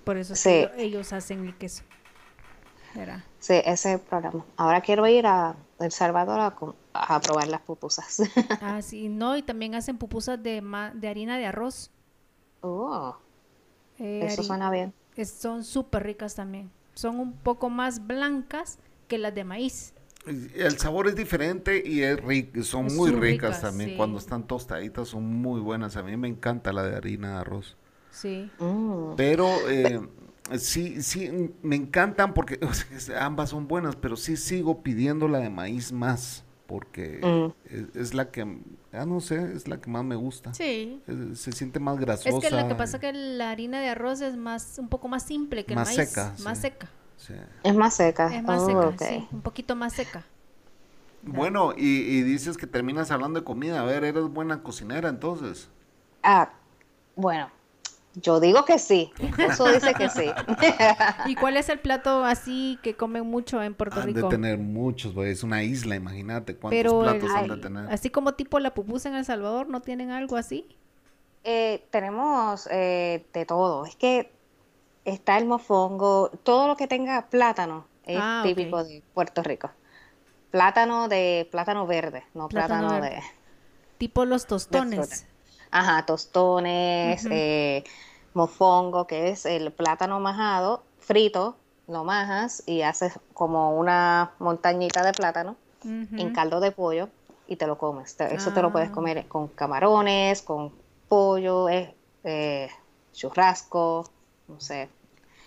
Por 0.04 0.18
eso 0.18 0.36
Sí. 0.36 0.66
ellos 0.78 1.14
hacen 1.14 1.46
el 1.46 1.56
queso. 1.58 1.84
¿Verdad? 2.94 3.24
sí, 3.40 3.54
ese 3.54 3.72
es 3.72 3.86
el 3.86 4.00
problema. 4.02 4.46
Ahora 4.58 4.82
quiero 4.82 5.08
ir 5.08 5.26
a 5.26 5.56
El 5.80 5.92
Salvador 5.94 6.40
a, 6.42 6.54
a 6.94 7.22
probar 7.22 7.48
las 7.48 7.62
pupusas. 7.62 8.20
Ah, 8.62 8.82
sí, 8.82 9.08
no, 9.08 9.38
y 9.38 9.42
también 9.44 9.76
hacen 9.76 9.98
pupusas 9.98 10.42
de, 10.44 10.62
ma- 10.62 10.92
de 10.94 11.08
harina 11.08 11.38
de 11.38 11.46
arroz. 11.46 11.90
Oh, 12.62 13.18
Eh, 14.00 14.26
eso 14.26 14.44
suena 14.44 14.70
bien. 14.72 14.94
es- 15.16 15.32
son 15.32 15.64
súper 15.64 16.04
ricas 16.04 16.36
también. 16.36 16.72
Son 16.94 17.20
un 17.20 17.34
poco 17.34 17.70
más 17.70 18.06
blancas 18.08 18.80
que 19.08 19.18
las 19.18 19.34
de 19.36 19.44
maíz. 19.44 19.94
El 20.56 20.78
sabor 20.78 21.08
es 21.08 21.16
diferente 21.16 21.82
y 21.86 22.02
es 22.04 22.20
rico, 22.24 22.62
son 22.64 22.90
Son 22.90 22.98
muy 22.98 23.12
ricas, 23.12 23.22
ricas, 23.22 23.62
también. 23.62 23.92
sí. 23.92 23.96
Cuando 23.96 24.20
están 24.20 24.46
tostaditas 24.48 25.10
son 25.10 25.24
muy 25.26 25.60
buenas. 25.60 25.96
A 25.98 26.04
mí 26.04 26.16
me 26.18 26.28
encanta 26.28 26.72
la 26.74 26.84
de 26.84 26.96
harina 26.96 27.32
de 27.34 27.38
arroz. 27.40 27.76
Sí. 28.12 28.52
Mm. 28.60 29.16
Pero 29.16 29.48
eh, 29.70 30.00
sí, 30.58 31.02
sí, 31.02 31.52
me 31.62 31.76
encantan 31.76 32.34
porque 32.34 32.60
o 32.66 32.74
sea, 32.74 32.98
es- 32.98 33.10
ambas 33.10 33.50
son 33.50 33.68
buenas, 33.68 33.96
pero 33.96 34.16
sí 34.16 34.38
sigo 34.38 34.84
pidiendo 34.84 35.28
la 35.28 35.40
de 35.40 35.50
maíz 35.50 35.92
más, 35.92 36.44
porque 36.72 37.20
Mm. 37.22 37.52
es, 37.66 37.96
es 37.98 38.14
la 38.14 38.32
que, 38.32 38.42
ah, 38.94 39.06
no 39.06 39.20
sé, 39.20 39.54
es 39.54 39.68
la 39.68 39.82
que 39.82 39.90
más 39.90 40.06
me 40.06 40.16
gusta. 40.16 40.54
Sí. 40.54 41.02
Se 41.36 41.52
siente 41.52 41.82
más 41.82 42.00
grasosa. 42.00 42.30
Es 42.30 42.40
que 42.40 42.50
lo 42.50 42.66
que 42.70 42.76
pasa 42.76 42.96
es 42.98 43.02
que 43.02 43.12
la 43.12 43.52
harina 43.52 43.82
de 43.82 43.90
arroz 43.90 44.22
es 44.22 44.38
más, 44.38 44.78
un 44.80 44.88
poco 44.88 45.10
más 45.10 45.24
simple 45.24 45.66
que 45.66 45.74
el 45.74 45.80
Más 45.80 45.96
maíz. 45.96 46.10
seca, 46.10 46.34
Más 46.44 46.58
sí. 46.60 46.62
seca. 46.62 46.88
sí. 47.18 47.34
Es 47.64 47.76
más 47.76 47.94
seca. 47.94 48.34
Es 48.34 48.42
más 48.44 48.62
Oh, 48.62 48.92
seca, 48.92 49.06
sí. 49.10 49.28
Un 49.34 49.42
poquito 49.42 49.76
más 49.76 49.92
seca. 49.94 50.24
Bueno, 51.24 51.74
y, 51.78 51.88
y 52.00 52.24
dices 52.24 52.58
que 52.58 52.68
terminas 52.68 53.12
hablando 53.12 53.40
de 53.42 53.44
comida. 53.44 53.82
A 53.82 53.84
ver, 53.84 54.04
eres 54.06 54.24
buena 54.30 54.64
cocinera 54.64 55.10
entonces. 55.10 55.70
Ah, 56.24 56.54
bueno, 57.16 57.52
yo 58.16 58.40
digo 58.40 58.66
que 58.66 58.78
sí. 58.80 59.12
Mi 59.20 59.28
esposo 59.46 59.72
dice 59.72 59.94
que 59.94 60.10
sí. 60.10 60.26
¿Y 61.28 61.36
cuál 61.36 61.58
es 61.58 61.70
el 61.70 61.80
plato 61.80 62.24
así 62.26 62.78
que 62.84 62.96
comen 62.96 63.26
mucho 63.26 63.62
en 63.64 63.74
Puerto 63.74 64.00
Han 64.02 64.08
de 64.08 64.14
Rico? 64.14 64.30
tener 64.30 64.58
muchos. 64.58 65.16
Es 65.18 65.44
una 65.44 65.64
isla, 65.64 65.96
imagínate 65.96 66.56
cuántos 66.56 66.78
Pero 66.78 67.00
platos 67.02 67.30
el- 67.30 67.36
han 67.36 67.48
de 67.48 67.58
tener. 67.58 67.92
así 67.92 68.10
como 68.10 68.34
tipo 68.34 68.60
la 68.60 68.74
pupusa 68.74 69.10
en 69.10 69.16
El 69.16 69.26
Salvador, 69.26 69.68
¿no 69.70 69.82
tienen 69.82 70.12
algo 70.12 70.36
así? 70.38 70.66
Eh, 71.44 71.86
tenemos 71.90 72.68
eh, 72.72 73.26
de 73.34 73.46
todo. 73.46 73.86
Es 73.86 73.96
que 73.96 74.32
está 75.06 75.38
el 75.38 75.46
mofongo, 75.46 76.30
todo 76.44 76.68
lo 76.68 76.76
que 76.78 76.88
tenga 76.88 77.28
plátano 77.30 77.88
es 78.04 78.20
Ah, 78.22 78.42
típico 78.46 78.84
de 78.84 79.02
Puerto 79.14 79.42
Rico. 79.42 79.72
Plátano 80.52 81.08
de 81.08 81.48
plátano 81.50 81.88
verde, 81.88 82.24
no 82.34 82.50
Plátano 82.50 82.88
plátano, 82.90 83.02
verde. 83.02 83.16
de, 83.16 83.22
Tipo 83.98 84.26
los 84.26 84.44
de 84.44 84.48
tostones. 84.50 85.26
Ajá, 85.72 86.06
tostones, 86.06 87.28
eh, 87.32 87.84
mofongo, 88.34 89.08
que 89.08 89.30
es 89.30 89.46
el 89.46 89.72
plátano 89.74 90.20
majado, 90.20 90.84
frito, 91.00 91.58
lo 91.88 92.04
majas 92.04 92.64
y 92.66 92.82
haces 92.82 93.20
como 93.34 93.78
una 93.78 94.36
montañita 94.40 95.04
de 95.04 95.14
plátano 95.14 95.58
en 96.18 96.30
caldo 96.30 96.60
de 96.60 96.72
pollo 96.72 97.10
y 97.48 97.56
te 97.58 97.68
lo 97.68 97.78
comes. 97.78 98.16
Te- 98.18 98.34
Eso 98.36 98.52
te 98.54 98.62
lo 98.62 98.72
puedes 98.72 98.90
Ah. 98.90 98.92
comer 98.92 99.28
con 99.28 99.48
camarones, 99.50 100.42
con 100.42 100.74
pollo, 101.08 101.70
eh, 101.70 101.96
eh, 102.24 102.70
churrasco, 103.14 104.06
no 104.48 104.60
sé. 104.60 104.90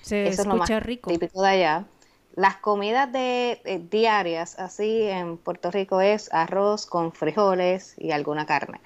Se 0.02 0.28
Eso 0.28 0.42
es 0.42 0.48
lo 0.48 0.56
más 0.56 0.70
rico. 0.84 1.10
típico 1.18 1.42
de 1.42 1.48
allá. 1.50 1.86
Las 2.32 2.56
comidas 2.56 3.12
de, 3.12 3.60
eh, 3.64 3.78
diarias 3.90 4.58
así 4.58 5.02
en 5.02 5.38
Puerto 5.38 5.70
Rico 5.70 6.00
es 6.00 6.32
arroz 6.32 6.86
con 6.86 7.12
frijoles 7.12 7.94
y 7.98 8.10
alguna 8.12 8.46
carne. 8.46 8.80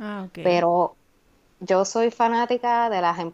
Ah. 0.00 0.28
Pero 0.32 0.96
yo 1.60 1.84
soy 1.84 2.10
fanática 2.10 2.90
de 2.90 3.00
las 3.00 3.18
em- 3.18 3.32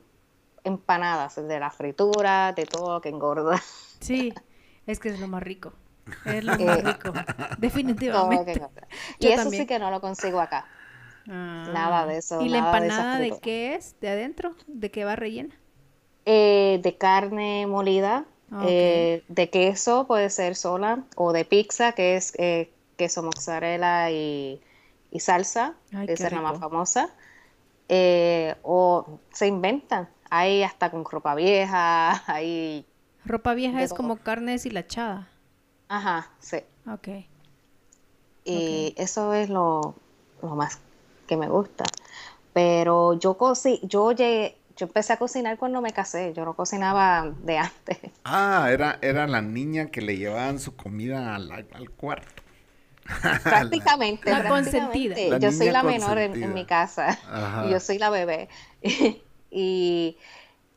empanadas, 0.64 1.36
de 1.36 1.60
la 1.60 1.70
fritura, 1.70 2.52
de 2.52 2.66
todo 2.66 2.94
lo 2.94 3.00
que 3.00 3.08
engorda. 3.10 3.60
Sí, 4.00 4.32
es 4.86 4.98
que 4.98 5.10
es 5.10 5.20
lo 5.20 5.28
más 5.28 5.42
rico. 5.42 5.72
Es 6.24 6.44
lo 6.44 6.52
Eh, 6.58 6.64
más 6.64 6.82
rico. 6.82 7.12
Todo 7.12 8.32
lo 8.32 8.44
que 8.44 8.56
Definitivamente. 8.56 8.62
Y 9.18 9.24
Yo 9.24 9.30
eso 9.30 9.42
también. 9.42 9.62
sí 9.62 9.66
que 9.66 9.78
no 9.78 9.90
lo 9.90 10.00
consigo 10.00 10.40
acá. 10.40 10.66
Ah. 11.28 11.70
Nada 11.72 12.06
de 12.06 12.18
eso, 12.18 12.40
¿Y 12.40 12.48
la 12.48 12.58
de 12.58 12.64
empanada 12.66 13.18
de 13.18 13.38
qué 13.40 13.74
es? 13.74 13.94
¿De 14.00 14.08
adentro? 14.08 14.54
¿De 14.66 14.90
qué 14.90 15.04
va 15.04 15.16
rellena? 15.16 15.54
Eh, 16.26 16.80
de 16.82 16.96
carne 16.96 17.66
molida, 17.66 18.24
Ah, 18.52 18.64
eh, 18.68 19.22
de 19.28 19.48
queso 19.48 20.06
puede 20.08 20.28
ser 20.28 20.56
sola, 20.56 21.04
o 21.16 21.32
de 21.32 21.44
pizza, 21.44 21.92
que 21.92 22.16
es 22.16 22.32
eh, 22.36 22.68
queso 22.96 23.22
mozzarella 23.22 24.10
y, 24.10 24.60
y 25.10 25.20
salsa, 25.20 25.74
Ay, 25.92 26.06
esa 26.08 26.28
es 26.28 26.32
la 26.32 26.40
más 26.40 26.58
famosa. 26.58 27.10
Eh, 27.88 28.54
o 28.62 29.18
se 29.32 29.46
inventan, 29.48 30.08
hay 30.30 30.62
hasta 30.62 30.90
con 30.90 31.04
ropa 31.04 31.34
vieja, 31.34 32.22
hay, 32.32 32.86
Ropa 33.24 33.54
vieja 33.54 33.82
es 33.82 33.90
todo. 33.90 33.96
como 33.98 34.16
carne 34.18 34.52
deshilachada. 34.52 35.28
ajá, 35.88 36.30
sí. 36.40 36.58
Ok. 36.86 37.08
Y 38.44 38.94
eso 38.96 39.34
es 39.34 39.48
lo, 39.50 39.94
lo 40.42 40.56
más 40.56 40.80
que 41.26 41.36
me 41.36 41.48
gusta. 41.48 41.84
Pero 42.52 43.14
yo 43.14 43.36
cocí, 43.36 43.80
yo 43.84 44.12
llegué, 44.12 44.56
yo 44.76 44.86
empecé 44.86 45.12
a 45.12 45.18
cocinar 45.18 45.58
cuando 45.58 45.80
me 45.80 45.92
casé, 45.92 46.32
yo 46.32 46.44
no 46.44 46.54
cocinaba 46.54 47.30
de 47.42 47.58
antes. 47.58 47.98
Ah, 48.24 48.68
era, 48.72 48.98
era 49.02 49.26
la 49.26 49.42
niña 49.42 49.86
que 49.90 50.00
le 50.00 50.16
llevaban 50.16 50.58
su 50.58 50.74
comida 50.76 51.34
al, 51.36 51.50
al 51.52 51.90
cuarto. 51.90 52.39
Prácticamente, 53.42 54.30
La 54.30 54.40
prácticamente. 54.42 54.70
consentida. 54.70 55.16
La 55.28 55.38
Yo 55.38 55.52
soy 55.52 55.70
la 55.70 55.82
menor 55.82 56.18
en, 56.18 56.54
mi 56.54 56.64
casa 56.64 57.18
Ajá. 57.30 57.64
y 57.68 57.70
yo 57.70 57.80
soy 57.80 57.98
la 57.98 58.10
bebé. 58.10 58.48
Y 59.52 60.16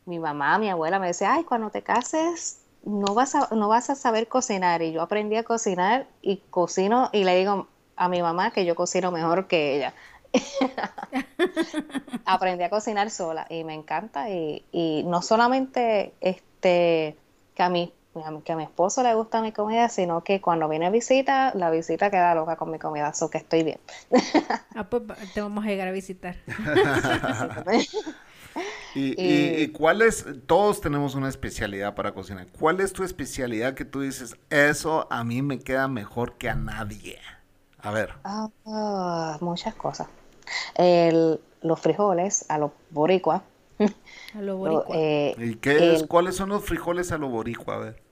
mi 0.05 0.17
mamá, 0.17 0.57
mi 0.57 0.67
abuela 0.67 0.97
me 0.97 1.05
decía, 1.05 1.35
ay, 1.35 1.43
cuando 1.43 1.69
te 1.69 1.83
cases 1.83 2.63
no 2.83 3.13
vas 3.13 3.35
a, 3.35 3.49
no 3.55 3.67
vas 3.67 3.89
a 3.89 3.95
saber 3.95 4.27
cocinar. 4.27 4.81
Y 4.81 4.91
yo 4.91 5.01
aprendí 5.01 5.35
a 5.35 5.43
cocinar 5.43 6.07
y 6.21 6.37
cocino 6.49 7.09
y 7.13 7.23
le 7.23 7.37
digo 7.37 7.67
a 7.95 8.09
mi 8.09 8.21
mamá 8.21 8.51
que 8.51 8.65
yo 8.65 8.75
cocino 8.75 9.11
mejor 9.11 9.47
que 9.47 9.75
ella. 9.75 9.93
Aprendí 12.25 12.63
a 12.63 12.69
cocinar 12.69 13.11
sola 13.11 13.45
y 13.49 13.63
me 13.63 13.75
encanta 13.75 14.29
y, 14.29 14.65
y 14.71 15.03
no 15.05 15.21
solamente 15.21 16.13
este 16.21 17.15
que 17.53 17.63
a 17.63 17.69
mí 17.69 17.93
que 18.43 18.51
a 18.51 18.55
mi 18.55 18.63
esposo 18.63 19.03
le 19.03 19.13
gusta 19.15 19.41
mi 19.41 19.51
comida, 19.51 19.89
sino 19.89 20.23
que 20.23 20.41
cuando 20.41 20.69
viene 20.69 20.89
visita, 20.91 21.51
la 21.55 21.69
visita 21.71 22.11
queda 22.11 22.35
loca 22.35 22.55
con 22.55 22.71
mi 22.71 22.79
comida, 22.79 23.13
so 23.13 23.29
que 23.29 23.39
estoy 23.39 23.63
bien. 23.63 23.79
Ah, 24.75 24.89
pues 24.89 25.03
te 25.33 25.41
vamos 25.41 25.63
a 25.65 25.67
llegar 25.67 25.87
a 25.87 25.91
visitar. 25.91 26.35
Y, 28.93 29.11
y- 29.11 29.15
Eh, 29.17 29.63
y 29.63 29.67
cuál 29.69 30.01
es, 30.03 30.25
todos 30.45 30.79
tenemos 30.81 31.15
una 31.15 31.29
especialidad 31.29 31.95
para 31.95 32.13
cocinar. 32.13 32.47
¿Cuál 32.59 32.79
es 32.79 32.93
tu 32.93 33.03
especialidad 33.03 33.73
que 33.73 33.85
tú 33.85 34.01
dices, 34.01 34.35
eso 34.49 35.07
a 35.11 35.23
mí 35.23 35.41
me 35.41 35.59
queda 35.59 35.87
mejor 35.87 36.37
que 36.37 36.49
a 36.49 36.55
nadie? 36.55 37.19
A 37.79 37.91
ver. 37.91 38.13
Ah, 38.23 39.37
muchas 39.41 39.75
cosas. 39.75 40.07
El- 40.75 41.41
los 41.61 41.79
frijoles 41.81 42.45
a 42.49 42.57
los 42.59 42.71
boricuas 42.91 43.41
A 44.33 44.41
lo 44.41 44.57
boricua. 44.57 44.95
Eh, 44.97 45.35
¿Y 45.37 45.55
qué 45.55 45.93
es? 45.93 46.03
el- 46.03 46.07
¿Cuáles 46.07 46.35
son 46.35 46.49
los 46.49 46.63
frijoles 46.65 47.11
a 47.11 47.17
lo 47.17 47.29
boricua? 47.29 47.75
A 47.75 47.79
ver. 47.79 48.02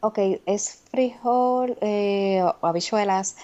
Ok, 0.00 0.18
es 0.46 0.82
frijol 0.90 1.76
eh, 1.80 2.42
o 2.42 2.66
habichuelas. 2.66 3.36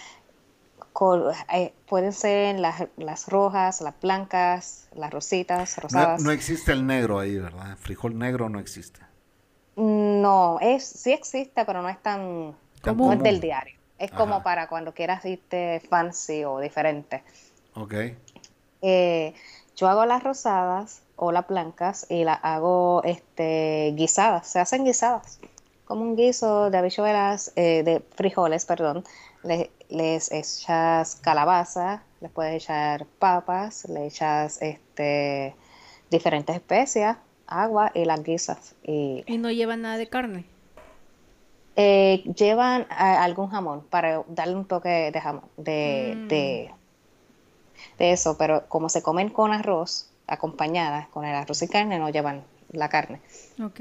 col- 0.92 1.32
eh, 1.52 1.72
pueden 1.88 2.12
ser 2.12 2.58
las, 2.60 2.84
las 2.96 3.28
rojas, 3.28 3.80
las 3.80 3.94
blancas, 4.00 4.88
las 4.94 5.10
rositas, 5.10 5.76
rosadas. 5.78 6.22
no 6.22 6.30
existe 6.30 6.72
el 6.72 6.86
negro 6.86 7.18
ahí, 7.18 7.38
¿verdad? 7.38 7.76
Frijol 7.78 8.18
negro 8.18 8.48
no 8.48 8.58
existe. 8.60 9.00
No, 9.76 10.58
es, 10.60 10.84
sí 10.84 11.12
existe, 11.12 11.64
pero 11.64 11.80
no 11.80 11.88
es 11.88 12.00
tan, 12.02 12.54
Tan 12.82 12.96
no 12.96 13.04
es 13.04 13.08
común. 13.08 13.22
del 13.22 13.40
diario. 13.40 13.74
Es 13.98 14.10
como 14.10 14.42
para 14.42 14.66
cuando 14.68 14.92
quieras 14.92 15.24
irte 15.24 15.80
fancy 15.88 16.44
o 16.44 16.58
diferente. 16.58 17.22
Ok. 17.74 17.94
Eh, 18.82 19.32
yo 19.76 19.88
hago 19.88 20.04
las 20.06 20.22
rosadas 20.24 21.02
o 21.16 21.30
las 21.32 21.46
blancas 21.46 22.06
y 22.10 22.24
las 22.24 22.40
hago 22.42 23.02
este, 23.04 23.92
guisadas. 23.96 24.46
Se 24.48 24.58
hacen 24.58 24.84
guisadas. 24.84 25.38
Como 25.84 26.02
un 26.02 26.16
guiso 26.16 26.70
de 26.70 26.78
habichuelas, 26.78 27.52
eh, 27.56 27.82
de 27.82 28.00
frijoles, 28.14 28.64
perdón. 28.64 29.04
Le- 29.42 29.70
les 29.88 30.30
echas 30.32 31.16
calabaza, 31.16 32.02
les 32.20 32.30
puedes 32.30 32.54
echar 32.62 33.04
papas, 33.18 33.86
le 33.88 34.06
echas 34.06 34.62
este, 34.62 35.54
diferentes 36.10 36.54
especias, 36.56 37.18
agua 37.46 37.90
y 37.94 38.04
las 38.04 38.22
guisas. 38.22 38.74
Y 38.84 39.24
Y 39.26 39.38
no 39.38 39.50
lleva 39.50 39.76
nada 39.76 39.96
de 39.98 40.08
carne. 40.08 40.44
eh, 41.74 42.22
llevan 42.36 42.86
a- 42.90 43.24
algún 43.24 43.48
jamón 43.48 43.82
para 43.88 44.22
darle 44.28 44.56
un 44.56 44.66
toque 44.66 45.10
de 45.10 45.20
jamón, 45.20 45.44
de, 45.56 46.14
Mm. 46.16 46.28
de, 46.28 46.70
de 47.98 48.12
eso, 48.12 48.36
pero 48.38 48.68
como 48.68 48.88
se 48.90 49.02
comen 49.02 49.30
con 49.30 49.52
arroz, 49.52 50.08
acompañadas 50.26 51.08
con 51.08 51.24
el 51.24 51.34
arroz 51.34 51.62
y 51.62 51.68
carne, 51.68 51.98
no 51.98 52.10
llevan 52.10 52.44
la 52.72 52.88
carne. 52.90 53.20
Ok. 53.62 53.80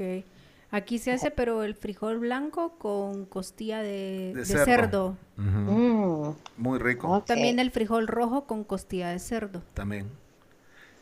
Aquí 0.72 0.98
se 0.98 1.12
hace, 1.12 1.30
pero 1.30 1.62
el 1.64 1.74
frijol 1.74 2.18
blanco 2.18 2.78
con 2.78 3.26
costilla 3.26 3.82
de, 3.82 4.32
De 4.34 4.40
de 4.40 4.44
cerdo. 4.46 5.16
Mm, 5.36 6.30
Muy 6.56 6.78
rico. 6.78 7.22
También 7.26 7.58
el 7.58 7.70
frijol 7.70 8.06
rojo 8.08 8.46
con 8.46 8.64
costilla 8.64 9.10
de 9.10 9.18
cerdo. 9.18 9.62
También. 9.74 10.08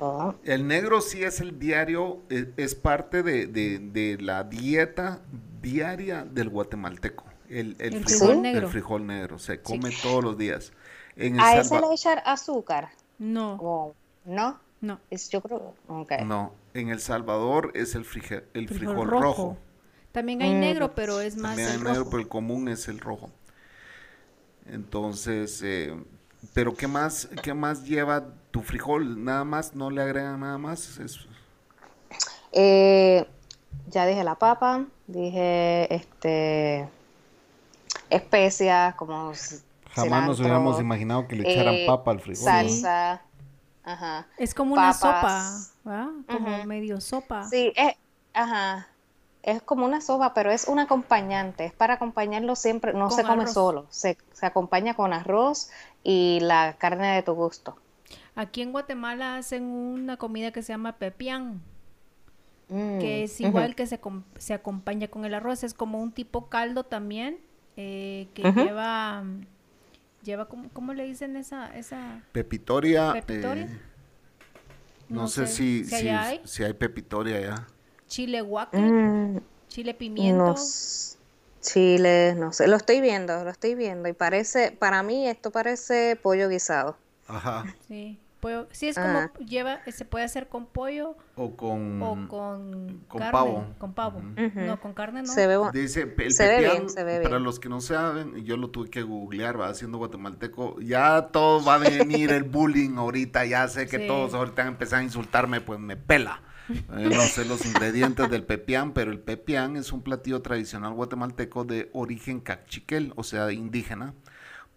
Oh, 0.00 0.34
El 0.44 0.66
negro 0.66 1.00
sí 1.00 1.22
es 1.22 1.40
el 1.40 1.58
diario, 1.58 2.18
es, 2.30 2.48
es 2.56 2.74
parte 2.74 3.22
de, 3.22 3.46
de- 3.46 3.78
de 3.78 4.16
la 4.20 4.44
dieta 4.44 5.20
diaria 5.62 6.24
del 6.24 6.48
guatemalteco. 6.48 7.24
El, 7.48 7.76
el 7.78 7.94
El 7.94 8.04
frijol, 8.04 8.28
frijol 8.28 8.42
negro. 8.42 8.66
el 8.66 8.72
frijol 8.72 9.06
negro. 9.06 9.38
Se 9.38 9.60
come 9.60 9.90
todos 10.02 10.24
los 10.24 10.36
días. 10.38 10.72
En 11.16 11.34
El 11.34 11.40
¿A 11.40 11.56
ese 11.60 11.80
le 11.80 11.92
echar 11.94 12.22
azúcar? 12.24 12.88
No, 13.18 13.54
¿O 13.60 13.94
no? 14.24 14.58
No. 14.80 14.98
Es, 15.10 15.28
yo 15.30 15.40
creo. 15.40 15.74
No, 16.24 16.52
en 16.74 16.88
El 16.88 17.00
Salvador 17.00 17.72
es 17.74 17.94
el, 17.94 18.04
frige- 18.04 18.44
el 18.54 18.68
Frijol, 18.68 18.94
frijol, 18.94 19.08
rojo. 19.08 19.20
rojo. 19.22 19.58
También 20.12 20.42
hay 20.42 20.54
Mm. 20.54 20.60
negro, 20.60 20.94
pero 20.94 21.20
es 21.20 21.36
más 21.36 21.50
También 21.52 21.68
hay 21.68 21.74
el 21.76 21.80
negro, 21.84 21.98
rojo. 22.00 22.10
pero 22.10 22.22
el 22.22 22.28
común 22.28 22.68
es 22.68 22.88
el 22.88 22.98
rojo. 22.98 23.30
Entonces, 24.66 25.60
eh, 25.64 25.94
pero 26.54 26.74
¿qué 26.74 26.86
más, 26.86 27.28
qué 27.42 27.54
más 27.54 27.84
lleva 27.84 28.24
tu 28.50 28.62
frijol? 28.62 29.22
Nada 29.24 29.44
más, 29.44 29.74
no 29.74 29.90
le 29.90 30.02
agregan 30.02 30.40
nada 30.40 30.58
más. 30.58 30.98
Es- 30.98 31.26
Eh, 32.52 33.24
ya 33.88 34.06
dije 34.06 34.24
la 34.24 34.34
papa, 34.34 34.84
dije 35.06 35.92
este 35.94 36.88
especias 38.08 38.94
como 38.96 39.32
Jamás 39.92 40.26
nos 40.26 40.40
hubiéramos 40.40 40.80
imaginado 40.80 41.26
que 41.28 41.36
le 41.36 41.50
echaran 41.50 41.74
eh, 41.74 41.84
papa 41.86 42.10
al 42.12 42.20
frijol. 42.20 42.44
Salsa. 42.44 43.22
Ajá. 43.84 44.26
Es 44.38 44.54
como 44.54 44.74
una 44.74 44.92
sopa. 44.92 45.50
Como 45.82 46.64
medio 46.64 47.00
sopa. 47.00 47.44
Sí, 47.48 47.72
es, 47.76 47.94
ajá. 48.34 48.88
Es 49.42 49.62
como 49.62 49.86
una 49.86 50.00
sopa, 50.00 50.34
pero 50.34 50.50
es 50.50 50.68
un 50.68 50.78
acompañante. 50.78 51.64
Es 51.64 51.72
para 51.72 51.94
acompañarlo 51.94 52.56
siempre. 52.56 52.92
No 52.92 53.08
Con 53.08 53.16
se 53.16 53.22
come 53.22 53.42
arroz. 53.42 53.54
solo. 53.54 53.86
Se, 53.90 54.18
se 54.32 54.46
acompaña 54.46 54.94
con 54.94 55.12
arroz 55.12 55.70
y 56.04 56.40
la 56.42 56.76
carne 56.78 57.14
de 57.14 57.22
tu 57.22 57.32
gusto. 57.34 57.76
Aquí 58.34 58.62
en 58.62 58.72
Guatemala 58.72 59.36
hacen 59.36 59.64
una 59.64 60.16
comida 60.16 60.50
que 60.52 60.62
se 60.62 60.72
llama 60.72 60.96
pepián, 60.96 61.62
Mm, 62.70 63.00
que 63.00 63.24
es 63.24 63.40
igual 63.40 63.74
que 63.74 63.84
se, 63.86 64.00
se 64.38 64.54
acompaña 64.54 65.08
con 65.08 65.24
el 65.24 65.34
arroz. 65.34 65.64
Es 65.64 65.74
como 65.74 66.00
un 66.00 66.12
tipo 66.12 66.48
caldo 66.48 66.84
también, 66.84 67.38
eh, 67.76 68.28
que 68.32 68.44
lleva, 68.52 69.24
lleva 70.22 70.48
¿cómo, 70.48 70.70
cómo 70.72 70.94
le 70.94 71.04
dicen 71.04 71.36
esa, 71.36 71.76
esa? 71.76 72.22
Pepitoria. 72.32 73.12
¿Pepitoria? 73.12 73.66
eh, 73.66 73.80
no, 75.08 75.26
No 75.26 75.28
sé, 75.28 75.46
sé 75.46 75.46
si, 75.46 75.84
si 75.84 76.08
hay. 76.08 76.40
si 76.44 76.62
hay 76.64 76.72
pepitoria 76.74 77.40
ya. 77.40 77.66
Chile 78.06 78.42
guaque, 78.42 78.94
Mm, 78.94 79.38
chile 79.68 79.94
pimiento. 79.94 80.54
no 80.54 80.56
Chile, 81.60 82.34
no 82.36 82.52
sé. 82.52 82.66
Lo 82.68 82.76
estoy 82.76 83.00
viendo, 83.00 83.44
lo 83.44 83.50
estoy 83.50 83.74
viendo. 83.74 84.08
Y 84.08 84.12
parece, 84.14 84.72
para 84.72 85.02
mí 85.02 85.28
esto 85.28 85.50
parece 85.50 86.16
pollo 86.16 86.48
guisado. 86.48 86.96
Ajá. 87.26 87.64
Sí, 87.88 88.18
pollo- 88.40 88.66
sí 88.72 88.88
es 88.88 88.96
como 88.96 89.18
Ah. 89.20 89.30
lleva, 89.38 89.80
se 89.86 90.04
puede 90.04 90.24
hacer 90.24 90.48
con 90.48 90.66
pollo 90.66 91.16
O 91.36 91.56
con... 91.56 92.02
o 92.02 92.28
con, 92.28 93.00
con 93.08 93.18
carne, 93.18 93.32
pavo. 93.32 93.64
con 93.78 93.92
pavo. 93.94 94.22
No, 94.54 94.80
con 94.80 94.94
carne 94.94 95.22
no. 95.22 95.28
Se 95.32 95.46
ve 95.46 95.58
Dice, 95.72 96.14
el 96.18 96.32
Se 96.32 96.48
ve 96.48 96.58
bien, 96.60 96.88
se 96.88 97.04
ve 97.04 97.18
para 97.20 97.36
bien. 97.36 97.44
los 97.44 97.60
que 97.60 97.68
no 97.68 97.80
saben, 97.80 98.44
yo 98.44 98.56
lo 98.56 98.70
tuve 98.70 98.90
que 98.90 99.02
googlear, 99.02 99.60
va 99.60 99.68
haciendo 99.68 99.98
guatemalteco, 99.98 100.80
ya 100.80 101.28
todo 101.32 101.64
va 101.64 101.74
a 101.74 101.78
venir 101.78 102.32
el 102.32 102.44
bullying 102.44 102.96
ahorita, 102.96 103.44
ya 103.44 103.68
sé 103.68 103.86
que 103.86 103.98
Sí. 103.98 104.06
todos 104.06 104.34
ahorita 104.34 104.56
van 104.62 104.66
a 104.66 104.70
empezar 104.72 105.00
a 105.00 105.02
insultarme, 105.02 105.60
pues 105.60 105.78
me 105.78 105.96
pela. 105.96 106.42
Eh, 106.70 107.10
no 107.12 107.20
sé 107.22 107.44
los 107.46 107.66
ingredientes 107.66 108.30
del 108.30 108.44
pepián, 108.44 108.92
pero 108.92 109.10
el 109.10 109.18
pepián 109.18 109.74
es 109.76 109.90
un 109.92 110.02
platillo 110.02 110.40
tradicional 110.40 110.92
guatemalteco 110.92 111.64
de 111.64 111.90
origen 111.92 112.38
cachiquel, 112.38 113.12
o 113.16 113.24
sea, 113.24 113.50
indígena, 113.50 114.14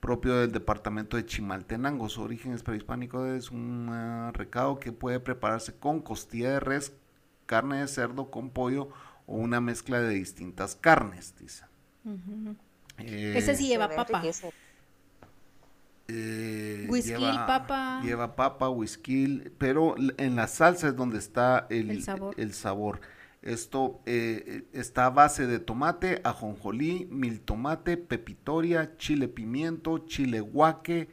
propio 0.04 0.36
del 0.36 0.52
departamento 0.52 1.16
de 1.16 1.26
Chimaltenango. 1.26 2.10
Su 2.10 2.24
origen 2.24 2.52
es 2.52 2.62
prehispánico, 2.62 3.26
es 3.26 3.52
un 3.52 3.88
ah, 3.90 4.32
recado 4.34 4.78
que 4.78 4.92
puede 4.92 5.22
prepararse 5.22 5.74
con 5.74 6.02
costilla 6.02 6.52
de 6.52 6.60
res, 6.60 6.92
carne 7.46 7.78
de 7.80 7.88
cerdo 7.88 8.30
con 8.30 8.50
pollo 8.50 8.90
o 9.28 9.38
una 9.38 9.62
mezcla 9.62 10.02
de 10.02 10.14
distintas 10.14 10.76
carnes, 10.76 11.34
dice. 11.40 11.64
Eh, 12.98 13.34
Ese 13.38 13.56
sí 13.56 13.70
lleva 13.70 13.88
papa. 13.88 14.22
eh, 16.10 16.86
Whisky, 16.90 17.14
papa. 17.48 18.02
Lleva 18.04 18.36
papa, 18.36 18.68
whisky, 18.68 19.42
pero 19.58 19.96
en 20.18 20.36
la 20.36 20.48
salsa 20.48 20.90
es 20.90 20.98
donde 20.98 21.18
está 21.18 21.66
el, 21.70 21.90
El 21.90 22.04
sabor. 22.04 22.36
el 22.38 22.54
sabor. 22.54 23.00
Esto 23.44 24.02
eh, 24.06 24.64
está 24.74 25.06
a 25.06 25.10
base 25.10 25.46
de 25.48 25.60
tomate, 25.60 26.22
ajonjolí, 26.24 27.08
mil 27.12 27.42
tomate, 27.42 27.98
pepitoria, 27.98 28.96
chile 28.98 29.28
pimiento, 29.28 30.00
chile 30.00 30.40
guaque 30.40 31.10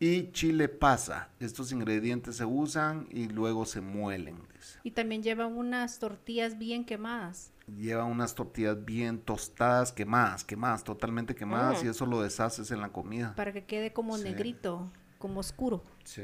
y 0.00 0.30
chile 0.32 0.68
pasa. 0.68 1.30
Estos 1.40 1.70
ingredientes 1.72 2.36
se 2.36 2.44
usan 2.44 3.06
y 3.10 3.28
luego 3.28 3.64
se 3.64 3.80
muelen. 3.80 4.36
dice. 4.56 4.80
Y 4.82 4.90
también 4.90 5.22
lleva 5.22 5.46
unas 5.46 5.98
tortillas 6.00 6.58
bien 6.58 6.84
quemadas. 6.84 7.52
Lleva 7.76 8.04
unas 8.04 8.34
tortillas 8.34 8.84
bien 8.84 9.18
tostadas, 9.20 9.92
quemadas, 9.92 10.42
quemadas, 10.44 10.82
totalmente 10.82 11.34
quemadas 11.34 11.82
Mm. 11.82 11.86
y 11.86 11.90
eso 11.90 12.06
lo 12.06 12.22
deshaces 12.22 12.70
en 12.72 12.80
la 12.80 12.88
comida. 12.90 13.34
para 13.36 13.52
que 13.52 13.64
quede 13.64 13.92
como 13.92 14.16
Sí. 14.18 14.24
negrito, 14.24 14.90
como 15.18 15.40
oscuro. 15.40 15.84
Sí. 16.04 16.22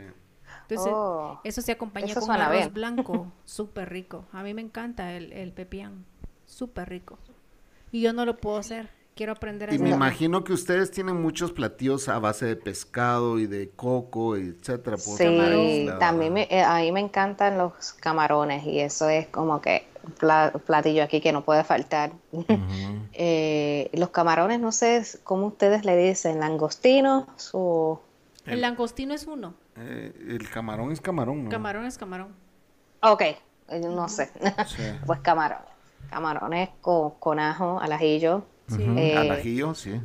Entonces, 0.68 0.92
Oh, 0.94 1.40
eso 1.44 1.62
se 1.62 1.72
acompaña 1.72 2.06
eso 2.06 2.20
con 2.20 2.30
arroz 2.30 2.56
bien. 2.58 2.74
blanco, 2.74 3.32
súper 3.44 3.90
rico. 3.90 4.24
A 4.32 4.42
mí 4.42 4.54
me 4.54 4.62
encanta 4.62 5.12
el, 5.12 5.32
el 5.32 5.52
pepián, 5.52 6.04
súper 6.46 6.88
rico. 6.88 7.18
Y 7.92 8.00
yo 8.00 8.12
no 8.12 8.24
lo 8.24 8.36
puedo 8.38 8.56
hacer, 8.56 8.88
quiero 9.14 9.32
aprender 9.32 9.70
a 9.70 9.74
Y 9.74 9.78
me 9.78 9.90
imagino 9.90 10.42
que 10.42 10.52
ustedes 10.52 10.90
tienen 10.90 11.20
muchos 11.20 11.52
platillos 11.52 12.08
a 12.08 12.18
base 12.18 12.46
de 12.46 12.56
pescado 12.56 13.38
y 13.38 13.46
de 13.46 13.70
coco, 13.70 14.36
etcétera. 14.36 14.96
Sí, 14.98 15.86
también 15.98 16.32
me, 16.32 16.48
eh, 16.50 16.62
a 16.62 16.78
mí 16.78 16.92
me 16.92 17.00
encantan 17.00 17.58
los 17.58 17.92
camarones 17.94 18.64
y 18.66 18.80
eso 18.80 19.08
es 19.08 19.28
como 19.28 19.60
que 19.60 19.86
platillo 20.66 21.02
aquí 21.04 21.20
que 21.20 21.32
no 21.32 21.44
puede 21.44 21.64
faltar. 21.64 22.12
Eh, 23.16 23.90
los 23.92 24.08
camarones, 24.10 24.58
no 24.58 24.72
sé 24.72 25.04
cómo 25.22 25.46
ustedes 25.46 25.84
le 25.84 25.96
dicen, 25.96 26.40
langostinos 26.40 27.50
o... 27.52 28.00
El 28.44 28.60
langostino 28.60 29.14
es 29.14 29.26
uno, 29.28 29.54
Eh, 29.76 30.12
el 30.28 30.48
camarón 30.50 30.92
es 30.92 31.00
camarón, 31.00 31.44
¿no? 31.44 31.50
camarón 31.50 31.84
es 31.86 31.98
camarón. 31.98 32.28
Ok, 33.02 33.20
eh, 33.22 33.38
no 33.80 34.08
sé. 34.08 34.30
Sí. 34.66 34.82
Pues 35.06 35.20
camarones. 35.20 35.68
Camarones 36.10 36.68
con, 36.80 37.12
con 37.18 37.40
ajo, 37.40 37.80
al 37.80 37.92
ajillo. 37.92 38.44
Sí. 38.68 38.82
Eh, 38.96 39.16
Al 39.18 39.30
ajillo, 39.32 39.74
sí. 39.74 40.00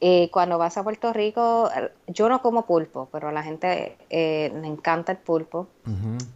Y 0.00 0.28
cuando 0.28 0.58
vas 0.58 0.76
a 0.76 0.82
Puerto 0.84 1.12
Rico, 1.12 1.70
yo 2.06 2.28
no 2.28 2.42
como 2.42 2.66
pulpo, 2.66 3.08
pero 3.12 3.28
a 3.28 3.32
la 3.32 3.42
gente 3.42 3.96
eh, 4.10 4.52
le 4.54 4.66
encanta 4.66 5.12
el 5.12 5.18
pulpo. 5.18 5.68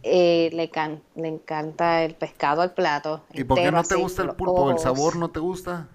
Eh, 0.03 0.49
le, 0.53 0.69
can- 0.69 1.01
le 1.15 1.27
encanta 1.27 2.03
el 2.03 2.15
pescado 2.15 2.61
al 2.61 2.73
plato. 2.73 3.23
¿Y 3.33 3.43
por 3.43 3.59
qué 3.59 3.71
no 3.71 3.83
te 3.83 3.95
gusta 3.95 4.23
el 4.23 4.29
pulpo? 4.31 4.71
¿El 4.71 4.79
sabor 4.79 5.15
no 5.15 5.29
te 5.29 5.39
gusta? 5.39 5.87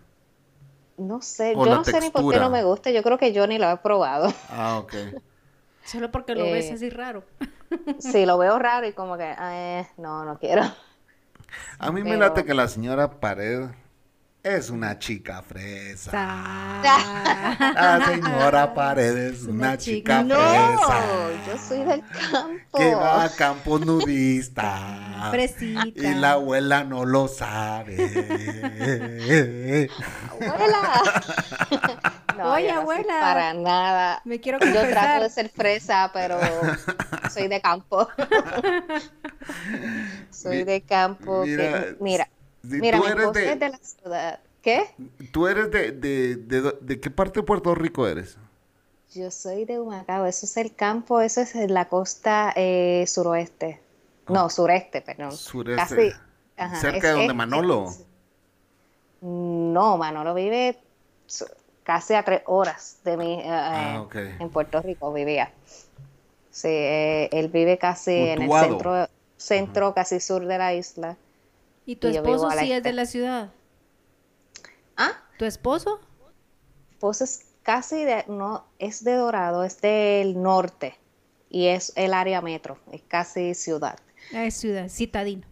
No 0.99 1.21
sé, 1.21 1.55
¿O 1.57 1.67
yo 1.67 1.77
no 1.77 1.85
sé 1.85 2.01
ni 2.01 2.11
por 2.11 2.31
qué 2.33 2.39
no 2.39 2.51
me 2.51 2.65
gusta. 2.65 2.91
Yo 2.91 3.03
creo 3.03 3.19
que 3.19 3.33
yo 3.33 3.47
ni 3.47 3.59
lo 3.59 3.71
he 3.71 3.77
probado. 3.79 4.33
Ah, 4.51 4.79
ok. 4.83 4.93
Solo 5.87 6.11
porque 6.11 6.35
lo 6.35 6.45
Eh, 6.45 6.53
ves 6.53 6.71
así 6.73 6.91
raro. 6.91 7.25
Sí, 7.99 8.27
lo 8.27 8.39
veo 8.39 8.59
raro 8.59 8.87
y 8.87 8.93
como 8.93 9.17
que, 9.17 9.35
eh, 9.41 9.87
no, 9.99 10.25
no 10.25 10.39
quiero. 10.39 10.63
A 11.79 11.91
mí 11.93 12.03
me 12.03 12.17
late 12.17 12.45
que 12.45 12.55
la 12.55 12.69
señora 12.69 13.21
Pared 13.21 13.69
es 14.47 14.71
una 14.71 14.97
chica 14.99 15.43
fresa. 15.43 16.13
La 16.13 18.03
señora 18.07 18.73
Pared 18.75 19.17
es 19.17 19.43
una, 19.43 19.77
chica 19.77 20.23
chica- 20.23 20.25
No, 20.25 20.37
fresa. 20.37 21.05
yo 21.47 21.59
soy 21.59 21.85
del 21.85 22.03
campo. 22.31 22.79
Que 22.79 22.95
va 22.95 23.25
a 23.25 23.29
campo 23.31 23.79
nudista. 23.81 25.29
Fresita. 25.33 25.83
Y 25.95 26.15
la 26.15 26.33
abuela 26.33 26.85
no 26.85 27.05
lo 27.05 27.27
sabe. 27.27 27.97
Abuela. 30.31 31.03
No, 32.39 32.53
Oye, 32.53 32.73
no 32.73 32.81
abuela. 32.81 33.21
Para 33.21 33.55
nada. 33.55 34.21
Me 34.25 34.41
quiero 34.41 34.59
Yo 34.61 34.67
trato 34.67 34.81
confesar. 34.91 35.23
de 35.23 35.31
ser 35.31 35.49
fresa, 35.49 36.11
pero 36.13 36.39
soy 37.33 37.49
de 37.49 37.61
campo. 37.61 38.09
soy 40.31 40.59
Mi- 40.59 40.65
de 40.65 40.81
campo. 40.83 41.43
que- 41.45 41.97
mira, 42.01 42.29
Mira, 42.69 42.99
tú 42.99 43.07
eres 43.07 43.59
de- 43.59 43.69
la 43.69 43.79
ciudad. 43.79 44.41
¿Qué? 44.63 44.85
¿Tú 45.33 45.47
eres 45.47 45.71
de, 45.71 45.93
de, 45.93 46.37
de, 46.37 46.77
de 46.81 47.01
qué 47.01 47.11
parte 47.11 47.41
de 47.41 47.45
Puerto 47.47 47.75
Rico 47.75 48.07
eres? 48.09 48.37
Yo 49.15 49.31
soy 49.31 49.65
de 49.65 49.79
Humacao. 49.79 50.27
Eso 50.27 50.47
es 50.47 50.57
el 50.57 50.75
campo, 50.75 51.21
eso 51.21 51.41
es 51.41 51.55
la 51.71 51.89
costa 51.89 52.53
eh, 52.57 53.05
suroeste. 53.07 53.81
No, 54.29 54.51
sureste, 54.51 55.03
perdón. 55.03 55.31
Sureste. 55.33 56.11
Casi. 56.11 56.13
ajá, 56.57 56.81
Cerca 56.81 56.97
es- 56.97 57.03
de 57.03 57.11
donde 57.13 57.25
es- 57.33 57.35
Manolo. 57.37 57.85
es- 57.89 58.05
no, 59.21 59.97
Manolo 59.97 60.35
vive 60.35 60.77
casi 61.85 62.15
a 62.15 62.23
tres 62.25 62.43
horas 62.47 62.99
de 63.05 63.17
mí. 63.17 63.41
eh, 63.41 63.47
Ah, 63.49 64.01
ok. 64.05 64.17
En 64.41 64.51
Puerto 64.51 64.83
Rico 64.83 65.13
vivía. 65.13 65.53
Sí, 66.51 66.69
eh, 66.69 67.29
él 67.33 67.49
vive 67.49 67.79
casi 67.79 68.13
en 68.13 68.43
el 68.43 68.51
centro, 68.51 69.09
centro 69.37 69.95
casi 69.95 70.21
sur 70.21 70.45
de 70.47 70.59
la 70.59 70.75
isla. 70.75 71.17
¿Y 71.87 71.97
tu 71.97 72.09
y 72.09 72.17
esposo 72.17 72.51
sí 72.51 72.73
es 72.73 72.83
de 72.83 72.93
la 72.93 73.07
ciudad? 73.07 73.53
Ah, 74.97 75.13
¿Tu 75.39 75.45
esposo? 75.45 76.01
pues 76.99 77.21
es 77.21 77.47
casi 77.63 78.05
de, 78.05 78.25
no, 78.29 78.65
es 78.79 79.05
de 79.05 79.15
Dorado, 79.15 79.65
es 79.65 79.81
del 79.81 80.41
norte 80.43 80.99
y 81.51 81.67
es 81.67 81.93
el 81.95 82.15
área 82.15 82.41
metro, 82.41 82.79
es 82.91 83.03
casi 83.07 83.55
ciudad. 83.55 83.99
Ah, 84.35 84.45
Es 84.47 84.55
ciudad, 84.57 84.89
citadino. 84.89 85.47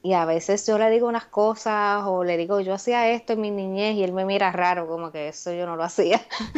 Y 0.00 0.12
a 0.12 0.24
veces 0.24 0.64
yo 0.64 0.78
le 0.78 0.90
digo 0.90 1.08
unas 1.08 1.26
cosas 1.26 2.04
o 2.06 2.22
le 2.22 2.36
digo, 2.36 2.60
yo 2.60 2.72
hacía 2.74 3.10
esto 3.10 3.32
en 3.32 3.40
mi 3.40 3.50
niñez 3.50 3.96
y 3.96 4.04
él 4.04 4.12
me 4.12 4.24
mira 4.24 4.52
raro, 4.52 4.86
como 4.86 5.10
que 5.10 5.26
eso 5.28 5.52
yo 5.52 5.66
no 5.66 5.74
lo 5.74 5.82
hacía. 5.82 6.20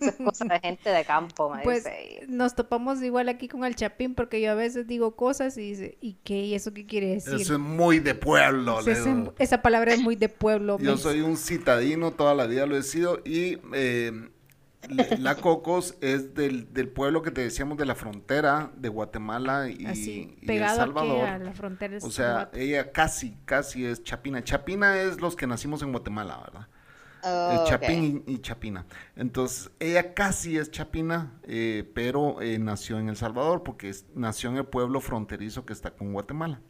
Eso 0.00 0.10
es 0.10 0.16
cosa 0.22 0.44
de 0.44 0.60
gente 0.60 0.90
de 0.90 1.04
campo, 1.04 1.48
me 1.48 1.62
Pues 1.62 1.84
dice. 1.84 2.24
nos 2.28 2.54
topamos 2.54 3.02
igual 3.02 3.28
aquí 3.30 3.48
con 3.48 3.64
el 3.64 3.74
Chapín 3.76 4.14
porque 4.14 4.40
yo 4.42 4.50
a 4.50 4.54
veces 4.54 4.86
digo 4.86 5.16
cosas 5.16 5.56
y 5.56 5.62
dice, 5.62 5.96
¿y 6.02 6.18
qué? 6.22 6.44
¿Y 6.44 6.54
eso 6.54 6.74
qué 6.74 6.84
quiere 6.84 7.06
decir? 7.14 7.34
Eso 7.40 7.54
es 7.54 7.58
muy 7.60 7.98
de 7.98 8.14
pueblo. 8.14 8.82
Le 8.82 8.92
ese- 8.92 9.14
digo. 9.14 9.34
esa 9.38 9.62
palabra 9.62 9.94
es 9.94 10.00
muy 10.00 10.16
de 10.16 10.28
pueblo. 10.28 10.76
Yo 10.78 10.98
soy 10.98 11.22
un 11.22 11.36
citadino, 11.38 12.12
toda 12.12 12.34
la 12.34 12.46
vida 12.46 12.66
lo 12.66 12.76
he 12.76 12.82
sido. 12.82 13.20
Y 13.24 13.58
eh, 13.74 14.12
la 15.18 15.36
Cocos 15.36 15.96
es 16.00 16.34
del, 16.34 16.72
del 16.72 16.88
pueblo 16.88 17.22
que 17.22 17.30
te 17.30 17.40
decíamos 17.42 17.78
de 17.78 17.86
la 17.86 17.94
frontera 17.94 18.72
de 18.76 18.88
Guatemala 18.88 19.68
y, 19.68 19.86
Así, 19.86 20.36
y 20.40 20.50
El 20.50 20.68
Salvador. 20.68 21.26
a 21.26 21.38
la 21.38 21.52
frontera. 21.52 21.96
es 21.96 22.04
O 22.04 22.10
sea, 22.10 22.50
ella 22.52 22.92
casi, 22.92 23.36
casi 23.44 23.86
es 23.86 24.02
Chapina. 24.02 24.42
Chapina 24.42 25.00
es 25.00 25.20
los 25.20 25.36
que 25.36 25.46
nacimos 25.46 25.82
en 25.82 25.92
Guatemala, 25.92 26.38
¿verdad? 26.44 26.68
Eh, 27.24 27.56
Oh, 27.60 27.64
Chapín 27.68 28.24
y, 28.26 28.32
y 28.32 28.38
Chapina. 28.40 28.84
Entonces, 29.14 29.70
ella 29.78 30.12
casi 30.12 30.58
es 30.58 30.72
Chapina, 30.72 31.32
eh, 31.44 31.88
pero 31.94 32.42
eh, 32.42 32.58
nació 32.58 32.98
en 32.98 33.08
El 33.08 33.16
Salvador 33.16 33.62
porque 33.62 33.88
es- 33.90 34.06
nació 34.16 34.50
en 34.50 34.56
el 34.56 34.64
pueblo 34.66 35.00
fronterizo 35.00 35.64
que 35.64 35.72
está 35.72 35.92
con 35.92 36.12
Guatemala. 36.12 36.60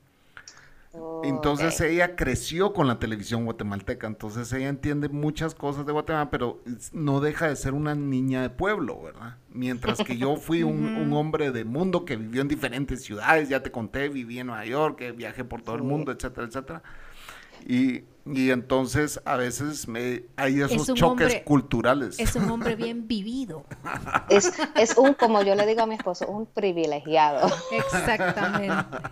Entonces 1.24 1.80
ella 1.80 2.16
creció 2.16 2.72
con 2.72 2.86
la 2.86 2.98
televisión 2.98 3.44
guatemalteca, 3.44 4.06
entonces 4.06 4.52
ella 4.52 4.68
entiende 4.68 5.08
muchas 5.08 5.54
cosas 5.54 5.86
de 5.86 5.92
Guatemala, 5.92 6.30
pero 6.30 6.60
es- 6.66 6.92
no 6.92 7.20
deja 7.20 7.48
de 7.48 7.56
ser 7.56 7.72
una 7.74 7.94
niña 7.94 8.42
de 8.42 8.50
pueblo, 8.50 9.00
¿verdad? 9.00 9.36
Mientras 9.50 9.98
que 10.04 10.16
yo 10.18 10.36
fui 10.36 10.62
un, 10.62 10.84
un 10.96 11.12
hombre 11.14 11.50
de 11.52 11.64
mundo 11.64 12.04
que 12.04 12.16
vivió 12.16 12.42
en 12.42 12.48
diferentes 12.48 13.02
ciudades, 13.04 13.48
ya 13.48 13.62
te 13.62 13.70
conté, 13.70 14.08
viví 14.08 14.38
en 14.40 14.48
Nueva 14.48 14.66
York, 14.66 14.96
que 14.98 15.12
viajé 15.12 15.44
por 15.44 15.62
todo 15.62 15.76
el 15.76 15.82
Sí. 15.82 15.86
mundo, 15.86 16.12
etcétera, 16.12 16.46
etcétera. 16.46 16.82
Y, 17.66 18.02
y 18.26 18.50
entonces 18.50 19.20
a 19.24 19.36
veces 19.36 19.86
me, 19.86 20.24
hay 20.36 20.60
esos 20.60 20.88
un 20.88 20.96
choques 20.96 21.26
hombre- 21.28 21.44
culturales. 21.44 22.18
Es 22.18 22.34
un 22.34 22.50
hombre 22.50 22.74
bien 22.76 23.06
vivido. 23.06 23.64
Es, 24.28 24.52
es 24.74 24.98
un, 24.98 25.14
como 25.14 25.42
yo 25.42 25.54
le 25.54 25.64
digo 25.66 25.82
a 25.82 25.86
mi 25.86 25.94
esposo, 25.94 26.26
un 26.26 26.46
privilegiado. 26.46 27.48
Exactamente. 27.70 28.74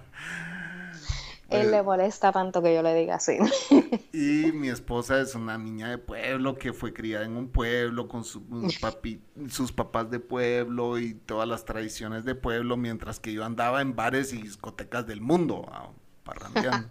Él 1.50 1.70
le 1.70 1.82
molesta 1.82 2.32
tanto 2.32 2.62
que 2.62 2.74
yo 2.74 2.82
le 2.82 2.94
diga 2.94 3.16
así. 3.16 3.38
Y 4.12 4.50
mi 4.52 4.68
esposa 4.68 5.20
es 5.20 5.36
una 5.36 5.56
niña 5.56 5.88
de 5.88 5.98
pueblo 5.98 6.58
que 6.58 6.72
fue 6.72 6.92
criada 6.92 7.24
en 7.24 7.36
un 7.36 7.48
pueblo 7.48 8.08
con 8.08 8.24
su- 8.24 8.40
papi- 8.80 9.20
sus 9.48 9.70
papás 9.72 10.10
de 10.10 10.18
pueblo 10.18 10.98
y 10.98 11.14
todas 11.14 11.48
las 11.48 11.64
tradiciones 11.64 12.24
de 12.24 12.34
pueblo, 12.34 12.76
mientras 12.76 13.20
que 13.20 13.32
yo 13.32 13.44
andaba 13.44 13.80
en 13.82 13.94
bares 13.94 14.32
y 14.32 14.42
discotecas 14.42 15.06
del 15.06 15.20
mundo, 15.20 15.64
ah, 15.70 15.90
parrandeando. 16.24 16.88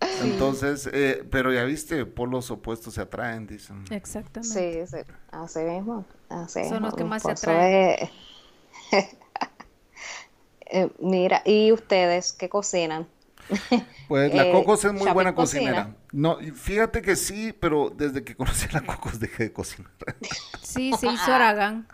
Entonces, 0.18 0.88
eh, 0.92 1.26
pero 1.30 1.52
ya 1.52 1.64
viste, 1.64 2.06
polos 2.06 2.50
opuestos 2.50 2.94
se 2.94 3.02
atraen, 3.02 3.46
dicen. 3.46 3.84
Exactamente. 3.90 4.54
Sí, 4.54 4.86
sí, 4.86 4.98
así 5.30 5.58
mismo. 5.60 6.04
Así 6.28 6.60
Son 6.64 6.82
los 6.82 6.94
que 6.94 7.04
más 7.04 7.22
se 7.24 7.30
atraen. 7.32 8.10
Eh, 10.66 10.90
mira, 10.98 11.42
¿y 11.44 11.72
ustedes 11.72 12.32
qué 12.32 12.48
cocinan? 12.48 13.08
Pues 14.08 14.32
la 14.32 14.44
Eh, 14.46 14.52
Cocos 14.52 14.84
es 14.84 14.92
muy 14.92 15.10
buena 15.10 15.34
cocina. 15.34 15.84
cocinera. 15.84 15.96
No, 16.12 16.38
fíjate 16.54 17.02
que 17.02 17.16
sí, 17.16 17.52
pero 17.58 17.90
desde 17.90 18.22
que 18.24 18.36
conocí 18.36 18.66
a 18.70 18.80
la 18.80 18.86
Cocos 18.86 19.18
dejé 19.18 19.44
de 19.44 19.52
cocinar. 19.52 19.90
Sí, 20.62 20.92
se 20.98 21.06
hizo 21.08 21.32
Aragán. 21.32 21.88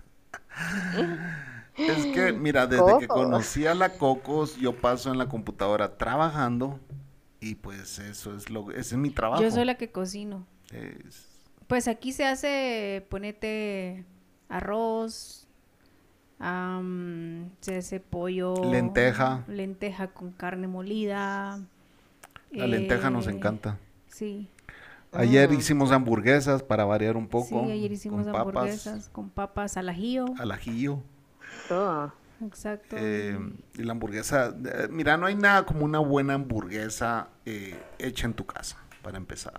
Es 1.76 2.07
que, 2.07 2.32
mira, 2.32 2.66
desde 2.66 2.98
que 2.98 3.09
conocí 3.09 3.66
a 3.66 3.74
la 3.74 3.90
Cocos, 3.96 4.57
yo 4.57 4.76
paso 4.76 5.11
en 5.11 5.18
la 5.18 5.28
computadora 5.28 5.96
trabajando 5.96 6.78
y 7.40 7.55
pues 7.57 7.98
eso 7.98 8.36
es 8.36 8.50
lo, 8.50 8.70
ese 8.70 8.94
es 8.94 8.98
mi 8.98 9.11
trabajo. 9.11 9.42
Yo 9.42 9.50
soy 9.50 9.64
la 9.64 9.76
que 9.76 9.90
cocino. 9.90 10.46
Es- 10.70 11.28
Pues 11.66 11.88
aquí 11.88 12.12
se 12.12 12.26
hace, 12.26 13.07
ponete 13.09 14.05
arroz, 14.48 15.41
am, 16.43 17.51
se 17.61 17.76
hace 17.76 18.01
pollo. 18.01 18.55
Lenteja. 18.70 19.45
Lenteja 19.49 20.09
con 20.09 20.32
carne 20.32 20.66
molida. 20.66 21.61
la 22.51 22.66
lenteja 22.66 23.11
nos 23.11 23.26
eh, 23.26 23.30
encanta. 23.30 23.78
Sí, 24.09 24.49
Ayer 25.14 25.53
hicimos 25.53 25.93
hamburguesas 25.93 26.62
para 26.62 26.84
variar 26.84 27.16
un 27.18 27.28
poco. 27.28 27.64
sí, 27.64 27.70
ayer 27.70 27.93
hicimos 27.93 28.24
con 28.24 28.32
papas 28.32 28.47
hamburguesas 28.47 29.09
con 29.11 29.28
papas 29.30 29.76
al 29.76 29.88
ajillo. 29.90 30.26
al 30.38 30.51
ajillo. 30.53 31.03
Oh, 31.70 32.11
Exacto. 32.45 32.97
eh, 32.99 33.38
y 33.74 33.82
la 33.82 33.93
hamburguesa, 33.93 34.55
eh, 34.64 34.88
mira, 34.90 35.16
no 35.18 35.26
hay 35.26 35.34
nada 35.34 35.64
como 35.66 35.84
una 35.84 35.99
buena 35.99 36.34
hamburguesa 36.34 37.28
eh, 37.45 37.78
hecha 37.99 38.26
en 38.26 38.32
tu 38.34 38.47
casa, 38.47 38.78
para 39.03 39.18
empezar. 39.18 39.53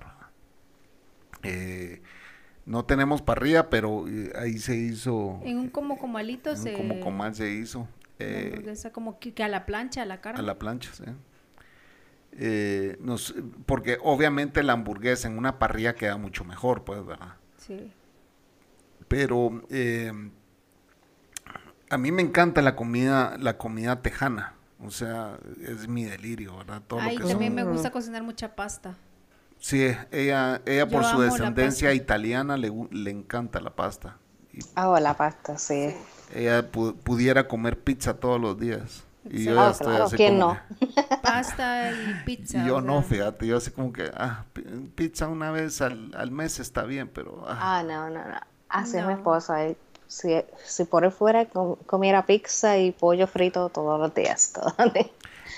Eh, 1.43 2.01
no 2.65 2.85
tenemos 2.85 3.21
parrilla, 3.21 3.69
pero 3.69 4.07
eh, 4.07 4.31
ahí 4.37 4.57
se 4.57 4.75
hizo, 4.75 5.39
en 5.43 5.57
un 5.57 5.69
como 5.69 5.97
comalito 5.97 6.49
en 6.51 6.57
un 6.57 6.63
se... 6.63 6.73
como 6.73 6.99
comal 6.99 7.35
se 7.35 7.51
hizo. 7.51 7.87
eh, 8.19 8.49
hamburguesa 8.53 8.91
como 8.91 9.19
que, 9.19 9.33
que 9.33 9.43
a 9.43 9.47
la 9.49 9.65
plancha, 9.65 10.01
a 10.01 10.05
la 10.05 10.21
carne. 10.21 10.39
A 10.39 10.43
la 10.43 10.57
plancha, 10.57 10.91
sí. 10.93 11.03
Eh, 12.35 12.97
nos, 12.99 13.35
porque 13.65 13.97
obviamente 14.01 14.63
la 14.63 14.73
hamburguesa 14.73 15.27
en 15.27 15.37
una 15.37 15.59
parrilla 15.59 15.93
queda 15.95 16.17
mucho 16.17 16.43
mejor, 16.43 16.83
pues, 16.83 17.05
¿verdad? 17.05 17.35
Sí. 17.57 17.91
Pero 19.07 19.61
eh, 19.69 20.11
a 21.89 21.97
mí 21.97 22.11
me 22.11 22.21
encanta 22.23 22.61
la 22.61 22.75
comida, 22.75 23.37
la 23.39 23.57
comida 23.57 24.01
tejana. 24.01 24.53
O 24.79 24.89
sea, 24.89 25.37
es 25.61 25.87
mi 25.87 26.03
delirio, 26.05 26.57
¿verdad? 26.57 26.81
Todo 26.87 26.99
lo 27.01 27.09
que 27.09 27.17
también 27.23 27.51
son- 27.51 27.55
me 27.55 27.63
gusta 27.63 27.91
cocinar 27.91 28.23
mucha 28.23 28.55
pasta. 28.55 28.95
Sí, 29.63 29.95
ella, 30.11 30.61
ella 30.65 30.87
por 30.89 31.03
Yo 31.03 31.09
su 31.11 31.21
descendencia 31.21 31.87
pasta. 31.87 31.93
italiana 32.03 32.57
le, 32.57 32.69
le 32.91 33.11
encanta 33.11 33.61
la 33.61 33.69
pasta. 33.69 34.17
Y 34.51 34.59
oh, 34.75 34.99
la 34.99 35.13
pasta, 35.15 35.57
sí. 35.57 35.95
ella 36.35 36.69
pu- 36.69 36.93
pudiera 36.95 37.47
comer 37.47 37.79
pizza 37.79 38.13
todos 38.15 38.41
los 38.41 38.59
días. 38.59 39.03
Y 39.29 39.45
yo 39.45 39.51
Ah, 39.57 39.67
ya 39.67 39.71
estoy 39.71 39.87
claro, 39.87 40.03
así 40.03 40.15
¿quién 40.17 40.37
como 40.37 40.53
no? 40.55 40.59
que- 40.79 41.17
Pasta 41.23 41.91
y 41.93 42.25
pizza. 42.25 42.57
Y 42.61 42.67
yo 42.67 42.81
no, 42.81 42.99
sea, 42.99 43.09
fíjate, 43.09 43.47
yo 43.47 43.55
así 43.55 43.71
como 43.71 43.93
que, 43.93 44.11
ah, 44.13 44.43
pi- 44.51 44.63
pizza 44.95 45.29
una 45.29 45.49
vez 45.51 45.79
al, 45.81 46.11
al 46.13 46.29
mes 46.31 46.59
está 46.59 46.83
bien, 46.83 47.07
pero... 47.07 47.45
ah, 47.47 47.79
Ah, 47.79 47.83
no, 47.83 48.09
no, 48.09 48.19
no. 48.27 48.35
Así 48.67 48.97
es 48.97 49.03
mi 49.05 49.13
No. 49.13 49.17
esposa. 49.19 49.63
él- 49.63 49.77
Si, 50.07 50.29
si 50.65 50.83
por 50.83 51.05
él 51.05 51.11
fuera, 51.13 51.45
com- 51.45 51.77
comiera 51.85 52.25
pizza 52.25 52.77
y 52.77 52.91
pollo 52.91 53.27
frito 53.27 53.69
todos 53.69 53.97
los 53.97 54.13
días. 54.13 54.51
Todos 54.55 54.73
los 54.77 54.93
días. 54.93 55.07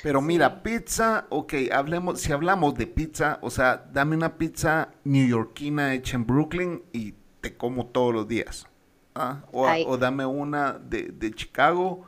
Pero 0.06 0.22
mira, 0.22 0.62
pizza, 0.62 1.26
ok, 1.30 1.56
hablemos, 1.74 2.22
si 2.22 2.32
hablamos 2.32 2.76
de 2.76 2.86
pizza, 2.86 3.40
o 3.42 3.50
sea, 3.50 3.90
dame 3.92 4.16
una 4.16 4.38
pizza 4.38 4.90
neoyorquina 5.04 5.96
hecha 5.96 6.16
en 6.16 6.28
Brooklyn 6.28 6.84
y 6.94 7.16
te 7.42 7.58
como 7.58 7.88
todos 7.88 8.14
los 8.14 8.28
días. 8.28 8.68
¿ah? 9.16 9.42
O, 9.52 9.68
o 9.68 9.98
dame 9.98 10.24
una 10.28 10.74
de, 10.74 11.06
de 11.06 11.32
Chicago 11.32 12.06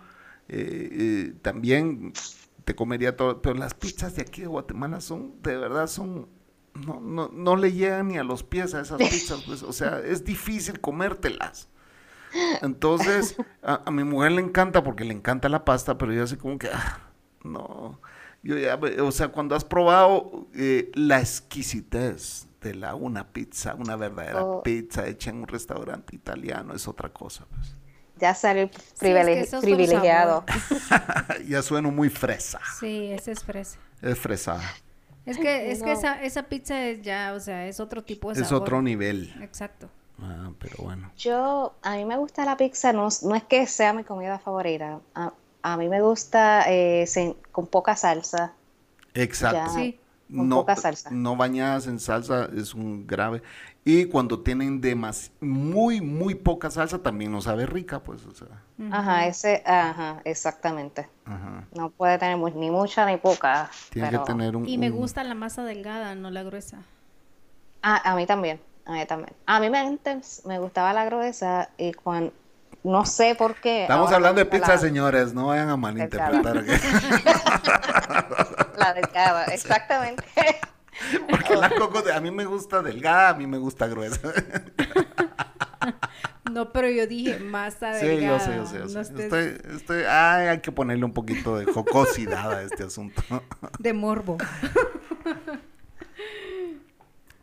eh, 0.48 0.90
eh, 0.92 1.34
también 1.42 2.14
te 2.66 2.76
comería 2.76 3.18
todo, 3.18 3.42
pero 3.42 3.56
las 3.56 3.74
pizzas 3.74 4.16
de 4.16 4.22
aquí 4.22 4.42
de 4.42 4.48
Guatemala 4.48 5.02
son, 5.02 5.42
de 5.42 5.58
verdad, 5.58 5.88
son, 5.88 6.30
no, 6.76 7.02
no, 7.02 7.32
no 7.34 7.56
le 7.56 7.74
llegan 7.74 8.10
ni 8.10 8.20
a 8.20 8.24
los 8.24 8.44
pies 8.44 8.76
a 8.76 8.82
esas 8.82 9.00
pizzas, 9.00 9.42
pues, 9.48 9.64
o 9.64 9.74
sea, 9.74 10.02
es 10.06 10.24
difícil 10.24 10.80
comértelas. 10.80 11.68
Entonces, 12.62 13.38
a, 13.64 13.82
a 13.84 13.90
mi 13.90 14.04
mujer 14.04 14.34
le 14.34 14.42
encanta 14.44 14.84
porque 14.84 15.04
le 15.04 15.16
encanta 15.16 15.50
la 15.50 15.66
pasta, 15.66 15.98
pero 15.98 16.14
yo 16.14 16.22
así 16.22 16.36
como 16.36 16.60
que, 16.60 16.70
ah, 16.72 17.07
no, 17.44 18.00
yo 18.44 18.58
ya, 18.58 18.80
o 19.04 19.12
sea, 19.12 19.30
cuando 19.30 19.56
has 19.56 19.64
probado 19.66 20.48
eh, 20.56 20.92
la 20.96 21.20
exquisitez 21.20 22.48
de 22.62 22.76
la 22.76 22.96
una 22.96 23.28
pizza, 23.28 23.76
una 23.76 23.96
verdadera 23.96 24.44
Oh. 24.44 24.64
pizza 24.64 25.08
hecha 25.08 25.30
en 25.30 25.38
un 25.38 25.48
restaurante 25.48 26.16
italiano, 26.16 26.74
es 26.74 26.88
otra 26.88 27.10
cosa, 27.10 27.46
pues. 27.50 27.76
Ya 28.20 28.32
es 28.32 28.42
que 28.42 29.46
son 29.46 29.62
privilegiado. 29.62 30.44
ya 31.48 31.62
sueno 31.62 31.92
muy 31.92 32.10
fresa, 32.10 32.60
Sí, 32.80 33.12
ese 33.12 33.32
es 33.32 33.44
fresa. 33.44 33.78
es 34.02 34.18
fresa, 34.18 34.60
Es 35.26 35.38
que, 35.38 35.72
es 35.72 35.84
que 35.84 35.92
esa, 35.92 36.24
esa 36.24 36.44
pizza 36.44 36.84
es 36.88 37.02
ya, 37.04 37.34
o 37.36 37.40
sea, 37.40 37.68
es 37.68 37.80
otro 37.80 38.04
tipo 38.04 38.34
de 38.34 38.42
es 38.42 38.48
sabor. 38.48 38.64
otro 38.64 38.82
nivel. 38.82 39.34
Exacto. 39.42 39.90
Ah, 40.20 40.50
pero 40.58 40.78
bueno. 40.84 41.12
Yo, 41.16 41.76
a 41.84 41.96
mí 41.96 42.06
me 42.06 42.18
gusta 42.18 42.44
la 42.44 42.58
pizza, 42.58 42.92
no, 42.92 43.08
no 43.22 43.36
es 43.36 43.44
que 43.44 43.68
sea 43.68 43.94
mi 43.94 44.04
comida 44.04 44.40
favorita. 44.40 45.00
A, 45.14 45.34
a 45.74 45.78
mí 45.78 45.88
me 45.90 46.02
gusta 46.02 46.64
eh, 46.68 47.06
sin- 47.08 47.36
con 47.52 47.68
poca 47.68 47.96
salsa. 47.96 48.54
Exacto. 49.14 49.58
Ya. 49.58 49.70
Sí. 49.70 50.00
Con 50.36 50.50
poca 50.50 50.76
salsa. 50.76 51.10
No 51.12 51.36
bañadas 51.38 51.88
en 51.88 52.00
salsa 52.00 52.50
es 52.56 52.74
un 52.74 53.08
grave. 53.08 53.42
Y 53.86 54.06
cuando 54.06 54.42
tienen 54.42 54.82
demas 54.82 55.32
muy, 55.40 56.02
muy 56.02 56.36
poca 56.36 56.70
salsa, 56.70 57.02
también 57.02 57.32
no 57.32 57.40
sabe 57.40 57.66
rica, 57.66 58.00
pues, 58.04 58.26
o 58.26 58.32
sea. 58.34 58.48
Ajá, 58.92 59.28
ese, 59.28 59.64
ajá, 59.66 60.20
exactamente. 60.26 61.08
Ajá. 61.24 61.64
No 61.74 61.90
puede 61.92 62.18
tener 62.18 62.38
ni 62.38 62.70
mucha 62.70 63.06
ni 63.06 63.16
poca. 63.16 63.70
Tiene 63.90 64.10
pero- 64.10 64.26
que 64.26 64.32
tener 64.34 64.56
un. 64.58 64.68
Y 64.68 64.78
me 64.78 64.92
un- 64.92 64.98
gusta 64.98 65.24
la 65.24 65.36
masa 65.36 65.64
delgada, 65.64 66.16
no 66.16 66.30
la 66.30 66.44
gruesa. 66.44 66.80
Ah, 67.82 68.02
a 68.12 68.16
mí 68.18 68.26
también, 68.26 68.60
a 68.86 68.92
mí 68.92 69.06
también. 69.06 69.32
A 69.46 69.60
mí 69.62 69.70
me, 69.70 69.78
antes 69.80 70.42
me 70.46 70.60
gustaba 70.60 70.92
la 70.92 71.06
gruesa 71.06 71.70
y 71.78 71.94
cuando, 71.94 72.34
no 72.92 73.06
sé 73.06 73.36
por 73.36 73.56
qué. 73.56 73.84
Estamos 73.84 74.12
hablando 74.12 74.40
de 74.40 74.46
pizza, 74.46 74.74
la- 74.74 74.78
señores, 74.78 75.34
no 75.34 75.48
vayan 75.48 75.70
a 75.70 75.78
malinterpretar. 75.78 76.64
La 78.78 78.94
delgada, 78.94 79.46
exactamente. 79.54 80.24
Porque 81.30 81.56
la 81.56 81.70
coco, 81.76 82.02
de- 82.02 82.14
a 82.14 82.20
mí 82.20 82.32
me 82.32 82.46
gusta 82.46 82.82
delgada, 82.82 83.30
a 83.30 83.34
mí 83.36 83.46
me 83.48 83.58
gusta 83.58 83.88
gruesa. 83.88 84.20
No, 86.52 86.72
pero 86.72 86.90
yo 86.90 87.06
dije 87.08 87.40
masa 87.40 87.94
Sí, 88.00 88.06
yo 88.06 88.12
delgada. 88.14 88.40
sé, 88.40 88.56
yo 88.56 88.66
sé, 88.66 88.78
yo 88.78 88.84
no 88.86 88.90
sé. 88.90 89.02
estés 89.02 89.20
Estoy, 89.26 89.76
estoy, 89.76 90.04
ay, 90.10 90.48
hay 90.48 90.60
que 90.62 90.72
ponerle 90.72 91.04
un 91.04 91.12
poquito 91.14 91.58
de 91.58 91.66
jocosidad 91.66 92.52
a 92.54 92.62
este 92.64 92.84
asunto. 92.84 93.22
de 93.80 93.92
morbo. 93.94 94.38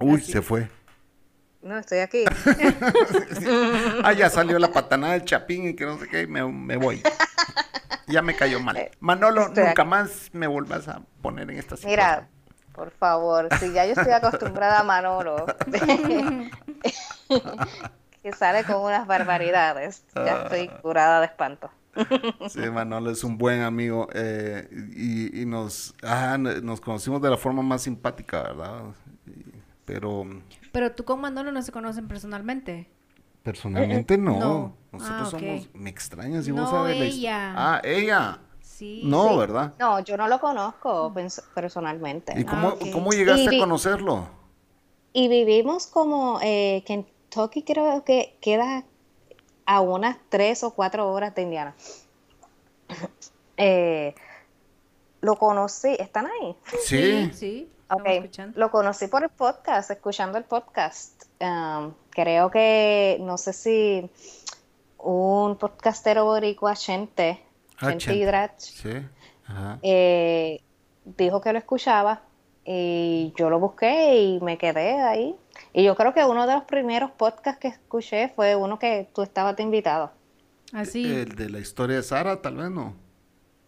Uy, 0.01 0.21
se 0.23 0.41
fue. 0.43 0.69
No, 1.65 1.79
estoy 1.79 1.99
aquí. 1.99 2.25
Ah, 4.05 4.13
ya 4.13 4.29
salió 4.31 4.59
la 4.59 4.71
patanada 4.71 5.15
del 5.15 5.25
chapín 5.25 5.69
y 5.69 5.75
que 5.75 5.87
no 5.87 5.99
sé 5.99 6.07
qué, 6.09 6.23
y 6.23 6.27
me, 6.27 6.47
me 6.47 6.77
voy. 6.77 7.03
Ya 8.07 8.23
me 8.23 8.37
cayó 8.37 8.61
mal. 8.61 8.91
Manolo, 9.01 9.47
estoy 9.47 9.65
nunca 9.65 9.83
aquí. 9.83 9.91
más 9.91 10.31
me 10.33 10.47
vuelvas 10.47 10.89
a 10.89 11.01
poner 11.23 11.51
en 11.51 11.59
esta 11.59 11.77
situación. 11.77 11.91
Mira, 11.91 12.29
por 12.75 12.91
favor, 12.91 13.49
si 13.59 13.73
ya 13.73 13.87
yo 13.87 13.93
estoy 13.93 14.13
acostumbrada 14.13 14.81
a 14.81 14.85
Manolo, 14.85 15.47
que 18.23 18.33
sale 18.33 18.65
con 18.65 18.77
unas 18.83 19.07
barbaridades, 19.07 20.05
ya 20.15 20.43
estoy 20.45 20.69
curada 20.83 21.21
de 21.21 21.27
espanto. 21.27 21.71
Sí, 22.49 22.61
Manolo 22.71 23.11
es 23.11 23.23
un 23.25 23.39
buen 23.39 23.63
amigo 23.63 24.09
eh, 24.13 24.69
y, 24.97 25.43
y 25.43 25.47
nos, 25.47 25.95
ah, 26.03 26.37
nos 26.39 26.81
conocimos 26.81 27.23
de 27.23 27.31
la 27.31 27.37
forma 27.37 27.63
más 27.63 27.83
simpática, 27.83 28.43
¿verdad? 28.43 28.83
Y- 29.27 29.55
pero 29.85 30.25
Pero 30.75 30.93
tú 30.93 31.05
con 31.05 31.21
Manolo 31.21 31.53
no 31.53 31.63
se 31.63 31.71
conocen 31.73 32.09
personalmente. 32.09 32.89
personalmente 33.45 34.19
no. 34.19 34.39
No. 34.41 34.77
Nosotros 34.91 35.29
Ah, 35.35 35.39
somos, 35.39 35.69
me 35.75 35.89
extrañas 35.91 36.45
si 36.47 36.51
No, 36.53 36.63
vos 36.63 36.71
sabes 36.71 36.99
la. 36.99 37.55
Ah, 37.57 37.81
ella. 37.85 38.41
Sí. 38.61 39.03
No, 39.05 39.29
Sí. 39.31 39.37
¿verdad? 39.39 39.75
No, 39.79 40.01
yo 40.01 40.17
no 40.17 40.27
lo 40.27 40.41
conozco 40.41 41.15
personalmente. 41.55 42.35
¿Y 42.37 42.45
cómo, 42.45 42.69
ok. 42.71 42.91
cómo 42.93 43.13
llegaste 43.13 43.55
Y 43.55 43.57
a 43.57 43.61
conocerlo? 43.61 44.27
Y 45.13 45.29
vivimos 45.29 45.87
como 45.87 46.41
eh, 46.43 46.83
Kentucky 46.87 47.63
creo 47.63 48.03
que 48.05 48.37
queda 48.41 48.85
a 49.67 49.81
unas 49.81 50.17
tres 50.29 50.65
o 50.65 50.73
cuatro 50.75 51.09
horas 51.13 51.35
de 51.37 51.43
Indiana. 51.43 51.77
Eh, 53.57 54.15
lo 55.21 55.37
conocí, 55.37 55.95
¿están 56.01 56.27
ahí? 56.27 56.57
Sí. 56.83 57.31
Sí, 57.33 57.69
escuchando. 58.05 58.59
Lo 58.59 58.71
conocí 58.71 59.07
por 59.09 59.23
el 59.23 59.31
podcast, 59.31 59.91
escuchando 59.91 60.39
el 60.39 60.45
podcast. 60.45 61.25
Um, 61.41 61.93
creo 62.11 62.51
que, 62.51 63.19
no 63.21 63.37
sé 63.39 63.53
si 63.53 64.11
un 64.99 65.57
podcastero 65.57 66.25
boricua, 66.25 66.75
Chente, 66.75 67.43
Ah, 67.79 67.89
Chente. 67.97 68.15
Hidrach, 68.15 68.59
Sí. 68.59 68.91
Ajá. 69.47 69.79
eh, 69.83 70.61
dijo 71.05 71.41
que 71.41 71.53
lo 71.53 71.59
escuchaba 71.59 72.23
y 72.65 73.33
yo 73.37 73.51
lo 73.51 73.59
busqué 73.59 74.17
y 74.17 74.41
me 74.41 74.57
quedé 74.57 75.01
ahí. 75.03 75.37
Y 75.73 75.85
yo 75.85 75.95
creo 75.97 76.15
que 76.15 76.25
uno 76.25 76.47
de 76.47 76.55
los 76.55 76.65
primeros 76.65 77.11
podcasts 77.11 77.61
que 77.61 77.69
escuché 77.69 78.29
fue 78.31 78.57
uno 78.57 78.79
que 78.79 79.09
tú 79.15 79.23
estabas 79.23 79.59
invitado. 79.61 80.13
Así. 80.73 81.05
El 81.13 81.35
de 81.37 81.51
la 81.51 81.59
historia 81.59 81.97
de 81.97 82.03
Sara, 82.03 82.41
tal 82.41 82.57
vez 82.57 82.71
no. 82.71 82.95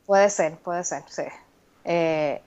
Puede 0.07 0.31
ser, 0.31 0.57
puede 0.59 0.83
ser, 0.85 1.03
sí. 1.09 1.23
Eh, 1.85 2.41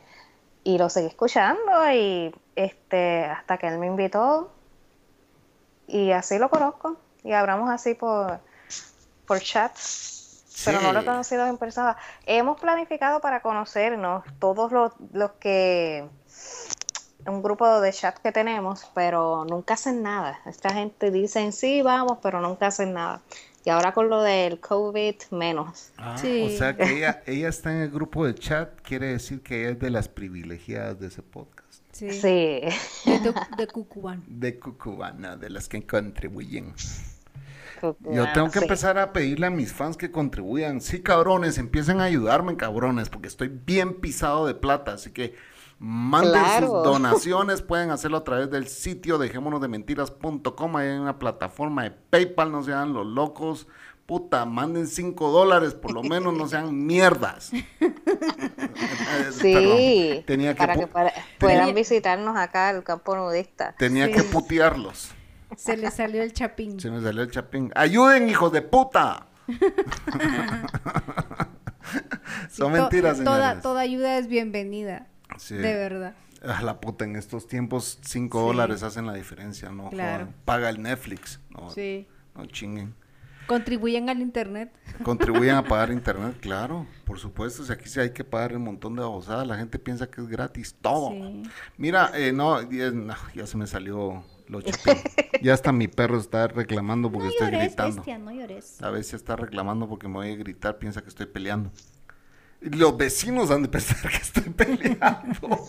y 0.70 0.78
lo 0.78 0.90
seguí 0.90 1.08
escuchando 1.08 1.92
y 1.92 2.34
este 2.56 3.26
hasta 3.26 3.58
que 3.58 3.68
él 3.68 3.80
me 3.80 3.88
invitó 3.88 4.52
y 5.88 6.12
así 6.12 6.38
lo 6.38 6.50
conozco 6.50 6.98
y 7.24 7.32
hablamos 7.34 7.70
así 7.70 7.96
por 7.96 8.40
por 9.26 9.40
chat, 9.40 9.72
pero 10.66 10.82
no 10.82 10.92
lo 10.92 11.02
he 11.02 11.06
conocido 11.06 11.46
en 11.46 11.58
persona. 11.58 11.98
Hemos 12.26 12.60
planificado 12.60 13.22
para 13.22 13.42
conocernos 13.42 14.24
todos 14.40 14.72
los, 14.72 14.94
los 15.14 15.32
que 15.34 16.08
un 17.28 17.44
grupo 17.44 17.80
de 17.80 17.94
chat 17.94 18.18
que 18.18 18.32
tenemos, 18.32 18.90
pero 18.96 19.46
nunca 19.46 19.76
hacen 19.76 20.02
nada. 20.02 20.40
Esta 20.48 20.74
gente 20.74 21.12
dice 21.12 21.52
sí, 21.52 21.84
vamos, 21.84 22.18
pero 22.24 22.42
nunca 22.42 22.68
hacen 22.68 22.94
nada. 22.94 23.22
Y 23.66 23.70
ahora 23.70 23.94
con 23.94 24.10
lo 24.10 24.22
del 24.24 24.60
COVID, 24.60 25.16
menos. 25.32 25.92
Ah, 25.98 26.18
Sí. 26.18 26.44
O 26.54 26.58
sea 26.58 26.76
que 26.76 26.98
ella, 26.98 27.24
ella 27.28 27.50
está 27.50 27.72
en 27.72 27.82
el 27.82 27.92
grupo 27.92 28.26
de 28.26 28.36
chat, 28.36 28.80
quiere 28.82 29.08
decir 29.08 29.42
que 29.42 29.62
ella 29.62 29.72
es 29.72 29.80
de 29.80 29.90
las 29.90 30.08
privilegiadas 30.10 31.00
de 31.00 31.08
ese 31.08 31.22
podcast. 31.22 31.84
Sí. 31.92 32.12
Sí. 32.12 32.28
De, 33.06 33.20
de, 33.20 33.34
de 33.58 33.68
Cucubán. 33.68 34.24
De 34.28 34.60
Cucubana, 34.60 35.36
de 35.36 35.50
las 35.50 35.68
que 35.68 35.86
contribuyen. 35.86 36.74
Yo 37.82 38.28
tengo 38.34 38.52
que 38.52 38.60
sí. 38.60 38.66
empezar 38.66 38.98
a 38.98 39.14
pedirle 39.14 39.48
a 39.48 39.50
mis 39.50 39.72
fans 39.74 39.96
que 39.98 40.12
contribuyan. 40.12 40.82
Sí, 40.82 41.02
cabrones, 41.02 41.58
empiecen 41.58 42.02
a 42.02 42.06
ayudarme, 42.06 42.58
cabrones, 42.58 43.10
porque 43.10 43.28
estoy 43.30 43.48
bien 43.48 44.02
pisado 44.02 44.46
de 44.48 44.54
plata. 44.56 44.94
Así 44.94 45.12
que 45.12 45.36
manden 45.80 46.32
Claro. 46.34 46.68
sus 46.68 46.84
donaciones. 46.84 47.62
Pueden 47.62 47.92
hacerlo 47.92 48.18
a 48.18 48.24
través 48.24 48.50
del 48.52 48.68
sitio 48.68 49.18
dejémonosdementiras.com. 49.18 50.76
Ahí 50.76 50.88
hay 50.90 50.98
una 50.98 51.18
plataforma 51.20 51.84
de 51.84 51.92
PayPal, 51.92 52.52
no 52.52 52.64
sean 52.64 52.94
los 52.94 53.06
locos. 53.08 53.68
Puta, 54.06 54.44
manden 54.46 54.88
5 54.88 55.30
dólares, 55.30 55.76
por 55.76 55.92
lo 55.94 56.02
menos 56.02 56.34
no 56.34 56.48
sean 56.48 56.86
mierdas. 56.86 57.52
Sí, 59.32 59.54
perdón, 59.54 60.24
tenía 60.26 60.54
que, 60.54 60.58
para 60.58 60.76
que 60.76 60.88
para- 60.88 61.14
puedan 61.40 61.74
visitarnos 61.76 62.36
acá 62.38 62.70
al 62.70 62.84
campo 62.84 63.16
nudista. 63.16 63.76
tenía 63.78 64.08
Sí. 64.08 64.14
que 64.14 64.24
putearlos. 64.24 65.12
Se 65.58 65.76
le 65.78 65.90
salió 65.92 66.22
el 66.24 66.34
chapín. 66.34 66.80
Se 66.80 66.90
me 66.92 67.02
salió 67.02 67.22
el 67.24 67.32
chapín. 67.32 67.72
¡Ayuden, 67.76 68.30
hijos 68.30 68.52
de 68.52 68.62
puta! 68.62 69.26
Son 72.50 72.72
mentiras, 72.72 73.18
señores. 73.18 73.40
Toda, 73.40 73.62
toda 73.62 73.82
ayuda 73.82 74.18
es 74.18 74.28
bienvenida. 74.28 75.08
Sí. 75.40 75.56
De 75.56 75.74
verdad. 75.74 76.16
Ah, 76.44 76.62
la 76.62 76.80
puta, 76.80 77.04
en 77.06 77.16
estos 77.16 77.48
tiempos 77.48 78.00
5 78.02 78.40
Sí. 78.40 78.46
dólares 78.48 78.84
hacen 78.84 79.06
la 79.08 79.14
diferencia, 79.14 79.70
¿no? 79.72 79.90
Claro. 79.90 80.30
Paga 80.46 80.70
el 80.70 80.82
Netflix. 80.82 81.40
No, 81.50 81.70
Sí. 81.72 82.08
no 82.36 82.46
chinguen. 82.46 82.94
Contribuyen 83.48 84.10
al 84.10 84.22
internet. 84.22 84.72
Contribuyen 85.04 85.56
a 85.56 85.64
pagar 85.64 85.92
internet, 85.92 86.38
claro, 86.40 86.86
por 87.04 87.18
supuesto. 87.20 87.66
Si 87.66 87.72
aquí 87.74 87.90
sí 87.90 88.00
hay 88.00 88.12
que 88.12 88.24
pagar 88.24 88.56
un 88.56 88.64
montón 88.64 88.96
de 88.96 89.02
babosadas, 89.02 89.48
la 89.48 89.58
gente 89.58 89.80
piensa 89.80 90.08
que 90.08 90.22
es 90.22 90.28
gratis 90.28 90.76
todo. 90.82 91.10
Sí. 91.12 91.44
Mira, 91.78 92.12
eh, 92.14 92.32
no, 92.32 92.62
ya, 92.70 92.92
no, 92.92 93.16
ya 93.34 93.48
se 93.48 93.58
me 93.58 93.66
salió 93.66 94.24
lo 94.48 94.62
chapín. 94.62 95.02
ya 95.42 95.54
hasta 95.56 95.72
mi 95.72 95.88
perro 95.88 96.20
está 96.20 96.48
reclamando 96.48 97.12
porque 97.12 97.30
estoy 97.30 97.50
gritando. 97.50 98.04
no 98.20 98.32
llores. 98.32 98.82
A 98.84 98.92
veces 98.92 99.16
está 99.16 99.36
reclamando 99.36 99.90
porque 99.90 100.08
me 100.08 100.14
voy 100.16 100.32
a 100.32 100.36
gritar, 100.36 100.78
piensa 100.78 101.02
que 101.02 101.10
estoy 101.10 101.26
peleando. 101.26 101.72
Los 102.62 102.98
vecinos 102.98 103.52
han 103.52 103.64
de 103.64 103.70
pensar 103.70 104.10
que 104.10 104.18
estoy 104.18 104.50
peleando. 104.52 105.68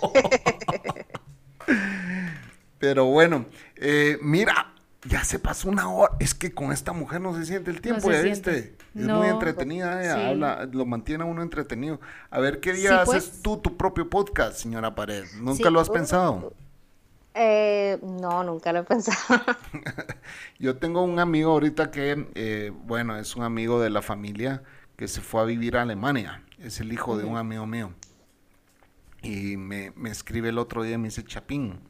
Pero 2.79 3.05
bueno, 3.07 3.47
eh, 3.77 4.19
mira, 4.23 4.73
ya 5.05 5.25
se 5.25 5.39
pasó 5.39 5.69
una 5.69 5.89
hora. 5.93 6.15
Es 6.19 6.35
que 6.35 6.53
con 6.53 6.73
esta 6.73 6.93
mujer 6.93 7.21
no 7.21 7.35
se 7.35 7.45
siente 7.45 7.71
el 7.71 7.81
tiempo, 7.81 8.11
¿ya 8.11 8.23
viste? 8.23 8.77
Es 8.95 9.07
muy 9.07 9.29
entretenida, 9.29 10.03
ella 10.03 10.29
habla, 10.29 10.69
lo 10.73 10.85
mantiene 10.85 11.25
a 11.25 11.27
uno 11.27 11.43
entretenido. 11.43 12.01
A 12.31 12.41
ver, 12.41 12.61
¿qué 12.61 12.73
día 12.73 13.03
haces 13.03 13.29
pues. 13.29 13.43
tú 13.43 13.59
tu 13.59 13.77
propio 13.77 14.11
podcast, 14.11 14.57
señora 14.57 14.95
Pared? 14.95 15.25
¿Nunca 15.41 15.71
lo 15.71 15.81
has 15.81 15.89
pensado? 15.89 16.53
Eh, 17.35 17.99
no, 18.03 18.43
nunca 18.43 18.73
lo 18.73 18.81
he 18.81 18.83
pensado. 18.83 19.41
Yo 20.59 20.77
tengo 20.77 21.03
un 21.03 21.19
amigo 21.19 21.53
ahorita 21.53 21.91
que, 21.91 22.27
eh, 22.35 22.73
bueno, 22.85 23.17
es 23.17 23.37
un 23.37 23.45
amigo 23.45 23.81
de 23.81 23.91
la 23.91 24.03
familia 24.03 24.63
que 24.97 25.07
se 25.07 25.21
fue 25.21 25.41
a 25.41 25.45
vivir 25.45 25.77
a 25.77 25.83
Alemania. 25.83 26.43
Es 26.61 26.81
el 26.81 26.93
hijo 26.93 27.17
de 27.17 27.25
un 27.25 27.37
amigo 27.37 27.67
mío. 27.67 27.93
Y 29.23 29.57
me, 29.57 29.93
me 29.97 30.11
escribe 30.11 30.51
el 30.51 30.59
otro 30.59 30.83
día 30.83 30.95
y 30.95 30.99
me 30.99 31.09
dice, 31.09 31.25
Chapín, 31.25 31.81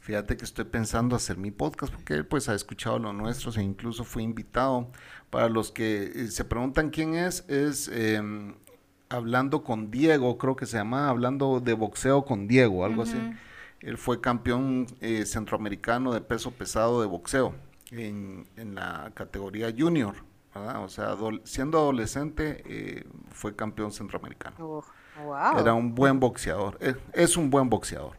fíjate 0.00 0.36
que 0.36 0.44
estoy 0.44 0.64
pensando 0.64 1.16
hacer 1.16 1.36
mi 1.36 1.50
podcast 1.50 1.92
porque 1.92 2.14
él 2.14 2.26
pues 2.26 2.48
ha 2.48 2.54
escuchado 2.54 2.98
lo 2.98 3.12
nuestro 3.12 3.52
e 3.52 3.62
incluso 3.62 4.04
fue 4.04 4.22
invitado. 4.22 4.90
Para 5.30 5.48
los 5.48 5.70
que 5.70 6.12
eh, 6.14 6.28
se 6.28 6.44
preguntan 6.44 6.90
quién 6.90 7.14
es, 7.14 7.44
es 7.48 7.88
em, 7.88 8.54
Hablando 9.12 9.64
con 9.64 9.90
Diego, 9.90 10.38
creo 10.38 10.54
que 10.54 10.66
se 10.66 10.76
llama 10.76 11.08
Hablando 11.08 11.58
de 11.58 11.72
Boxeo 11.72 12.24
con 12.24 12.46
Diego, 12.46 12.84
algo 12.84 13.02
así. 13.02 13.18
Él 13.80 13.98
fue 13.98 14.20
campeón 14.20 14.86
eh, 15.00 15.26
centroamericano 15.26 16.12
de 16.12 16.20
peso 16.20 16.52
pesado 16.52 17.00
de 17.00 17.08
boxeo 17.08 17.52
en, 17.90 18.46
la 18.56 19.10
categoría 19.14 19.74
junior, 19.76 20.14
O 20.54 20.88
sea, 20.88 21.16
siendo 21.44 21.78
adolescente 21.78 22.62
eh, 22.66 23.04
fue 23.30 23.54
campeón 23.54 23.92
centroamericano. 23.92 24.82
Era 25.58 25.74
un 25.74 25.94
buen 25.94 26.18
boxeador, 26.18 26.78
es 27.12 27.36
un 27.36 27.50
buen 27.50 27.68
boxeador. 27.68 28.18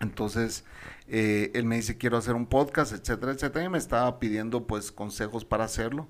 Entonces, 0.00 0.64
eh, 1.08 1.50
él 1.54 1.64
me 1.64 1.76
dice, 1.76 1.96
quiero 1.96 2.16
hacer 2.16 2.34
un 2.34 2.46
podcast, 2.46 2.92
etcétera, 2.92 3.32
etcétera, 3.32 3.64
y 3.64 3.68
me 3.68 3.78
estaba 3.78 4.18
pidiendo 4.18 4.66
pues 4.66 4.92
consejos 4.92 5.44
para 5.44 5.64
hacerlo. 5.64 6.08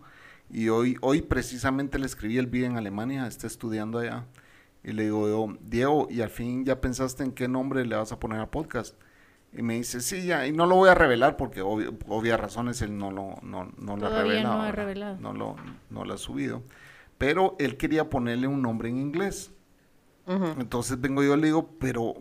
Y 0.51 0.68
hoy, 0.68 0.96
hoy 1.01 1.22
precisamente 1.22 1.99
le 1.99 2.07
escribí, 2.07 2.38
él 2.38 2.46
vive 2.46 2.66
en 2.66 2.76
Alemania, 2.76 3.26
está 3.26 3.46
estudiando 3.46 3.99
allá. 3.99 4.26
Y 4.82 4.92
le 4.92 5.05
digo 5.05 5.28
yo, 5.28 5.57
Diego, 5.61 6.09
¿y 6.11 6.22
al 6.22 6.30
fin 6.30 6.64
ya 6.64 6.80
pensaste 6.80 7.22
en 7.22 7.32
qué 7.32 7.49
nombre 7.49 7.84
le 7.84 7.96
vas 7.96 8.12
a 8.12 8.18
poner 8.20 8.40
al 8.40 8.49
podcast? 8.49 8.96
Y 9.53 9.62
me 9.62 9.74
dice, 9.74 10.01
sí, 10.01 10.26
ya, 10.26 10.46
y 10.46 10.53
no 10.53 10.66
lo 10.66 10.76
voy 10.76 10.90
a 10.90 10.94
revelar 10.94 11.36
porque 11.36 11.62
obvio, 11.62 11.96
obvias 12.07 12.38
razones 12.38 12.82
él 12.82 12.99
no 12.99 13.11
lo, 13.11 13.36
no, 13.42 13.72
no 13.78 13.96
lo 13.96 14.07
ha 14.07 14.22
revelado. 14.22 15.16
No, 15.20 15.32
lo, 15.32 15.57
no 15.90 16.05
lo 16.05 16.14
ha 16.14 16.18
subido. 16.18 16.62
Pero 17.16 17.57
él 17.59 17.76
quería 17.76 18.11
ponerle 18.11 18.46
un 18.46 18.62
nombre 18.62 18.88
en 18.88 18.99
inglés. 18.99 19.53
Entonces 20.59 21.01
vengo 21.01 21.22
yo 21.22 21.34
y 21.34 21.40
le 21.40 21.46
digo, 21.46 21.70
pero 21.80 22.14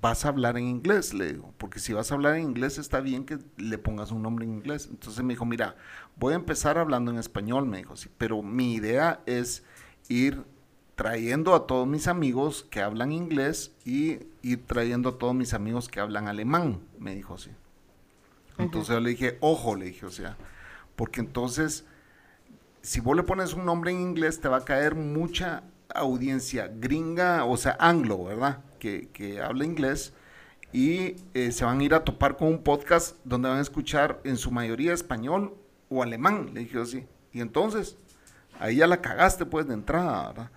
vas 0.00 0.24
a 0.24 0.28
hablar 0.28 0.56
en 0.56 0.64
inglés, 0.64 1.12
le 1.12 1.34
digo, 1.34 1.52
porque 1.58 1.78
si 1.80 1.92
vas 1.92 2.10
a 2.10 2.14
hablar 2.14 2.36
en 2.36 2.44
inglés 2.44 2.78
está 2.78 3.00
bien 3.00 3.26
que 3.26 3.38
le 3.58 3.76
pongas 3.76 4.10
un 4.10 4.22
nombre 4.22 4.46
en 4.46 4.52
inglés. 4.52 4.88
Entonces 4.90 5.22
me 5.22 5.34
dijo, 5.34 5.44
mira, 5.44 5.76
voy 6.16 6.32
a 6.32 6.36
empezar 6.36 6.78
hablando 6.78 7.10
en 7.10 7.18
español, 7.18 7.66
me 7.66 7.76
dijo, 7.78 7.94
sí, 7.94 8.08
pero 8.16 8.42
mi 8.42 8.74
idea 8.74 9.20
es 9.26 9.64
ir 10.08 10.42
trayendo 10.94 11.54
a 11.54 11.66
todos 11.66 11.86
mis 11.86 12.06
amigos 12.06 12.66
que 12.70 12.80
hablan 12.80 13.12
inglés 13.12 13.72
y 13.84 14.20
ir 14.42 14.66
trayendo 14.66 15.10
a 15.10 15.18
todos 15.18 15.34
mis 15.34 15.54
amigos 15.54 15.88
que 15.88 16.00
hablan 16.00 16.28
alemán, 16.28 16.80
me 16.98 17.14
dijo 17.14 17.34
así. 17.34 17.50
Entonces 18.58 18.94
yo 18.94 19.00
le 19.00 19.10
dije, 19.10 19.38
ojo, 19.40 19.74
le 19.74 19.86
dije, 19.86 20.06
o 20.06 20.10
sea, 20.10 20.36
porque 20.96 21.20
entonces, 21.20 21.84
si 22.82 23.00
vos 23.00 23.16
le 23.16 23.22
pones 23.22 23.54
un 23.54 23.64
nombre 23.64 23.90
en 23.90 24.00
inglés, 24.00 24.40
te 24.40 24.48
va 24.48 24.58
a 24.58 24.64
caer 24.64 24.94
mucha 24.94 25.64
audiencia 25.94 26.70
gringa, 26.72 27.44
o 27.44 27.56
sea, 27.56 27.76
anglo, 27.80 28.24
¿verdad? 28.24 28.60
Que, 28.78 29.08
que 29.08 29.40
habla 29.40 29.64
inglés 29.64 30.12
y 30.72 31.16
eh, 31.34 31.52
se 31.52 31.64
van 31.64 31.80
a 31.80 31.84
ir 31.84 31.94
a 31.94 32.04
topar 32.04 32.36
con 32.36 32.48
un 32.48 32.62
podcast 32.62 33.16
donde 33.24 33.48
van 33.48 33.58
a 33.58 33.62
escuchar 33.62 34.20
en 34.24 34.36
su 34.36 34.50
mayoría 34.50 34.92
español 34.92 35.54
o 35.88 36.02
alemán, 36.02 36.50
le 36.54 36.60
dije 36.60 36.80
así. 36.80 37.06
Y 37.32 37.40
entonces, 37.40 37.96
ahí 38.58 38.76
ya 38.76 38.86
la 38.86 39.00
cagaste 39.00 39.44
pues 39.44 39.66
de 39.66 39.74
entrada, 39.74 40.28
¿verdad? 40.28 40.50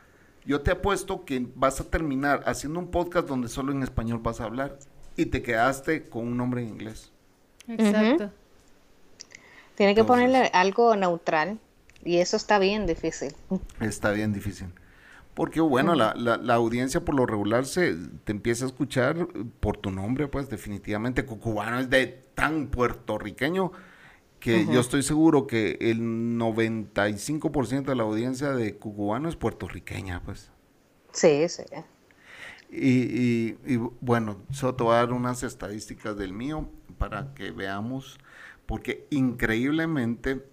Yo 0.45 0.61
te 0.61 0.71
apuesto 0.71 1.25
que 1.25 1.47
vas 1.55 1.81
a 1.81 1.89
terminar 1.89 2.43
haciendo 2.45 2.79
un 2.79 2.91
podcast 2.91 3.27
donde 3.27 3.47
solo 3.47 3.71
en 3.71 3.83
español 3.83 4.19
vas 4.21 4.41
a 4.41 4.45
hablar 4.45 4.77
y 5.15 5.25
te 5.27 5.41
quedaste 5.41 6.07
con 6.07 6.27
un 6.27 6.37
nombre 6.37 6.61
en 6.61 6.69
inglés. 6.69 7.11
Exacto. 7.67 8.31
Tiene 9.75 9.95
que 9.95 10.03
ponerle 10.03 10.49
algo 10.53 10.95
neutral 10.95 11.59
y 12.03 12.17
eso 12.17 12.37
está 12.37 12.59
bien 12.59 12.85
difícil. 12.85 13.33
Está 13.79 14.11
bien 14.11 14.31
difícil. 14.31 14.67
Porque 15.33 15.59
bueno, 15.59 15.95
la, 15.95 16.13
la, 16.15 16.53
audiencia 16.53 17.03
por 17.03 17.13
lo 17.13 17.25
regular 17.25 17.65
se 17.65 17.93
te 18.23 18.31
empieza 18.31 18.63
a 18.63 18.67
escuchar 18.67 19.27
por 19.59 19.75
tu 19.75 19.91
nombre, 19.91 20.29
pues 20.29 20.49
definitivamente 20.49 21.25
Cucubano 21.25 21.79
es 21.79 21.89
de 21.89 22.07
tan 22.35 22.67
puertorriqueño 22.67 23.73
que 24.45 24.67
yo 24.71 24.79
estoy 24.79 25.01
seguro 25.01 25.47
que 25.47 25.75
el 25.81 25.99
95% 26.01 27.85
de 27.85 27.95
la 27.95 28.03
audiencia 28.03 28.51
de 28.51 28.75
Cucubano 28.75 29.27
es 29.27 29.35
puertorriqueña, 29.35 30.21
pues. 30.23 30.51
Sí, 31.13 31.49
sí. 31.49 31.63
Y, 32.69 33.55
y, 33.65 33.77
bueno, 34.01 34.37
solo 34.51 34.75
te 34.75 34.83
voy 34.83 34.93
a 34.93 34.97
dar 34.97 35.13
unas 35.13 35.41
estadísticas 35.41 36.15
del 36.15 36.31
mío 36.31 36.69
para 36.99 37.33
que 37.33 37.49
veamos, 37.49 38.19
porque 38.67 39.07
increíblemente 39.09 40.45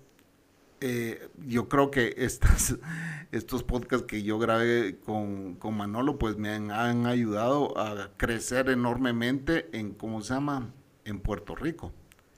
eh, 0.80 1.28
yo 1.46 1.68
creo 1.68 1.90
que 1.90 2.14
estas, 2.16 2.78
estos 3.30 3.62
podcasts 3.62 4.06
que 4.06 4.22
yo 4.22 4.38
grabé 4.38 5.00
con, 5.00 5.58
Manolo, 5.76 6.18
pues 6.18 6.38
me 6.38 6.48
han, 6.48 7.04
ayudado 7.04 7.78
a 7.78 8.10
crecer 8.16 8.70
enormemente 8.70 9.68
en, 9.78 9.92
¿cómo 9.92 10.22
se 10.22 10.32
llama? 10.32 10.72
En 11.04 11.20
Puerto 11.20 11.54
Rico. 11.54 11.92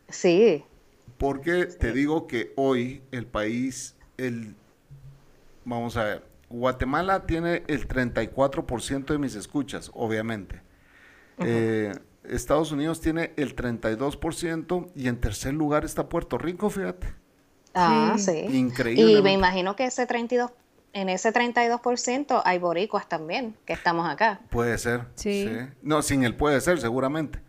Sí. 0.08 0.64
Porque 1.18 1.66
te 1.66 1.92
digo 1.92 2.26
que 2.26 2.52
hoy 2.56 3.02
el 3.12 3.26
país, 3.26 3.96
el, 4.16 4.56
vamos 5.64 5.96
a 5.96 6.04
ver, 6.04 6.26
Guatemala 6.48 7.26
tiene 7.26 7.62
el 7.66 7.88
34% 7.88 9.06
de 9.06 9.18
mis 9.18 9.34
escuchas, 9.34 9.90
obviamente. 9.94 10.60
Eh, 11.38 11.92
Estados 12.24 12.72
Unidos 12.72 13.00
tiene 13.00 13.32
el 13.36 13.56
32% 13.56 14.90
y 14.94 15.08
en 15.08 15.20
tercer 15.20 15.54
lugar 15.54 15.84
está 15.84 16.08
Puerto 16.08 16.38
Rico, 16.38 16.70
fíjate. 16.70 17.08
Ah, 17.74 18.14
sí. 18.18 18.46
Increíble. 18.50 19.18
Y 19.18 19.22
me 19.22 19.32
imagino 19.32 19.74
que 19.74 19.86
ese 19.86 20.06
32, 20.06 20.52
en 20.92 21.08
ese 21.08 21.32
32% 21.32 22.40
hay 22.44 22.58
boricuas 22.58 23.08
también, 23.08 23.56
que 23.66 23.72
estamos 23.72 24.08
acá. 24.08 24.40
Puede 24.50 24.78
ser. 24.78 25.02
Sí. 25.16 25.50
No, 25.82 26.02
sin 26.02 26.24
él 26.24 26.36
puede 26.36 26.60
ser, 26.60 26.80
seguramente. 26.80 27.40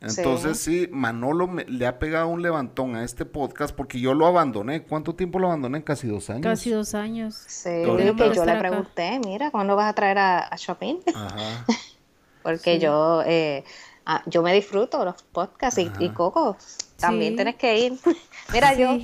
Entonces 0.00 0.58
sí, 0.58 0.88
Manolo 0.90 1.50
le 1.66 1.86
ha 1.86 1.98
pegado 1.98 2.28
un 2.28 2.40
levantón 2.40 2.96
a 2.96 3.04
este 3.04 3.26
podcast 3.26 3.74
porque 3.74 4.00
yo 4.00 4.14
lo 4.14 4.26
abandoné. 4.26 4.82
¿Cuánto 4.82 5.14
tiempo 5.14 5.38
lo 5.38 5.48
abandoné? 5.48 5.84
Casi 5.84 6.08
dos 6.08 6.30
años. 6.30 6.42
Casi 6.42 6.70
dos 6.70 6.94
años. 6.94 7.34
Sí, 7.46 7.68
que 8.16 8.34
yo 8.34 8.44
le 8.44 8.56
pregunté, 8.56 9.20
mira, 9.22 9.50
¿cuándo 9.50 9.76
vas 9.76 9.90
a 9.90 9.94
traer 9.94 10.18
a, 10.18 10.38
a 10.38 10.56
Shopping? 10.56 11.00
Ajá. 11.14 11.66
porque 12.42 12.78
yo, 12.78 13.22
eh, 13.26 13.64
ah, 14.06 14.22
yo 14.26 14.42
me 14.42 14.54
disfruto 14.54 15.04
los 15.04 15.22
podcasts 15.22 15.78
y, 15.78 15.90
y, 15.98 16.08
Coco, 16.10 16.56
también 17.00 17.36
tienes 17.36 17.56
que 17.56 17.78
ir. 17.78 17.98
Mira, 18.52 18.74
yo 18.74 18.98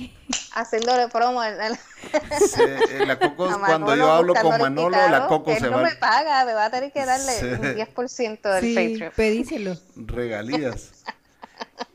haciéndole 0.53 1.07
promo. 1.09 1.41
la 1.41 3.19
Coco, 3.19 3.49
cuando 3.65 3.95
yo 3.95 4.11
hablo 4.11 4.33
con 4.35 4.59
Manolo, 4.59 5.09
la 5.09 5.27
Coco 5.27 5.53
se 5.55 5.69
va. 5.69 5.77
no 5.77 5.83
me 5.83 5.95
paga, 5.95 6.45
me 6.45 6.53
va 6.53 6.65
a 6.65 6.69
tener 6.69 6.91
que 6.91 7.05
darle 7.05 7.55
un 7.55 7.61
10% 7.75 8.41
del 8.41 8.61
sí, 8.61 8.75
Patreon. 8.75 9.13
Pedíselo. 9.15 9.77
Regalías. 9.95 10.91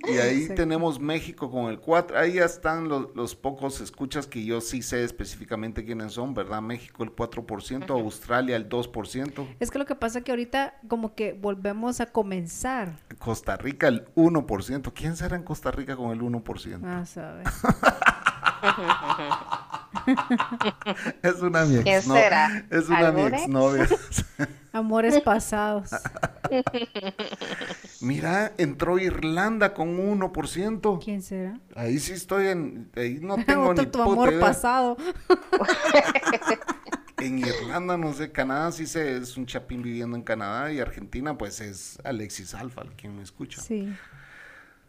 Y 0.07 0.19
ahí 0.19 0.49
tenemos 0.49 1.01
México 1.01 1.51
con 1.51 1.67
el 1.67 1.79
4. 1.79 2.19
Ahí 2.19 2.35
ya 2.35 2.45
están 2.45 2.89
los, 2.89 3.35
pocos 3.37 3.81
escuchas 3.81 4.27
que 4.27 4.45
yo 4.45 4.61
sí 4.61 4.83
sé 4.83 5.05
específicamente 5.05 5.85
quiénes 5.85 6.13
son, 6.13 6.35
¿verdad? 6.35 6.61
México 6.61 7.05
el 7.05 7.15
4%, 7.15 7.91
Australia 7.91 8.57
el 8.57 8.69
2%. 8.69 9.47
Es 9.61 9.71
que 9.71 9.79
lo 9.79 9.87
que 9.87 9.95
pasa 9.95 10.19
es 10.19 10.25
que 10.25 10.33
ahorita 10.33 10.75
como 10.89 11.15
que 11.15 11.33
volvemos 11.33 12.01
a 12.01 12.07
comenzar. 12.07 12.99
Costa 13.19 13.57
Rica 13.57 13.89
el 13.89 14.07
1%. 14.15 14.93
¿Quién 14.95 15.17
será 15.17 15.37
en 15.37 15.43
Costa 15.43 15.71
Rica 15.71 15.97
con 15.97 16.11
el 16.11 16.21
1%? 16.21 16.81
Ah, 16.85 17.07
sabes. 17.07 17.49
es 21.23 21.41
una 21.41 21.65
mi 21.65 21.83
¿Quién 21.83 22.03
será? 22.03 22.65
Es 22.71 22.89
una 22.89 23.13
mi 23.13 23.23
exnovia. 23.23 23.89
Amores 24.73 25.21
pasados. 25.21 25.91
Mira, 28.01 28.53
entró 28.57 28.99
Irlanda 28.99 29.75
con 29.75 29.99
1%. 29.99 31.05
¿Quién 31.05 31.23
será? 31.23 31.61
Ahí 31.77 31.99
sí 31.99 32.13
estoy 32.13 32.49
en. 32.49 32.91
Ahí 32.97 33.19
no 33.21 33.37
tengo 33.45 33.75
ni 33.75 33.85
tu 33.87 34.01
amor 34.01 34.41
pasado. 34.41 34.97
en 37.19 37.39
Irlanda, 37.39 37.99
no 37.99 38.15
sé, 38.15 38.33
Canadá 38.33 38.73
sí 38.73 38.87
se, 38.87 39.19
es 39.19 39.37
un 39.37 39.45
chapín 39.45 39.83
viviendo 39.83 40.17
en 40.17 40.23
Canadá 40.23 40.73
y 40.73 40.81
Argentina, 40.81 41.37
pues 41.37 41.61
es 41.61 41.99
Alexis 42.03 42.55
Alfa, 42.55 42.85
quien 42.97 43.17
me 43.17 43.23
escucha. 43.23 43.61
Sí. 43.61 43.95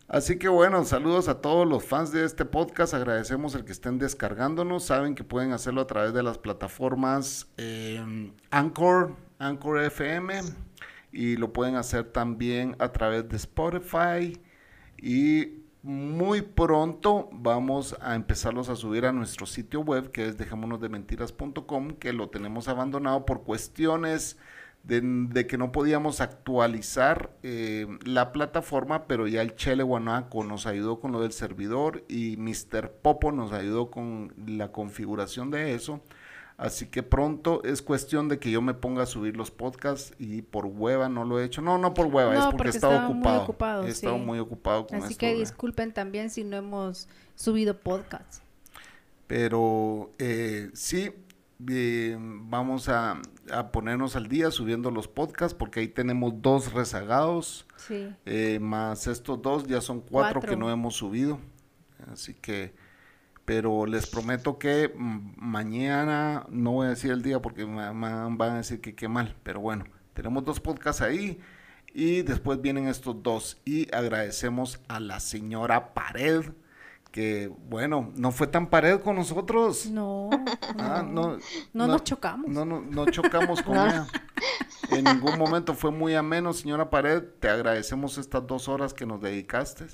Así 0.08 0.38
que 0.38 0.50
bueno, 0.50 0.84
saludos 0.84 1.28
a 1.28 1.42
todos 1.42 1.68
los 1.68 1.84
fans 1.86 2.12
de 2.12 2.26
este 2.26 2.46
podcast. 2.46 2.94
Agradecemos 2.94 3.56
el 3.56 3.66
que 3.66 3.72
estén 3.72 4.00
descargándonos. 4.00 4.84
Saben 4.84 5.16
que 5.16 5.24
pueden 5.24 5.54
hacerlo 5.54 5.82
a 5.82 5.88
través 5.88 6.14
de 6.14 6.22
las 6.22 6.38
plataformas 6.38 7.48
eh, 7.58 8.32
Anchor, 8.52 9.16
Anchor 9.40 9.82
FM 9.82 10.42
y 11.14 11.38
lo 11.38 11.54
pueden 11.54 11.76
hacer 11.76 12.12
también 12.12 12.76
a 12.80 12.92
través 12.92 13.30
de 13.30 13.38
Spotify 13.38 14.40
y 14.98 15.64
muy 15.84 16.42
pronto 16.42 17.30
vamos 17.32 17.96
a 18.02 18.16
empezarlos 18.16 18.70
a 18.70 18.76
subir 18.76 19.06
a 19.06 19.12
nuestro 19.12 19.46
sitio 19.46 19.82
web 19.82 20.12
que 20.12 20.28
es 20.28 20.38
dejémonosdementiras.com 20.38 21.90
que 21.96 22.14
lo 22.14 22.30
tenemos 22.30 22.68
abandonado 22.68 23.26
por 23.26 23.44
cuestiones 23.44 24.38
de, 24.84 25.48
que 25.48 25.58
no 25.58 25.72
podíamos 25.72 26.20
actualizar 26.20 27.32
eh, 27.42 27.88
la 28.04 28.34
plataforma, 28.34 29.08
pero 29.08 29.28
ya 29.28 29.42
el 29.42 29.56
Chele 29.56 29.84
Guanaco 29.84 30.44
nos 30.44 30.66
ayudó 30.66 31.00
con 31.00 31.14
lo 31.14 31.22
del 31.22 31.32
servidor 31.32 32.04
y 32.10 32.36
Mr. 32.38 32.92
Popo 32.92 33.32
nos 33.32 33.54
ayudó 33.54 33.90
con 33.90 34.34
la 34.46 34.72
configuración 34.72 35.52
de 35.52 35.74
eso. 35.74 36.02
Así 36.58 36.86
que 36.86 37.02
pronto 37.02 37.64
es 37.64 37.82
cuestión 37.82 38.30
de 38.30 38.40
que 38.40 38.52
yo 38.52 38.62
me 38.62 38.74
ponga 38.74 39.04
a 39.04 39.06
subir 39.06 39.36
los 39.36 39.50
podcasts 39.52 40.14
y 40.20 40.44
por 40.44 40.66
hueva 40.66 41.10
no 41.10 41.24
lo 41.26 41.40
he 41.40 41.46
hecho. 41.46 41.62
No, 41.62 41.78
no 41.78 41.94
por 41.94 42.08
hueva, 42.08 42.38
es 42.38 42.46
porque, 42.46 42.68
he 42.68 42.72
estado 42.72 43.10
ocupado. 43.10 43.86
he 43.86 43.90
estado 43.90 44.18
muy 44.18 44.38
ocupado 44.38 44.86
con 44.86 45.02
Así 45.02 45.16
que 45.16 45.34
disculpen 45.34 45.94
también 45.94 46.30
si 46.30 46.44
no 46.44 46.58
hemos 46.58 47.08
subido 47.36 47.80
podcasts. 47.80 48.42
Pero 49.26 50.12
eh, 50.20 50.70
sí, 50.74 51.12
vamos 52.50 52.90
a, 52.90 53.22
ponernos 53.72 54.16
al 54.16 54.28
día 54.28 54.52
subiendo 54.52 54.92
los 54.92 55.08
podcasts 55.08 55.54
porque 55.54 55.82
ahí 55.82 55.88
tenemos 55.88 56.42
dos 56.42 56.74
rezagados. 56.74 57.68
Eh, 58.26 58.60
más 58.62 59.08
estos 59.08 59.42
dos 59.42 59.66
ya 59.66 59.82
son 59.82 60.02
cuatro, 60.02 60.42
que 60.42 60.56
no 60.56 60.72
hemos 60.72 60.96
subido. 60.96 61.40
Así 62.12 62.34
que, 62.34 62.74
pero 63.46 63.86
les 63.86 64.08
prometo 64.08 64.58
que 64.58 64.94
mañana, 64.96 66.46
no 66.50 66.74
voy 66.74 66.88
a 66.88 66.90
decir 66.90 67.12
el 67.12 67.22
día 67.22 67.42
porque 67.42 67.64
van 67.66 68.42
a 68.42 68.58
decir 68.58 68.82
que 68.82 68.96
qué 68.96 69.08
mal, 69.08 69.36
pero 69.44 69.60
bueno, 69.60 69.86
tenemos 70.14 70.44
dos 70.44 70.60
podcasts 70.60 71.02
ahí 71.02 71.40
y 71.94 72.24
después 72.24 72.62
vienen 72.62 72.88
estos 72.88 73.22
dos 73.22 73.62
y 73.66 73.94
agradecemos 73.94 74.80
a 74.88 75.00
la 75.00 75.20
señora 75.20 75.94
Pared 75.94 76.44
que 77.14 77.52
bueno, 77.70 78.12
no 78.16 78.32
fue 78.32 78.48
tan 78.48 78.72
pared 78.72 79.00
con 79.00 79.16
nosotros. 79.16 79.86
No, 79.86 80.32
ah, 80.80 81.06
no, 81.08 81.38
no, 81.72 81.88
nos 81.88 82.04
chocamos. 82.04 82.50
No, 82.50 82.66
no, 82.66 82.82
no 82.82 83.06
chocamos 83.06 83.62
con 83.62 83.78
ella. 83.78 84.08
En 84.90 85.04
ningún 85.04 85.38
momento 85.38 85.76
fue 85.76 85.92
muy 85.92 86.16
ameno, 86.16 86.54
señora 86.54 86.90
Pared. 86.90 87.22
Te 87.40 87.50
agradecemos 87.50 88.18
estas 88.18 88.48
dos 88.48 88.68
horas 88.68 88.96
que 88.96 89.06
nos 89.06 89.22
dedicaste. 89.22 89.86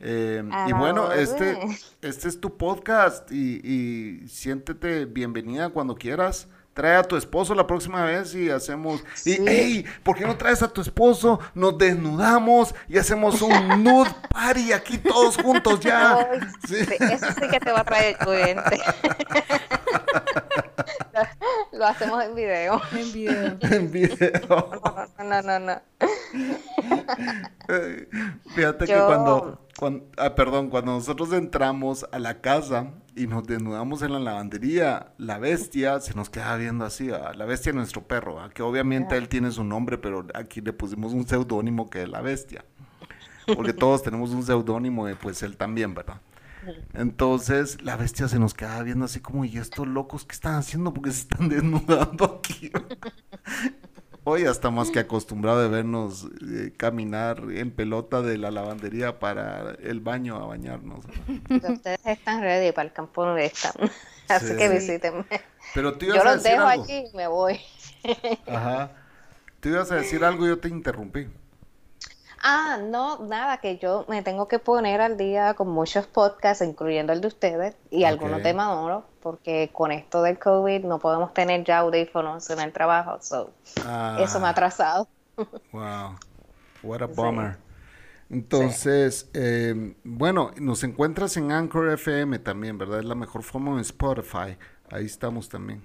Eh, 0.00 0.42
y 0.66 0.72
bueno, 0.72 1.12
este, 1.12 1.58
este 2.00 2.28
es 2.28 2.40
tu 2.40 2.56
podcast 2.56 3.30
y, 3.30 3.60
y 3.62 4.28
siéntete 4.28 5.04
bienvenida 5.04 5.68
cuando 5.68 5.96
quieras 5.96 6.48
trae 6.74 6.96
a 6.96 7.02
tu 7.02 7.16
esposo 7.16 7.54
la 7.54 7.66
próxima 7.66 8.04
vez 8.04 8.34
y 8.34 8.50
hacemos, 8.50 9.02
y 9.24 9.36
hey, 9.46 9.84
¿por 10.02 10.16
qué 10.16 10.24
no 10.24 10.36
traes 10.36 10.62
a 10.62 10.68
tu 10.68 10.80
esposo? 10.80 11.40
Nos 11.54 11.76
desnudamos 11.76 12.74
y 12.88 12.98
hacemos 12.98 13.42
un 13.42 13.52
nude 13.84 14.10
party 14.30 14.72
aquí 14.72 14.98
todos 14.98 15.36
juntos 15.36 15.80
ya. 15.80 16.28
Eso 16.62 17.26
sí 17.40 17.48
que 17.50 17.60
te 17.60 17.72
va 17.72 17.80
a 17.80 17.84
traer 17.84 18.16
tu 18.18 18.26
cliente. 18.26 18.80
Lo 21.72 21.86
hacemos 21.86 22.24
en 22.24 22.34
video. 22.34 22.80
En 22.92 23.12
video. 23.12 23.58
En 23.70 23.90
video. 23.90 24.30
No, 25.18 25.42
no, 25.42 25.58
no. 25.58 25.80
Fíjate 28.54 28.86
que 28.86 28.94
cuando, 28.94 29.60
cuando 29.78 30.06
ah, 30.16 30.34
perdón, 30.34 30.70
cuando 30.70 30.92
nosotros 30.92 31.32
entramos 31.32 32.06
a 32.10 32.18
la 32.18 32.40
casa 32.40 32.92
y 33.14 33.26
nos 33.26 33.46
desnudamos 33.46 34.02
en 34.02 34.12
la 34.12 34.18
lavandería, 34.18 35.12
la 35.18 35.38
bestia 35.38 36.00
se 36.00 36.14
nos 36.14 36.30
queda 36.30 36.56
viendo 36.56 36.84
así, 36.84 37.08
la 37.08 37.44
bestia 37.44 37.72
nuestro 37.72 38.02
perro, 38.02 38.38
que 38.54 38.62
obviamente 38.62 39.16
él 39.16 39.28
tiene 39.28 39.50
su 39.50 39.64
nombre, 39.64 39.98
pero 39.98 40.26
aquí 40.34 40.60
le 40.60 40.72
pusimos 40.72 41.12
un 41.12 41.26
seudónimo 41.26 41.90
que 41.90 42.02
es 42.02 42.08
la 42.08 42.20
bestia. 42.20 42.64
Porque 43.54 43.72
todos 43.72 44.02
tenemos 44.02 44.30
un 44.30 44.44
seudónimo, 44.44 45.06
pues 45.22 45.42
él 45.42 45.56
también, 45.56 45.94
¿verdad? 45.94 46.20
Entonces 46.94 47.82
la 47.82 47.96
bestia 47.96 48.28
se 48.28 48.38
nos 48.38 48.54
queda 48.54 48.82
viendo 48.82 49.04
así 49.04 49.20
como, 49.20 49.44
¿y 49.44 49.58
estos 49.58 49.86
locos 49.86 50.24
qué 50.24 50.34
están 50.34 50.54
haciendo? 50.54 50.92
Porque 50.92 51.12
se 51.12 51.22
están 51.22 51.48
desnudando 51.48 52.40
aquí. 52.40 52.70
Hoy 54.24 54.44
hasta 54.44 54.70
más 54.70 54.90
que 54.90 54.98
acostumbrado 54.98 55.62
de 55.62 55.68
vernos 55.68 56.28
eh, 56.42 56.74
caminar 56.76 57.44
en 57.48 57.70
pelota 57.70 58.20
de 58.20 58.36
la 58.36 58.50
lavandería 58.50 59.18
para 59.18 59.70
el 59.82 60.00
baño 60.00 60.36
a 60.36 60.46
bañarnos. 60.46 61.06
Ustedes 61.48 61.98
están 62.04 62.42
ready 62.42 62.72
para 62.72 62.88
el 62.88 62.92
campo 62.92 63.24
donde 63.24 63.46
están. 63.46 63.72
Así 64.28 64.54
que 64.54 64.68
visítenme. 64.68 65.24
Pero 65.72 65.96
tú 65.96 66.04
yo 66.04 66.22
los 66.22 66.42
dejo 66.42 66.66
aquí 66.66 67.06
y 67.10 67.16
me 67.16 67.26
voy. 67.26 67.58
Ajá. 68.46 68.90
Tú 69.60 69.70
ibas 69.70 69.90
a 69.92 69.94
decir 69.94 70.22
algo 70.22 70.44
y 70.44 70.48
yo 70.50 70.58
te 70.58 70.68
interrumpí. 70.68 71.26
Ah, 72.40 72.78
no, 72.80 73.18
nada, 73.26 73.58
que 73.58 73.78
yo 73.78 74.04
me 74.08 74.22
tengo 74.22 74.48
que 74.48 74.58
poner 74.58 75.00
al 75.00 75.16
día 75.16 75.54
con 75.54 75.68
muchos 75.68 76.06
podcasts, 76.06 76.64
incluyendo 76.64 77.12
el 77.12 77.20
de 77.20 77.28
ustedes 77.28 77.74
y 77.90 78.04
algunos 78.04 78.42
de 78.42 78.54
Maduro, 78.54 79.04
porque 79.22 79.70
con 79.72 79.90
esto 79.90 80.22
del 80.22 80.38
COVID 80.38 80.84
no 80.84 80.98
podemos 80.98 81.34
tener 81.34 81.64
ya 81.64 81.78
audífonos 81.78 82.48
en 82.50 82.60
el 82.60 82.72
trabajo, 82.72 83.18
so 83.20 83.50
eso 83.74 84.40
me 84.40 84.46
ha 84.46 84.48
ah. 84.48 84.50
atrasado. 84.50 85.08
Wow, 85.72 86.16
what 86.82 87.00
a 87.00 87.06
bummer. 87.06 87.58
Entonces, 88.30 89.30
eh, 89.32 89.94
bueno, 90.04 90.50
nos 90.60 90.82
encuentras 90.84 91.36
en 91.36 91.52
Anchor 91.52 91.88
FM 91.90 92.40
también, 92.40 92.76
¿verdad? 92.76 92.98
Es 92.98 93.04
la 93.04 93.14
mejor 93.14 93.42
forma 93.42 93.72
en 93.72 93.78
Spotify. 93.80 94.58
Ahí 94.90 95.06
estamos 95.06 95.48
también. 95.48 95.84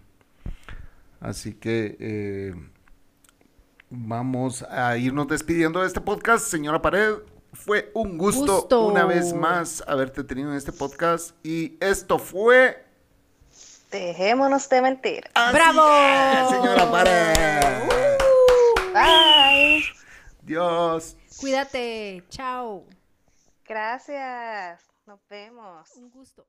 Así 1.22 1.54
que 1.54 1.96
eh, 2.00 2.56
vamos 3.96 4.64
a 4.64 4.98
irnos 4.98 5.28
despidiendo 5.28 5.82
de 5.82 5.88
este 5.88 6.02
podcast. 6.02 6.46
Señora 6.48 6.82
Pared, 6.82 7.16
fue 7.54 7.92
un 7.94 8.18
gusto, 8.18 8.88
una 8.88 9.06
vez 9.06 9.34
más 9.34 9.84
haberte 9.88 10.24
tenido 10.24 10.50
en 10.52 10.58
este 10.58 10.72
podcast. 10.72 11.36
Y 11.46 11.78
esto 11.80 12.18
fue. 12.18 12.86
Dejémonos 13.92 14.68
de 14.70 14.82
mentir. 14.82 15.24
¡Bravo! 15.54 16.50
señora 16.50 16.92
Pared. 16.92 17.88
bye. 18.94 19.84
Dios. 20.42 21.16
Cuídate. 21.40 22.24
Chao. 22.30 22.86
Gracias. 23.66 24.82
Nos 25.06 25.20
vemos. 25.30 25.96
Un 25.96 26.10
gusto. 26.10 26.48